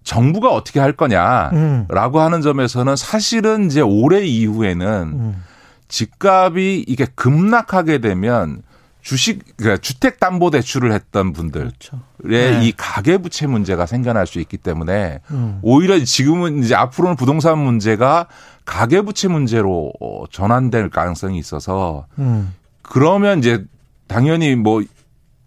[0.05, 2.23] 정부가 어떻게 할 거냐라고 음.
[2.23, 5.43] 하는 점에서는 사실은 이제 올해 이후에는 음.
[5.89, 8.63] 집값이 이게 급락하게 되면
[9.07, 12.01] 주식 그러니까 주택 담보 대출을 했던 분들의 그렇죠.
[12.25, 12.67] 네.
[12.67, 15.61] 이 가계 부채 문제가 생겨날 수 있기 때문에 음.
[15.63, 18.27] 오히려 지금은 이제 앞으로는 부동산 문제가
[18.65, 22.53] 가계 부채 문제로 어, 전환될 가능성이 있어서 음.
[22.83, 23.65] 그러면 이제
[24.09, 24.83] 당연히 뭐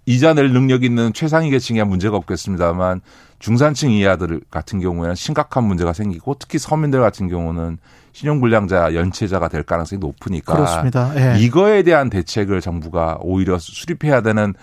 [0.06, 3.02] 이자 낼 능력 있는 최상위 계층이야 문제가 없겠습니다만
[3.40, 7.78] 중산층 이하들 같은 경우에는 심각한 문제가 생기고 특히 서민들 같은 경우는
[8.14, 11.12] 신용불량자 연체자가 될 가능성이 높으니까 그렇습니다.
[11.16, 11.40] 예.
[11.40, 14.54] 이거에 대한 대책을 정부가 오히려 수립해야 되는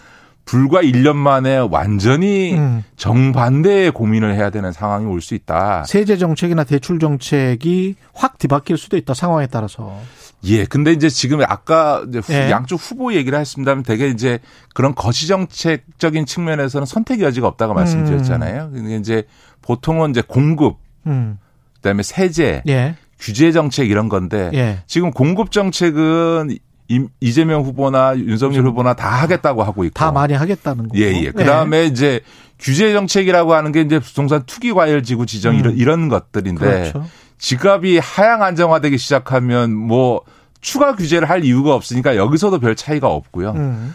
[0.45, 2.85] 불과 1년 만에 완전히 음.
[2.97, 5.83] 정반대의 고민을 해야 되는 상황이 올 수 있다.
[5.85, 9.99] 세제 정책이나 대출 정책이 확 뒤바뀔 수도 있다 상황에 따라서.
[10.45, 12.51] 예, 근데 이제 지금 아까 이제 후- 예.
[12.51, 14.39] 양쪽 후보 얘기를 했습니다면 되게 이제
[14.75, 18.71] 그런 거시 정책적인 측면에서는 선택 여지가 없다고 말씀드렸잖아요.
[18.73, 19.25] 근데 이제
[19.63, 21.39] 보통은 이제 공급, 음.
[21.77, 22.95] 그다음에 세제, 예.
[23.19, 24.79] 규제 정책 이런 건데 예.
[24.87, 26.57] 지금 공급 정책은
[26.89, 30.99] 임- 이재명 후보나 윤석열 후보나 다 하겠다고 하고 있고 다 많이 하겠다는 거고.
[30.99, 31.31] 예, 예.
[31.33, 32.21] 그다음에 이제
[32.59, 35.59] 규제 정책이라고 하는 게 이제 부동산 투기 과열 지구 지정 음.
[35.59, 37.07] 이런 이런 것들인데 그렇죠.
[37.39, 40.23] 지갑이 하향 안정화되기 시작하면 뭐
[40.61, 43.51] 추가 규제를 할 이유가 없으니까 여기서도 별 차이가 없고요.
[43.53, 43.95] 음.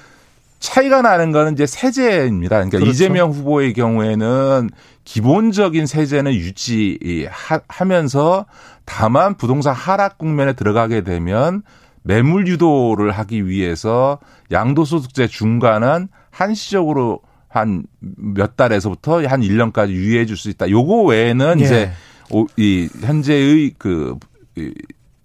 [0.62, 2.56] 차이가 나는 거는 이제 세제입니다.
[2.56, 2.92] 그러니까 그렇죠.
[2.92, 4.70] 이재명 후보의 경우에는
[5.04, 8.46] 기본적인 세제는 유지하면서
[8.86, 11.64] 다만 부동산 하락 국면에 들어가게 되면
[12.04, 14.20] 매물 유도를 하기 위해서
[14.52, 20.70] 양도소득세 중간은 한시적으로 한 몇 달에서부터 한 1년까지 유예해 줄 수 있다.
[20.70, 21.64] 요거 외에는 예.
[21.66, 21.92] 이제
[22.30, 24.74] 오- 이 현재의 그이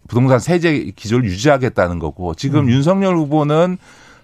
[0.09, 3.79] 부동산 세제 기조를 유지하겠다는 거고 지금 윤석열 후보는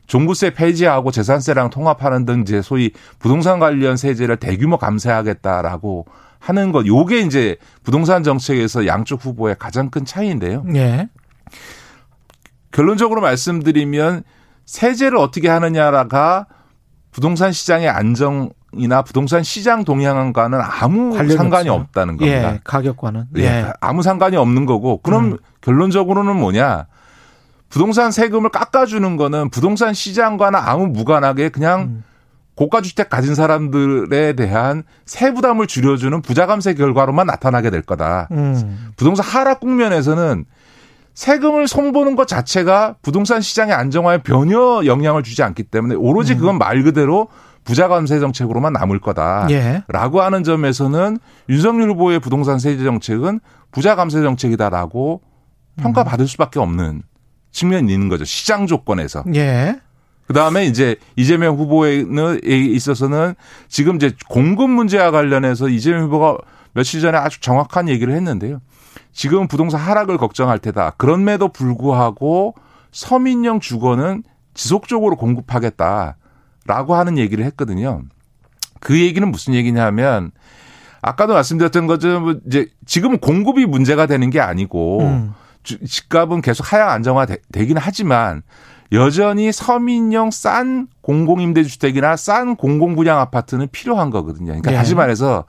[0.07, 6.07] 종부세 폐지하고 재산세랑 통합하는 등 이제 소위 부동산 관련 세제를 대규모 감세하겠다라고
[6.39, 6.87] 하는 것.
[6.87, 10.65] 요게 이제 부동산 정책에서 양쪽 후보의 가장 큰 차이인데요.
[10.75, 11.09] 예.
[12.73, 14.25] 결론적으로 말씀드리면
[14.67, 16.47] 세제를 어떻게 하느냐가
[17.13, 21.73] 부동산 시장의 안정이나 부동산 시장 동향과는 아무 상관이 없어요.
[21.85, 22.55] 없다는 겁니다.
[22.55, 22.61] 예.
[22.65, 23.27] 가격과는.
[23.37, 23.43] 예.
[23.43, 23.73] 예.
[23.81, 25.39] 아무 상관이 없는 거고 그럼 음.
[25.61, 26.87] 결론적으로는 뭐냐?
[27.73, 32.05] 부동산 세금을 깎아주는 거는 부동산 시장과는 아무 무관하게 그냥 음.
[32.55, 38.29] 고가 주택 가진 사람들에 대한 세 부담을 줄여주는 부자 감세 결과로만 나타나게 될 거다.
[38.31, 38.93] 음.
[38.97, 40.45] 부동산 하락 국면에서는
[41.15, 46.83] 세금을 손보는 것 자체가 부동산 시장의 안정화에 전혀 영향을 주지 않기 때문에 오로지 그건 말
[46.83, 47.29] 그대로
[47.65, 49.47] 부자 감세 정책으로만 남을 거다.
[49.49, 49.83] 예.
[49.89, 51.19] 라고 하는 점에서는
[51.49, 53.41] 윤석열 후보의 부동산 세제 정책은
[53.71, 55.23] 부자 감세 정책이다라고
[55.79, 57.03] 평가받을 수밖에 없는
[57.53, 58.25] 측면이 있는 거죠.
[58.25, 59.25] 시장 조건에서.
[59.35, 59.79] 예.
[60.27, 62.05] 그 다음에 이제 이재명 후보에
[62.43, 63.35] 있어서는
[63.69, 66.39] 지금 이제 공급 문제와 관련해서 이재명 후보가
[66.73, 68.61] 며칠 전에 아주 정확한 얘기를 했는데요.
[69.13, 70.93] 지금 부동산 하락을 걱정할 테다.
[70.97, 72.55] 그럼에도 불구하고
[72.93, 74.23] 서민형 주거는
[74.55, 78.03] 지속적으로 공급하겠다라고 하는 얘기를 했거든요.
[78.81, 80.33] 그 얘기는 무슨 얘기냐면
[81.03, 85.35] 아까도 말씀드렸던 것처럼 이제 지금은 공급이 문제가 되는 게 아니고 음.
[85.63, 88.43] 주- 집값은 계속 하향 안정화 되- 되긴 하지만
[88.93, 94.47] 여전히 서민형 싼 공공임대주택이나 싼 공공분양 아파트는 필요한 거거든요.
[94.47, 94.77] 그러니까 네.
[94.77, 95.45] 다시 말해서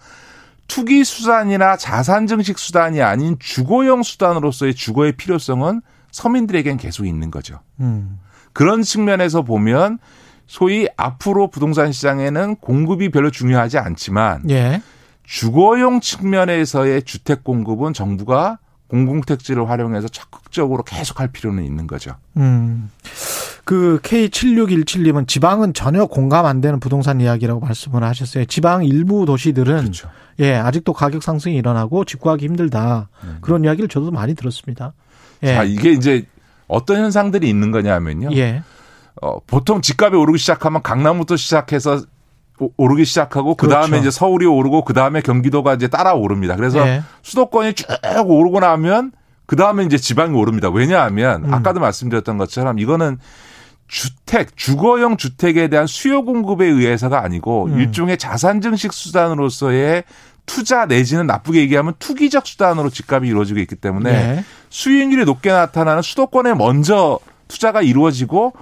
[0.68, 5.82] 투기 수단이나 자산 증식 수단이 아닌 주거용 수단으로서의 주거의 필요성은
[6.12, 7.60] 서민들에겐 계속 있는 거죠.
[7.82, 8.20] 음.
[8.54, 10.00] 그런 측면에서 보면
[10.48, 14.82] 소위 앞으로 부동산 시장에는 공급이 별로 중요하지 않지만 예.
[15.24, 18.60] 주거용 측면에서의 주택 공급은 정부가
[18.94, 22.16] 공공택지를 활용해서 적극적으로 계속할 필요는 있는 거죠.
[22.38, 22.92] 음.
[23.66, 28.46] 그 K7617님은 지방은 전혀 공감 안 되는 부동산 이야기라고 말씀을 하셨어요.
[28.46, 30.10] 지방 일부 도시들은 그렇죠.
[30.40, 33.10] 예, 아직도 가격 상승이 일어나고 집 구하기 힘들다.
[33.42, 34.94] 그런 이야기를 저도 많이 들었습니다.
[35.42, 35.56] 예.
[35.56, 36.28] 자, 이게 이제
[36.68, 38.30] 어떤 현상들이 있는 거냐면요.
[38.36, 38.62] 예.
[39.22, 42.04] 어, 보통 집값이 오르기 시작하면 강남부터 시작해서
[42.64, 44.02] 오- 오르기 시작하고 그 다음에 그렇죠.
[44.02, 46.56] 이제 서울이 오르고 그 다음에 경기도가 이제 따라 오릅니다.
[46.56, 47.04] 그래서 예.
[47.22, 47.88] 수도권이 쭉
[48.26, 49.12] 오르고 나면
[49.46, 50.70] 그 다음에 이제 지방이 오릅니다.
[50.70, 51.54] 왜냐하면 음.
[51.54, 53.20] 아까도 말씀드렸던 것처럼 이거는
[53.88, 57.80] 주택, 주거용 주택에 대한 수요 공급에 의해서가 아니고 음.
[57.80, 60.04] 일종의 자산 증식 수단으로서의
[60.46, 64.46] 투자 내지는 나쁘게 얘기하면 투기적 수단으로 집값이 이루어지고 있기 때문에 네.
[64.70, 68.54] 수익률이 높게 나타나는 수도권에 먼저 투자가 이루어지고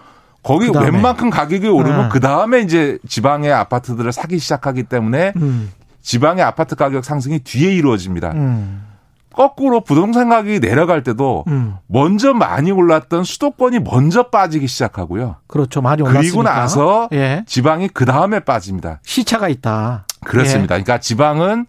[0.44, 0.90] 거기 그다음에.
[0.92, 2.10] 웬만큼 가격이 오르면 음.
[2.10, 5.72] 그 다음에 이제 지방의 아파트들을 사기 시작하기 때문에 음.
[6.02, 8.32] 지방의 아파트 가격 상승이 뒤에 이루어집니다.
[8.32, 8.88] 음.
[9.34, 11.76] 거꾸로 부동산 가격이 내려갈 때도 음.
[11.88, 15.38] 먼저 많이 올랐던 수도권이 먼저 빠지기 시작하고요.
[15.48, 15.82] 그렇죠.
[15.82, 16.22] 많이 올랐으니까.
[16.22, 17.44] 그리고 나서 예.
[17.48, 19.00] 지방이 그 다음에 빠집니다.
[19.04, 20.06] 시차가 있다.
[20.26, 20.76] 그렇습니다.
[20.76, 21.66] 그러니까 지방은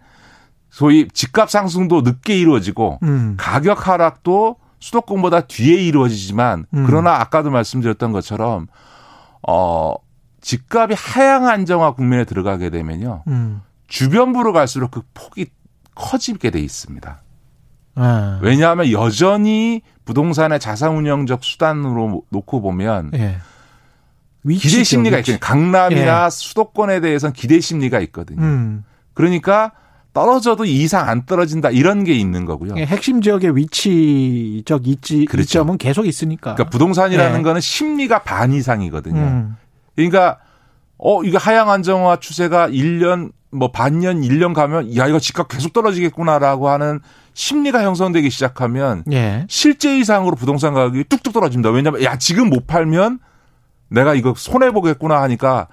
[0.69, 3.07] 소위 집값 상승도 늦게 이루어지고 예.
[3.07, 3.35] 음.
[3.37, 6.83] 가격 하락도 수도권보다 뒤에 이루어지지만 음.
[6.85, 8.67] 그러나 아까도 말씀드렸던 것처럼
[9.47, 9.95] 어
[10.41, 13.23] 집값이 하향 안정화 국면에 들어가게 되면요.
[13.27, 13.61] 음.
[13.87, 15.45] 주변부로 갈수록 그 폭이
[15.95, 17.21] 커지게 돼 있습니다.
[17.95, 18.39] 아.
[18.41, 23.37] 왜냐하면 여전히 부동산의 자산 운영적 수단으로 놓고 보면 예.
[24.49, 25.19] 기대 심리가.
[25.19, 25.37] 있거든요.
[25.39, 28.41] 강남이나 수도권에 대해서는 기대 심리가 있거든요.
[28.41, 28.83] 음.
[29.13, 29.71] 그러니까
[30.13, 32.75] 떨어져도 이 이상 안 떨어진다 이런 게 있는 거고요.
[32.77, 35.43] 예, 핵심 지역의 위치적 이지, 그렇죠.
[35.43, 36.53] 이점은 계속 있으니까.
[36.53, 37.43] 그러니까 부동산이라는 예.
[37.43, 39.19] 거는 심리가 반 이상이거든요.
[39.19, 39.57] 음.
[39.95, 40.37] 그러니까
[40.97, 46.69] 어 이거 하향 안정화 추세가 1년 뭐 반년 1년 가면 야 이거 집값 계속 떨어지겠구나라고
[46.69, 46.99] 하는
[47.33, 49.45] 심리가 형성되기 시작하면 예.
[49.49, 51.71] 실제 이상으로 부동산 가격이 뚝뚝 떨어집니다.
[51.71, 53.19] 왜냐하면 야 지금 못 팔면
[53.89, 55.67] 내가 이거 손해 보겠구나 하니까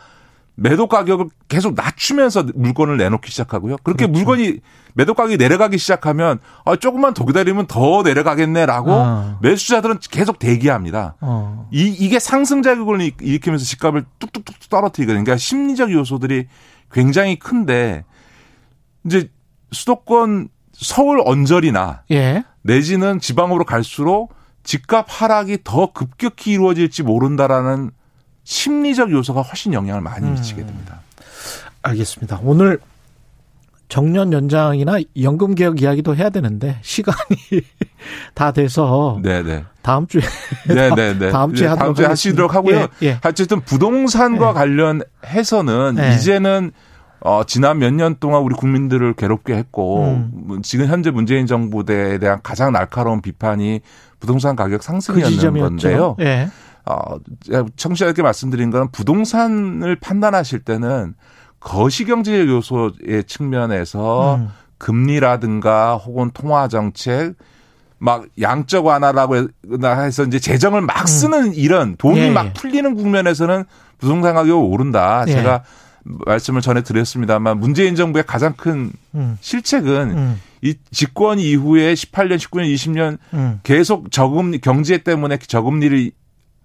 [0.62, 3.78] 매도 가격을 계속 낮추면서 물건을 내놓기 시작하고요.
[3.82, 4.12] 그렇게 그렇죠.
[4.12, 4.58] 물건이
[4.92, 9.38] 매도 가격이 내려가기 시작하면 아 조금만 더 기다리면 더 내려가겠네라고 아.
[9.40, 11.16] 매수자들은 계속 대기합니다.
[11.22, 11.66] 어.
[11.72, 15.24] 이, 이게 상승 자극을 일- 일으키면서 집값을 뚝뚝뚝 떨어뜨리거든요.
[15.24, 16.46] 그러니까 심리적 요소들이
[16.92, 18.04] 굉장히 큰데
[19.06, 19.30] 이제
[19.72, 22.44] 수도권 서울 언저리나 예.
[22.60, 27.92] 내지는 지방으로 갈수록 집값 하락이 더 급격히 이루어질지 모른다라는
[28.50, 30.34] 심리적 요소가 훨씬 영향을 많이 음.
[30.34, 30.98] 미치게 됩니다.
[31.82, 32.40] 알겠습니다.
[32.42, 32.80] 오늘
[33.88, 37.16] 정년 연장이나 연금 개혁 이야기도 해야 되는데 시간이
[38.34, 39.64] 다 돼서 네네.
[39.82, 40.22] 다음 주에
[40.66, 41.30] 네네네.
[41.32, 42.88] 다음 주에 네, 다음 하도록 주에 하시도록 하고요.
[43.02, 43.20] 예, 예.
[43.24, 44.52] 어쨌든 부동산과 예.
[44.52, 46.16] 관련해서는 예.
[46.16, 46.72] 이제는
[47.20, 50.30] 어, 지난 몇 년 동안 우리 국민들을 괴롭게 했고 음.
[50.32, 53.80] 뭐 지금 현재 문재인 정부에 대한 가장 날카로운 비판이
[54.18, 55.68] 부동산 가격 그 상승이었는 지점이었죠.
[55.68, 56.16] 건데요.
[56.18, 56.48] 예.
[56.86, 57.18] 어,
[57.76, 61.14] 청취자께 말씀드린 건 부동산을 판단하실 때는
[61.60, 64.48] 거시경제 요소의 측면에서 음.
[64.78, 67.34] 금리라든가 혹은 통화 정책
[67.98, 69.48] 막 양적 완화라고
[69.84, 72.24] 해서 이제 재정을 막 쓰는 이런 돈이 음.
[72.24, 72.52] 예, 막 예.
[72.54, 73.64] 풀리는 국면에서는
[73.98, 75.24] 부동산 가격이 오른다.
[75.28, 75.32] 예.
[75.32, 75.64] 제가
[76.02, 79.36] 말씀을 전해 드렸습니다만 문재인 정부의 가장 큰 음.
[79.40, 80.40] 실책은 음.
[80.62, 83.60] 이 집권 이후에 18년, 19년, 20년 음.
[83.62, 86.10] 계속 저금리 경제 때문에 저금리를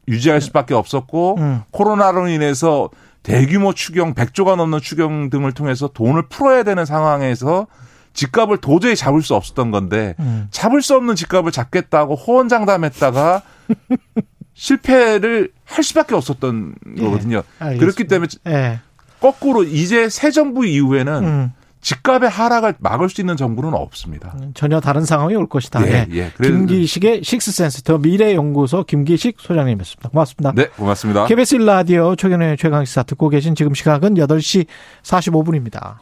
[0.08, 1.62] 유지할 수밖에 없었고 음.
[1.72, 2.90] 코로나로 인해서
[3.24, 7.68] 대규모 추경 100조가 넘는 추경 등을 통해서 돈을 풀어야 되는 상황에서
[8.14, 10.48] 집값을 도저히 잡을 수 없었던 건데 음.
[10.52, 13.42] 잡을 수 없는 집값을 잡겠다고 호언장담했다가
[14.54, 17.44] 실패를 할 수밖에 없었던 거거든요.
[17.60, 17.80] 알겠습니다.
[17.80, 18.80] 그렇기 때문에 예.
[19.20, 21.52] 거꾸로 이제 새 정부 이후에는 음.
[21.86, 24.36] 집값의 하락을 막을 수 있는 정부는 없습니다.
[24.56, 25.86] 전혀 다른 상황이 올 것이다.
[25.88, 26.08] 예, 예.
[26.18, 26.32] 예.
[26.36, 30.10] 그래서- 김기식의 식스센스 더 미래연구소 김기식 소장님이었습니다.
[30.10, 30.52] 고맙습니다.
[30.56, 31.28] 네, 고맙습니다.
[31.28, 34.66] KBS 1라디오 최경영의 최강시사 듣고 계신 지금 시각은 8시
[35.04, 35.98] 45분입니다.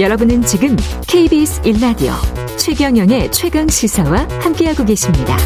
[0.00, 0.76] 여러분은 지금
[1.06, 2.12] KBS 1라디오
[2.58, 5.36] 최경영의 최강 시사와 함께하고 계십니다.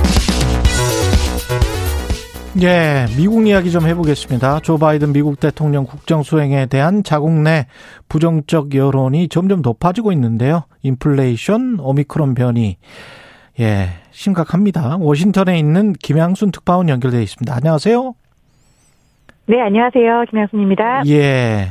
[2.62, 4.60] 예, 미국 이야기 좀 해보겠습니다.
[4.60, 7.66] 조 바이든 미국 대통령 국정 수행에 대한 자국 내
[8.08, 10.62] 부정적 여론이 점점 높아지고 있는데요.
[10.82, 12.78] 인플레이션, 오미크론 변이,
[13.60, 14.96] 예, 심각합니다.
[14.98, 17.54] 워싱턴에 있는 김양순 특파원 연결되어 있습니다.
[17.54, 18.14] 안녕하세요.
[19.48, 20.24] 네, 안녕하세요.
[20.30, 21.02] 김양순입니다.
[21.08, 21.68] 예,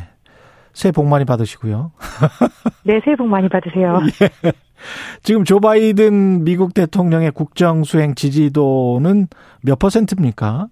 [0.73, 1.93] 새해 복 많이 받으시고요.
[2.85, 4.01] 네, 새해 복 많이 받으세요.
[5.23, 9.27] 지금 조 바이든 미국 대통령의 국정 수행 지지도는
[9.63, 10.67] 몇 퍼센트입니까?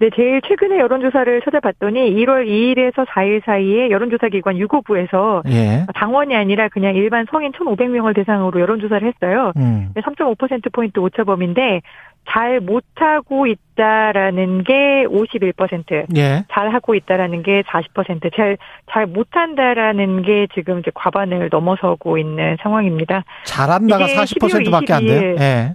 [0.00, 5.86] 네, 제일 최근에 여론조사를 찾아봤더니 1월 2일에서 4일 사이에 여론조사 기관 유고부에서 예.
[5.94, 9.52] 당원이 아니라 그냥 일반 성인 1,500명을 대상으로 여론조사를 했어요.
[9.56, 9.90] 음.
[9.94, 11.82] 네, 3.5%포인트 오차범위인데
[12.28, 16.16] 잘 못하고 있다라는 게 51%.
[16.16, 16.44] 예.
[16.50, 18.34] 잘 하고 있다라는 게 40%.
[18.34, 18.56] 잘,
[18.90, 23.24] 잘 못한다라는 게 지금 이제 과반을 넘어서고 있는 상황입니다.
[23.44, 25.34] 잘한다가 이게 40%밖에 안 돼요.
[25.34, 25.74] 12월 예.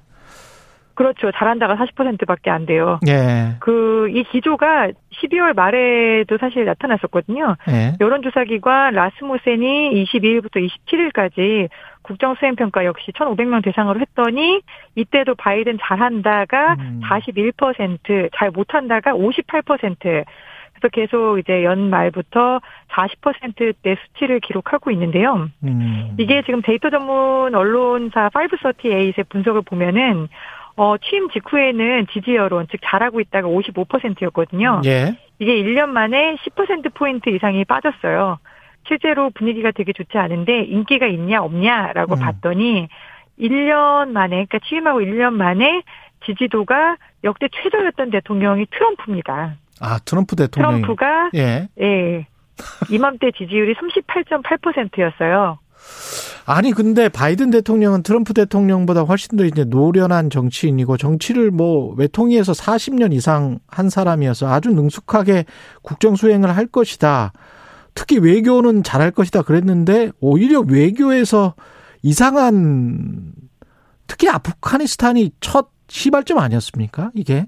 [0.99, 1.31] 그렇죠.
[1.31, 2.99] 잘한다가 40%밖에 안 돼요.
[3.07, 3.55] 예.
[3.59, 7.55] 그, 이 기조가 12월 말에도 사실 나타났었거든요.
[7.69, 7.93] 예.
[8.01, 11.69] 여론조사기관 라스무센이 22일부터 27일까지
[12.01, 14.59] 국정수행평가 역시 1,500명 대상으로 했더니
[14.95, 16.99] 이때도 바이든 잘한다가 음.
[17.05, 20.26] 41%, 잘 못한다가 58%.
[20.73, 22.59] 그래서 계속 이제 연말부터
[22.89, 25.47] 40%대 수치를 기록하고 있는데요.
[25.63, 26.15] 음.
[26.17, 30.27] 이게 지금 데이터 전문 언론사 538의 분석을 보면은
[30.80, 34.80] 어, 취임 직후에는 지지 여론, 즉 잘하고 있다가 55%였거든요.
[34.85, 35.18] 예.
[35.38, 38.39] 이게 1년 만에 10%포인트 이상이 빠졌어요.
[38.88, 42.19] 실제로 분위기가 되게 좋지 않은데 인기가 있냐 없냐라고 음.
[42.19, 42.88] 봤더니
[43.38, 45.84] 1년 만에 그러니까 취임하고 1년 만에
[46.26, 46.95] 지지도가
[47.26, 49.56] 역대 최저였던 대통령이 트럼프입니다.
[49.81, 50.81] 아, 트럼프 대통령이.
[50.81, 51.68] 트럼프가 예.
[51.81, 52.26] 예.
[52.89, 55.60] 이맘때 지지율이 38.8%였어요.
[56.45, 63.14] 아니 근데 바이든 대통령은 트럼프 대통령보다 훨씬 더 이제 노련한 정치인이고 정치를 뭐 외통위에서 40년
[63.14, 65.45] 이상 한 사람이어서 아주 능숙하게
[65.84, 67.34] 국정 수행을 할 것이다.
[67.94, 71.53] 특히 외교는 잘할 것이다 그랬는데 오히려 외교에서
[72.02, 73.34] 이상한
[74.07, 77.11] 특히 아프가니스탄이 첫 시발점 아니었습니까?
[77.14, 77.45] 이게?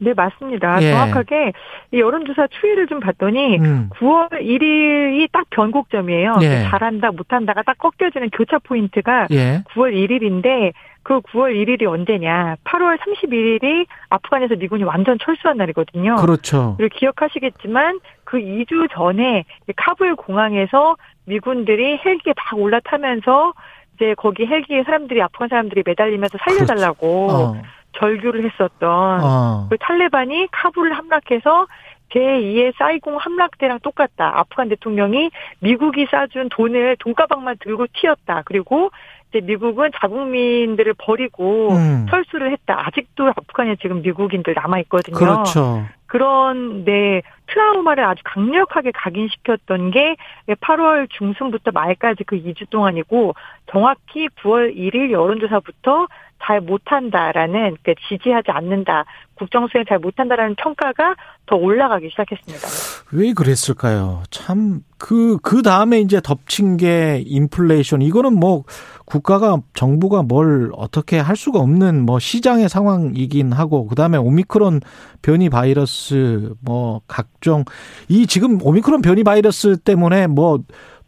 [0.00, 0.82] 네, 맞습니다.
[0.82, 0.90] 예.
[0.92, 1.52] 정확하게
[1.92, 3.90] 이 여론조사 추이를 좀 봤더니 음.
[3.94, 6.38] 9월 1일이 딱 변곡점이에요.
[6.40, 6.62] 예.
[6.70, 9.62] 잘한다, 못한다가 딱 꺾여지는 교차 포인트가 예.
[9.74, 10.72] 9월 1일인데
[11.02, 12.56] 그 9월 1일이 언제냐?
[12.64, 16.16] 8월 31일이 아프간에서 미군이 완전 철수한 날이거든요.
[16.16, 16.74] 그렇죠.
[16.78, 19.44] 그리고 기억하시겠지만 그 2주 전에
[19.76, 20.96] 카불 공항에서
[21.26, 23.52] 미군들이 헬기에 막 올라타면서
[23.96, 27.62] 이제 거기 헬기에 사람들이 아프간 사람들이 매달리면서 살려달라고 어.
[27.92, 29.66] 절규를 했었던 어.
[29.70, 31.66] 그 탈레반이 카불을 함락해서
[32.10, 34.38] 제2의 사이공 함락대랑 똑같다.
[34.38, 35.30] 아프간 대통령이
[35.60, 38.42] 미국이 싸준 돈을 돈가방만 들고 튀었다.
[38.44, 38.90] 그리고
[39.30, 42.06] 이제 미국은 자국민들을 버리고 음.
[42.10, 42.86] 철수를 했다.
[42.86, 45.16] 아직도 아프간에 지금 미국인들 남아 있거든요.
[45.16, 45.84] 그렇죠.
[46.06, 50.16] 그런 네 트라우마를 아주 강력하게 각인시켰던 게
[50.48, 53.34] 8월 중순부터 말까지 그 2주 동안이고
[53.70, 56.08] 정확히 9월 1일 여론조사부터
[56.42, 59.04] 잘 못한다라는 그 지지하지 않는다
[59.40, 61.14] 국정 수행 잘 못한다라는 평가가
[61.46, 62.68] 더 올라가기 시작했습니다.
[63.12, 64.22] 왜 그랬을까요?
[64.30, 68.02] 참, 그, 그 다음에 이제 덮친 게 인플레이션.
[68.02, 68.64] 이거는 뭐,
[69.06, 74.80] 국가가, 정부가 뭘 어떻게 할 수가 없는 뭐 시장의 상황이긴 하고, 그 다음에 오미크론
[75.22, 77.64] 변이 바이러스, 뭐, 각종,
[78.08, 80.60] 이 지금 오미크론 변이 바이러스 때문에 뭐,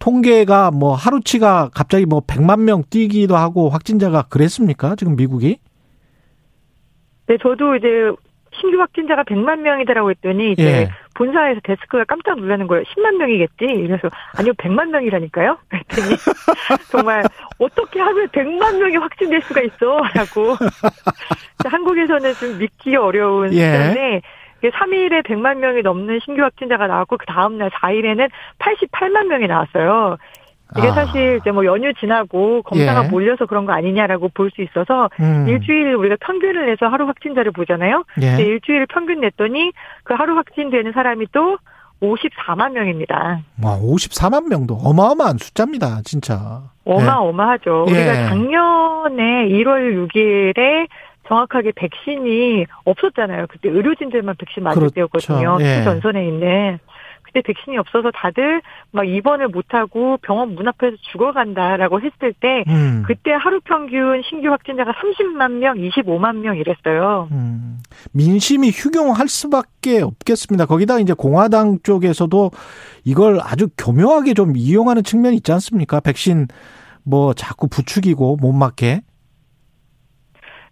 [0.03, 4.97] 통계가 뭐 하루치가 갑자기 뭐 100만 명 뛰기도 하고 확진자가 그랬습니까?
[4.97, 5.59] 지금 미국이?
[7.29, 7.87] 네, 저도 이제
[8.53, 10.89] 신규 확진자가 100만 명이더라고 했더니 이제 예.
[11.15, 12.83] 본사에서 데스크가 깜짝 놀라는 거예요.
[12.83, 13.65] 10만 명이겠지?
[13.65, 15.59] 이래서 아니요 100만 명이라니까요.
[15.69, 16.16] 그랬더니
[16.91, 17.23] 정말
[17.59, 20.57] 어떻게 하면 100만 명이 확진될 수가 있어라고
[21.65, 23.70] 한국에서는 좀 믿기 어려운 예.
[23.70, 24.23] 숫자인데
[24.70, 28.28] 3일에 100만 명이 넘는 신규 확진자가 나왔고 그 다음 날 4일에는
[28.59, 30.16] 88만 명이 나왔어요.
[30.78, 30.93] 이게 아.
[30.93, 33.09] 사실 이제 뭐 연휴 지나고 검사가 예.
[33.09, 35.47] 몰려서 그런 거 아니냐라고 볼 수 있어서 음.
[35.48, 38.05] 일주일 우리가 평균을 내서 하루 확진자를 보잖아요.
[38.22, 38.26] 예.
[38.28, 39.72] 근데 일주일 평균 냈더니
[40.05, 41.59] 그 하루 확진되는 사람이 또
[42.01, 43.40] 54만 명입니다.
[43.62, 46.62] 와, 54만 명도 어마어마한 숫자입니다, 진짜.
[46.84, 47.84] 어마어마하죠.
[47.89, 47.93] 예.
[47.93, 50.89] 우리가 작년에 1월 6일에
[51.33, 53.47] 정확하게 백신이 없었잖아요.
[53.49, 54.95] 그때 의료진들만 백신 맞을 그렇죠.
[54.95, 55.57] 때였거든요.
[55.61, 55.65] 예.
[55.65, 56.79] 최전선에 있는.
[57.23, 58.61] 그때 백신이 없어서 다들
[58.91, 63.05] 막 입원을 못하고 병원 문 앞에서 죽어간다라고 했을 때 음.
[63.07, 67.29] 그때 하루 평균 신규 확진자가 30만 명, 25만 명 이랬어요.
[67.31, 67.79] 음,
[68.13, 70.67] 민심이 휴경할 수밖에 없겠습니다.
[70.67, 72.51] 거기다 이제 공화당 쪽에서도
[73.05, 76.01] 이걸 아주 교묘하게 좀 이용하는 측면이 있지 않습니까?
[76.01, 76.49] 백신
[77.05, 79.01] 뭐 자꾸 부추기고 못 맞게.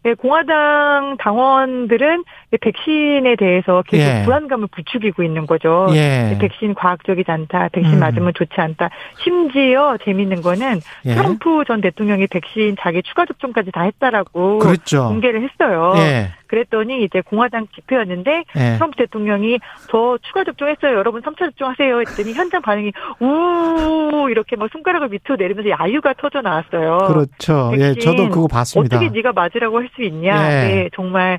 [0.02, 2.24] 네, 공화당 당원들은
[2.58, 4.22] 백신에 대해서 계속 예.
[4.24, 5.88] 불안감을 부추기고 있는 거죠.
[5.92, 6.38] 예.
[6.40, 7.68] 백신 과학적이지 않다.
[7.72, 8.00] 백신 음.
[8.00, 8.88] 맞으면 좋지 않다.
[9.22, 11.14] 심지어 재밌는 거는 예.
[11.14, 15.08] 트럼프 전 대통령이 백신 자기 추가 접종까지 다 했다라고 그렇죠.
[15.08, 15.92] 공개를 했어요.
[15.96, 16.30] 예.
[16.46, 18.74] 그랬더니 이제 공화당 집회였는데 예.
[18.74, 20.96] 트럼프 대통령이 저 추가 접종했어요.
[20.96, 22.00] 여러분 3차 접종하세요.
[22.00, 26.98] 했더니 현장 반응이 우 이렇게 막 손가락을 밑으로 내리면서 야유가 터져 나왔어요.
[27.06, 27.72] 그렇죠.
[27.78, 28.96] 예, 저도 그거 봤습니다.
[28.96, 30.34] 어떻게 네가 맞으라고 할수 있냐.
[30.52, 30.74] 예.
[30.74, 31.38] 네, 정말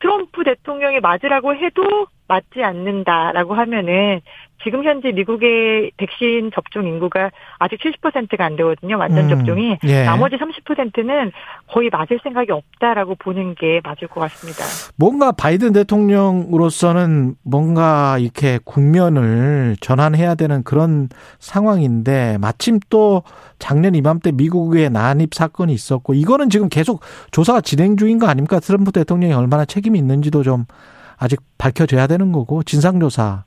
[0.00, 4.20] 트럼프 대통령이 맞으라고 해도 맞지 않는다라고 하면은
[4.62, 8.98] 지금 현재 미국의 백신 접종 인구가 아직 70%가 안 되거든요.
[8.98, 9.78] 완전 음, 접종이.
[9.84, 10.04] 예.
[10.04, 11.32] 나머지 30%는
[11.66, 14.64] 거의 맞을 생각이 없다라고 보는 게 맞을 것 같습니다.
[14.96, 21.08] 뭔가 바이든 대통령으로서는 뭔가 이렇게 국면을 전환해야 되는 그런
[21.38, 23.22] 상황인데 마침 또
[23.58, 27.00] 작년 이맘때 미국의 난입 사건이 있었고 이거는 지금 계속
[27.30, 28.60] 조사가 진행 중인 거 아닙니까?
[28.60, 30.66] 트럼프 대통령이 얼마나 책임이 있는지도 좀
[31.20, 33.44] 아직 밝혀져야 되는 거고 진상조사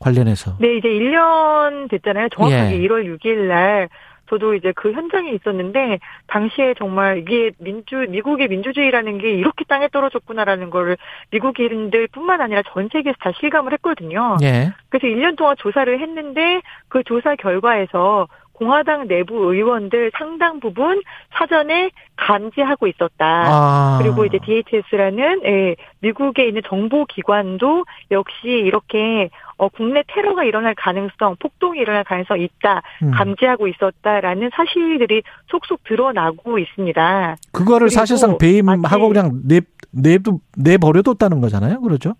[0.00, 0.56] 관련해서.
[0.60, 2.28] 네, 이제 1년 됐잖아요.
[2.30, 2.88] 정확하게 예.
[2.88, 3.88] 1월 6일 날
[4.28, 10.70] 저도 이제 그 현장에 있었는데 당시에 정말 이게 민주 미국의 민주주의라는 게 이렇게 땅에 떨어졌구나라는
[10.70, 10.98] 거를
[11.30, 14.36] 미국인들뿐만 아니라 전 세계에서 다 실감을 했거든요.
[14.42, 14.72] 예.
[14.90, 18.28] 그래서 1년 동안 조사를 했는데 그 조사 결과에서
[18.58, 21.00] 공화당 내부 의원들 상당 부분
[21.32, 23.44] 사전에 감지하고 있었다.
[23.46, 23.98] 아.
[24.02, 31.36] 그리고 이제 DHS라는 예, 미국에 있는 정보 기관도 역시 이렇게 어, 국내 테러가 일어날 가능성,
[31.40, 33.10] 폭동이 일어날 가능성이 있다, 음.
[33.12, 37.36] 감지하고 있었다라는 사실들이 속속 드러나고 있습니다.
[37.52, 39.60] 그거를 사실상 배임하고 마치- 그냥 내
[39.90, 41.80] 내도 내버려뒀다는 거잖아요.
[41.80, 42.14] 그렇죠?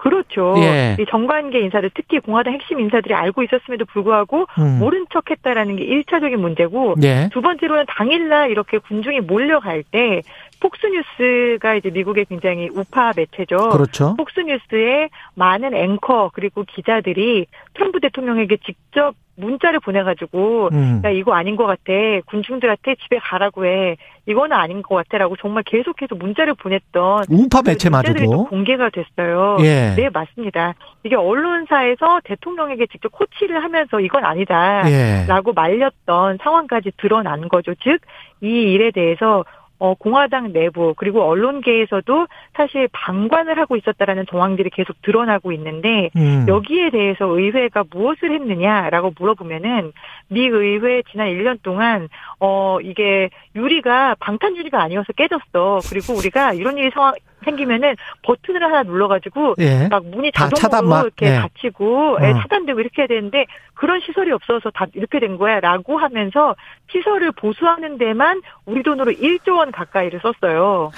[0.00, 0.54] 그렇죠.
[0.56, 0.96] 예.
[0.98, 4.78] 이 정관계 인사들 특히 공화당 핵심 인사들이 알고 있었음에도 불구하고 음.
[4.78, 7.28] 모른 척했다라는 게 1차적인 문제고 예.
[7.32, 10.22] 두 번째로는 당일날 이렇게 군중이 몰려갈 때
[10.60, 13.56] 폭스뉴스가 이제 미국의 굉장히 우파 매체죠.
[13.70, 14.16] 그렇죠.
[14.16, 21.02] 폭스뉴스에 많은 앵커 그리고 기자들이 트럼프 대통령에게 직접 문자를 보내가지고 음.
[21.04, 21.92] 야 이거 아닌 것 같아
[22.26, 23.96] 군중들한테 집에 가라고 해
[24.26, 28.46] 이거는 아닌 것 같아라고 정말 계속해서 문자를 보냈던 우파 매체마저도.
[28.46, 29.56] 공개가 됐어요.
[29.60, 29.94] 예.
[29.96, 30.74] 네 맞습니다.
[31.02, 34.82] 이게 언론사에서 대통령에게 직접 코치를 하면서 이건 아니다.
[34.90, 35.24] 예.
[35.26, 37.74] 라고 말렸던 상황까지 드러난 거죠.
[37.82, 38.00] 즉,
[38.42, 39.44] 이 일에 대해서
[39.80, 46.44] 어, 공화당 내부 그리고 언론계에서도 사실 방관을 하고 있었다라는 정황들이 계속 드러나고 있는데 음.
[46.46, 49.92] 여기에 대해서 의회가 무엇을 했느냐라고 물어보면은
[50.28, 52.08] 미 의회 지난 1년 동안
[52.38, 55.80] 어 이게 유리가 방탄 유리가 아니어서 깨졌어.
[55.88, 57.14] 그리고 우리가 이런 일이 상황
[57.44, 59.88] 생기면은 버튼을 하나 눌러가지고 예.
[59.88, 61.00] 막 문이 다 자동으로?
[61.02, 61.36] 이렇게 예.
[61.36, 62.40] 닫히고 예, 어.
[62.40, 66.54] 차단되고 이렇게 해야 되는데 그런 시설이 없어서 다 이렇게 된 거야라고 하면서
[66.90, 70.90] 시설을 보수하는 데만 우리 돈으로 1조 원 가까이를 썼어요.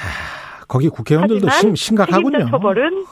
[0.68, 2.30] 거기 국회의원들도 심, 심각하군요.
[2.30, 3.04] 책임자 처벌은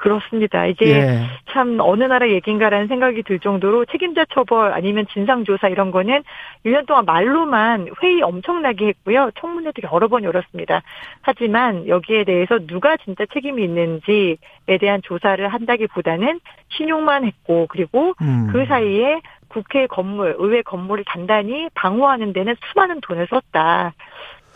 [0.00, 0.64] 그렇습니다.
[0.64, 1.20] 이제 예.
[1.50, 6.22] 참 어느 나라 얘긴가라는 생각이 들 정도로 책임자 처벌 아니면 진상조사 이런 거는
[6.64, 9.30] 1년 동안 말로만 회의 엄청나게 했고요.
[9.38, 10.82] 청문회도 여러 번 열었습니다.
[11.20, 14.36] 하지만 여기에 대해서 누가 진짜 책임이 있는지에
[14.80, 16.40] 대한 조사를 한다기보다는
[16.70, 18.48] 신용만 했고 그리고 음.
[18.50, 23.92] 그 사이에 국회 건물, 의회 건물을 단단히 방어하는 데는 수많은 돈을 썼다.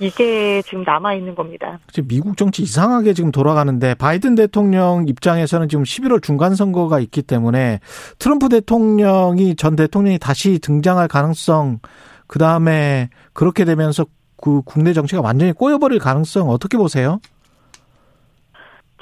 [0.00, 1.78] 이게 지금 남아 있는 겁니다.
[1.92, 7.80] 지금 미국 정치 이상하게 지금 돌아가는데 바이든 대통령 입장에서는 지금 11월 중간 선거가 있기 때문에
[8.18, 11.78] 트럼프 대통령이 전 대통령이 다시 등장할 가능성
[12.26, 14.06] 그 다음에 그렇게 되면서
[14.36, 17.20] 그 국내 정치가 완전히 꼬여버릴 가능성 어떻게 보세요?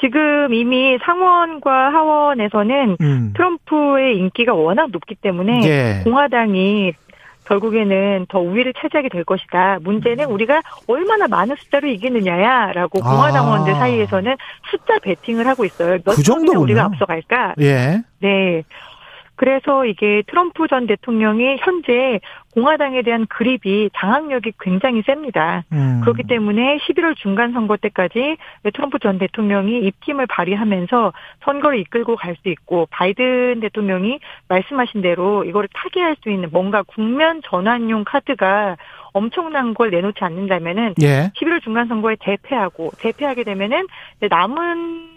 [0.03, 3.33] 지금 이미 상원과 하원에서는 음.
[3.37, 6.01] 트럼프의 인기가 워낙 높기 때문에 예.
[6.03, 6.93] 공화당이
[7.53, 9.79] 결국에는 더 우위를 차지하게 될 것이다.
[9.83, 13.11] 문제는 우리가 얼마나 많은 숫자로 이기느냐야라고 아.
[13.11, 14.37] 공화당원들 사이에서는
[14.71, 15.99] 숫자 베팅을 하고 있어요.
[16.05, 16.63] 몇그 정도군요.
[16.63, 17.55] 우리가 앞서갈까?
[17.61, 18.03] 예.
[18.21, 18.63] 네.
[19.37, 22.21] 그래서 이게 트럼프 전 대통령이 현재
[22.55, 25.65] 공화당에 대한 그립이 장악력이 굉장히 셉니다.
[25.73, 26.01] 음.
[26.03, 28.37] 그렇기 때문에 11월 중간 선거 때까지
[28.75, 31.13] 트럼프 전 대통령이 입김을 발휘하면서
[31.45, 34.19] 선거를 이끌고 갈 수 있고 바이든 대통령이
[34.49, 38.77] 말씀하신 대로 이거를 타개할 수 있는 뭔가 국면 전환용 카드가
[39.13, 41.31] 엄청난 걸 내놓지 않는다면은 예.
[41.37, 43.87] 11월 중간 선거에 대패하고 대패하게 되면은
[44.29, 45.09] 남은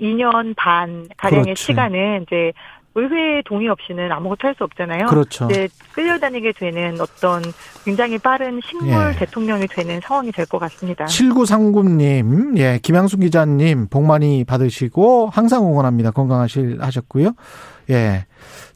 [0.00, 1.62] 2년 반 가량의 그렇지.
[1.64, 2.52] 시간은 이제
[2.94, 5.06] 의회 동의 없이는 아무것도 할 수 없잖아요.
[5.06, 5.48] 그렇죠.
[5.50, 7.42] 이제 끌려다니게 되는 어떤
[7.84, 9.18] 굉장히 빠른 식물 예.
[9.18, 11.06] 대통령이 되는 상황이 될 것 같습니다.
[11.06, 16.10] 7939님, 예, 김양순 기자님, 복 많이 받으시고, 항상 응원합니다.
[16.10, 17.32] 건강하실, 하셨고요.
[17.90, 18.26] 예.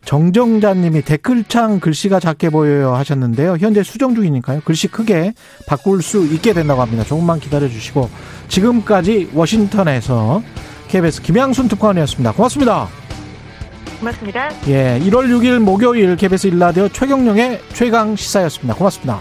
[0.04, 3.56] 정정자님이 댓글창 글씨가 작게 보여요 하셨는데요.
[3.58, 4.60] 현재 수정 중이니까요.
[4.64, 5.32] 글씨 크게
[5.66, 7.04] 바꿀 수 있게 된다고 합니다.
[7.04, 8.08] 조금만 기다려 주시고,
[8.48, 10.42] 지금까지 워싱턴에서
[10.88, 12.32] KBS 김양순 특파원이었습니다.
[12.32, 12.88] 고맙습니다.
[13.98, 14.50] 고맙습니다.
[14.68, 18.74] 예, 1월 6일 목요일 KBS 일라디오 최경령의 최강 시사였습니다.
[18.74, 19.20] 고맙습니다.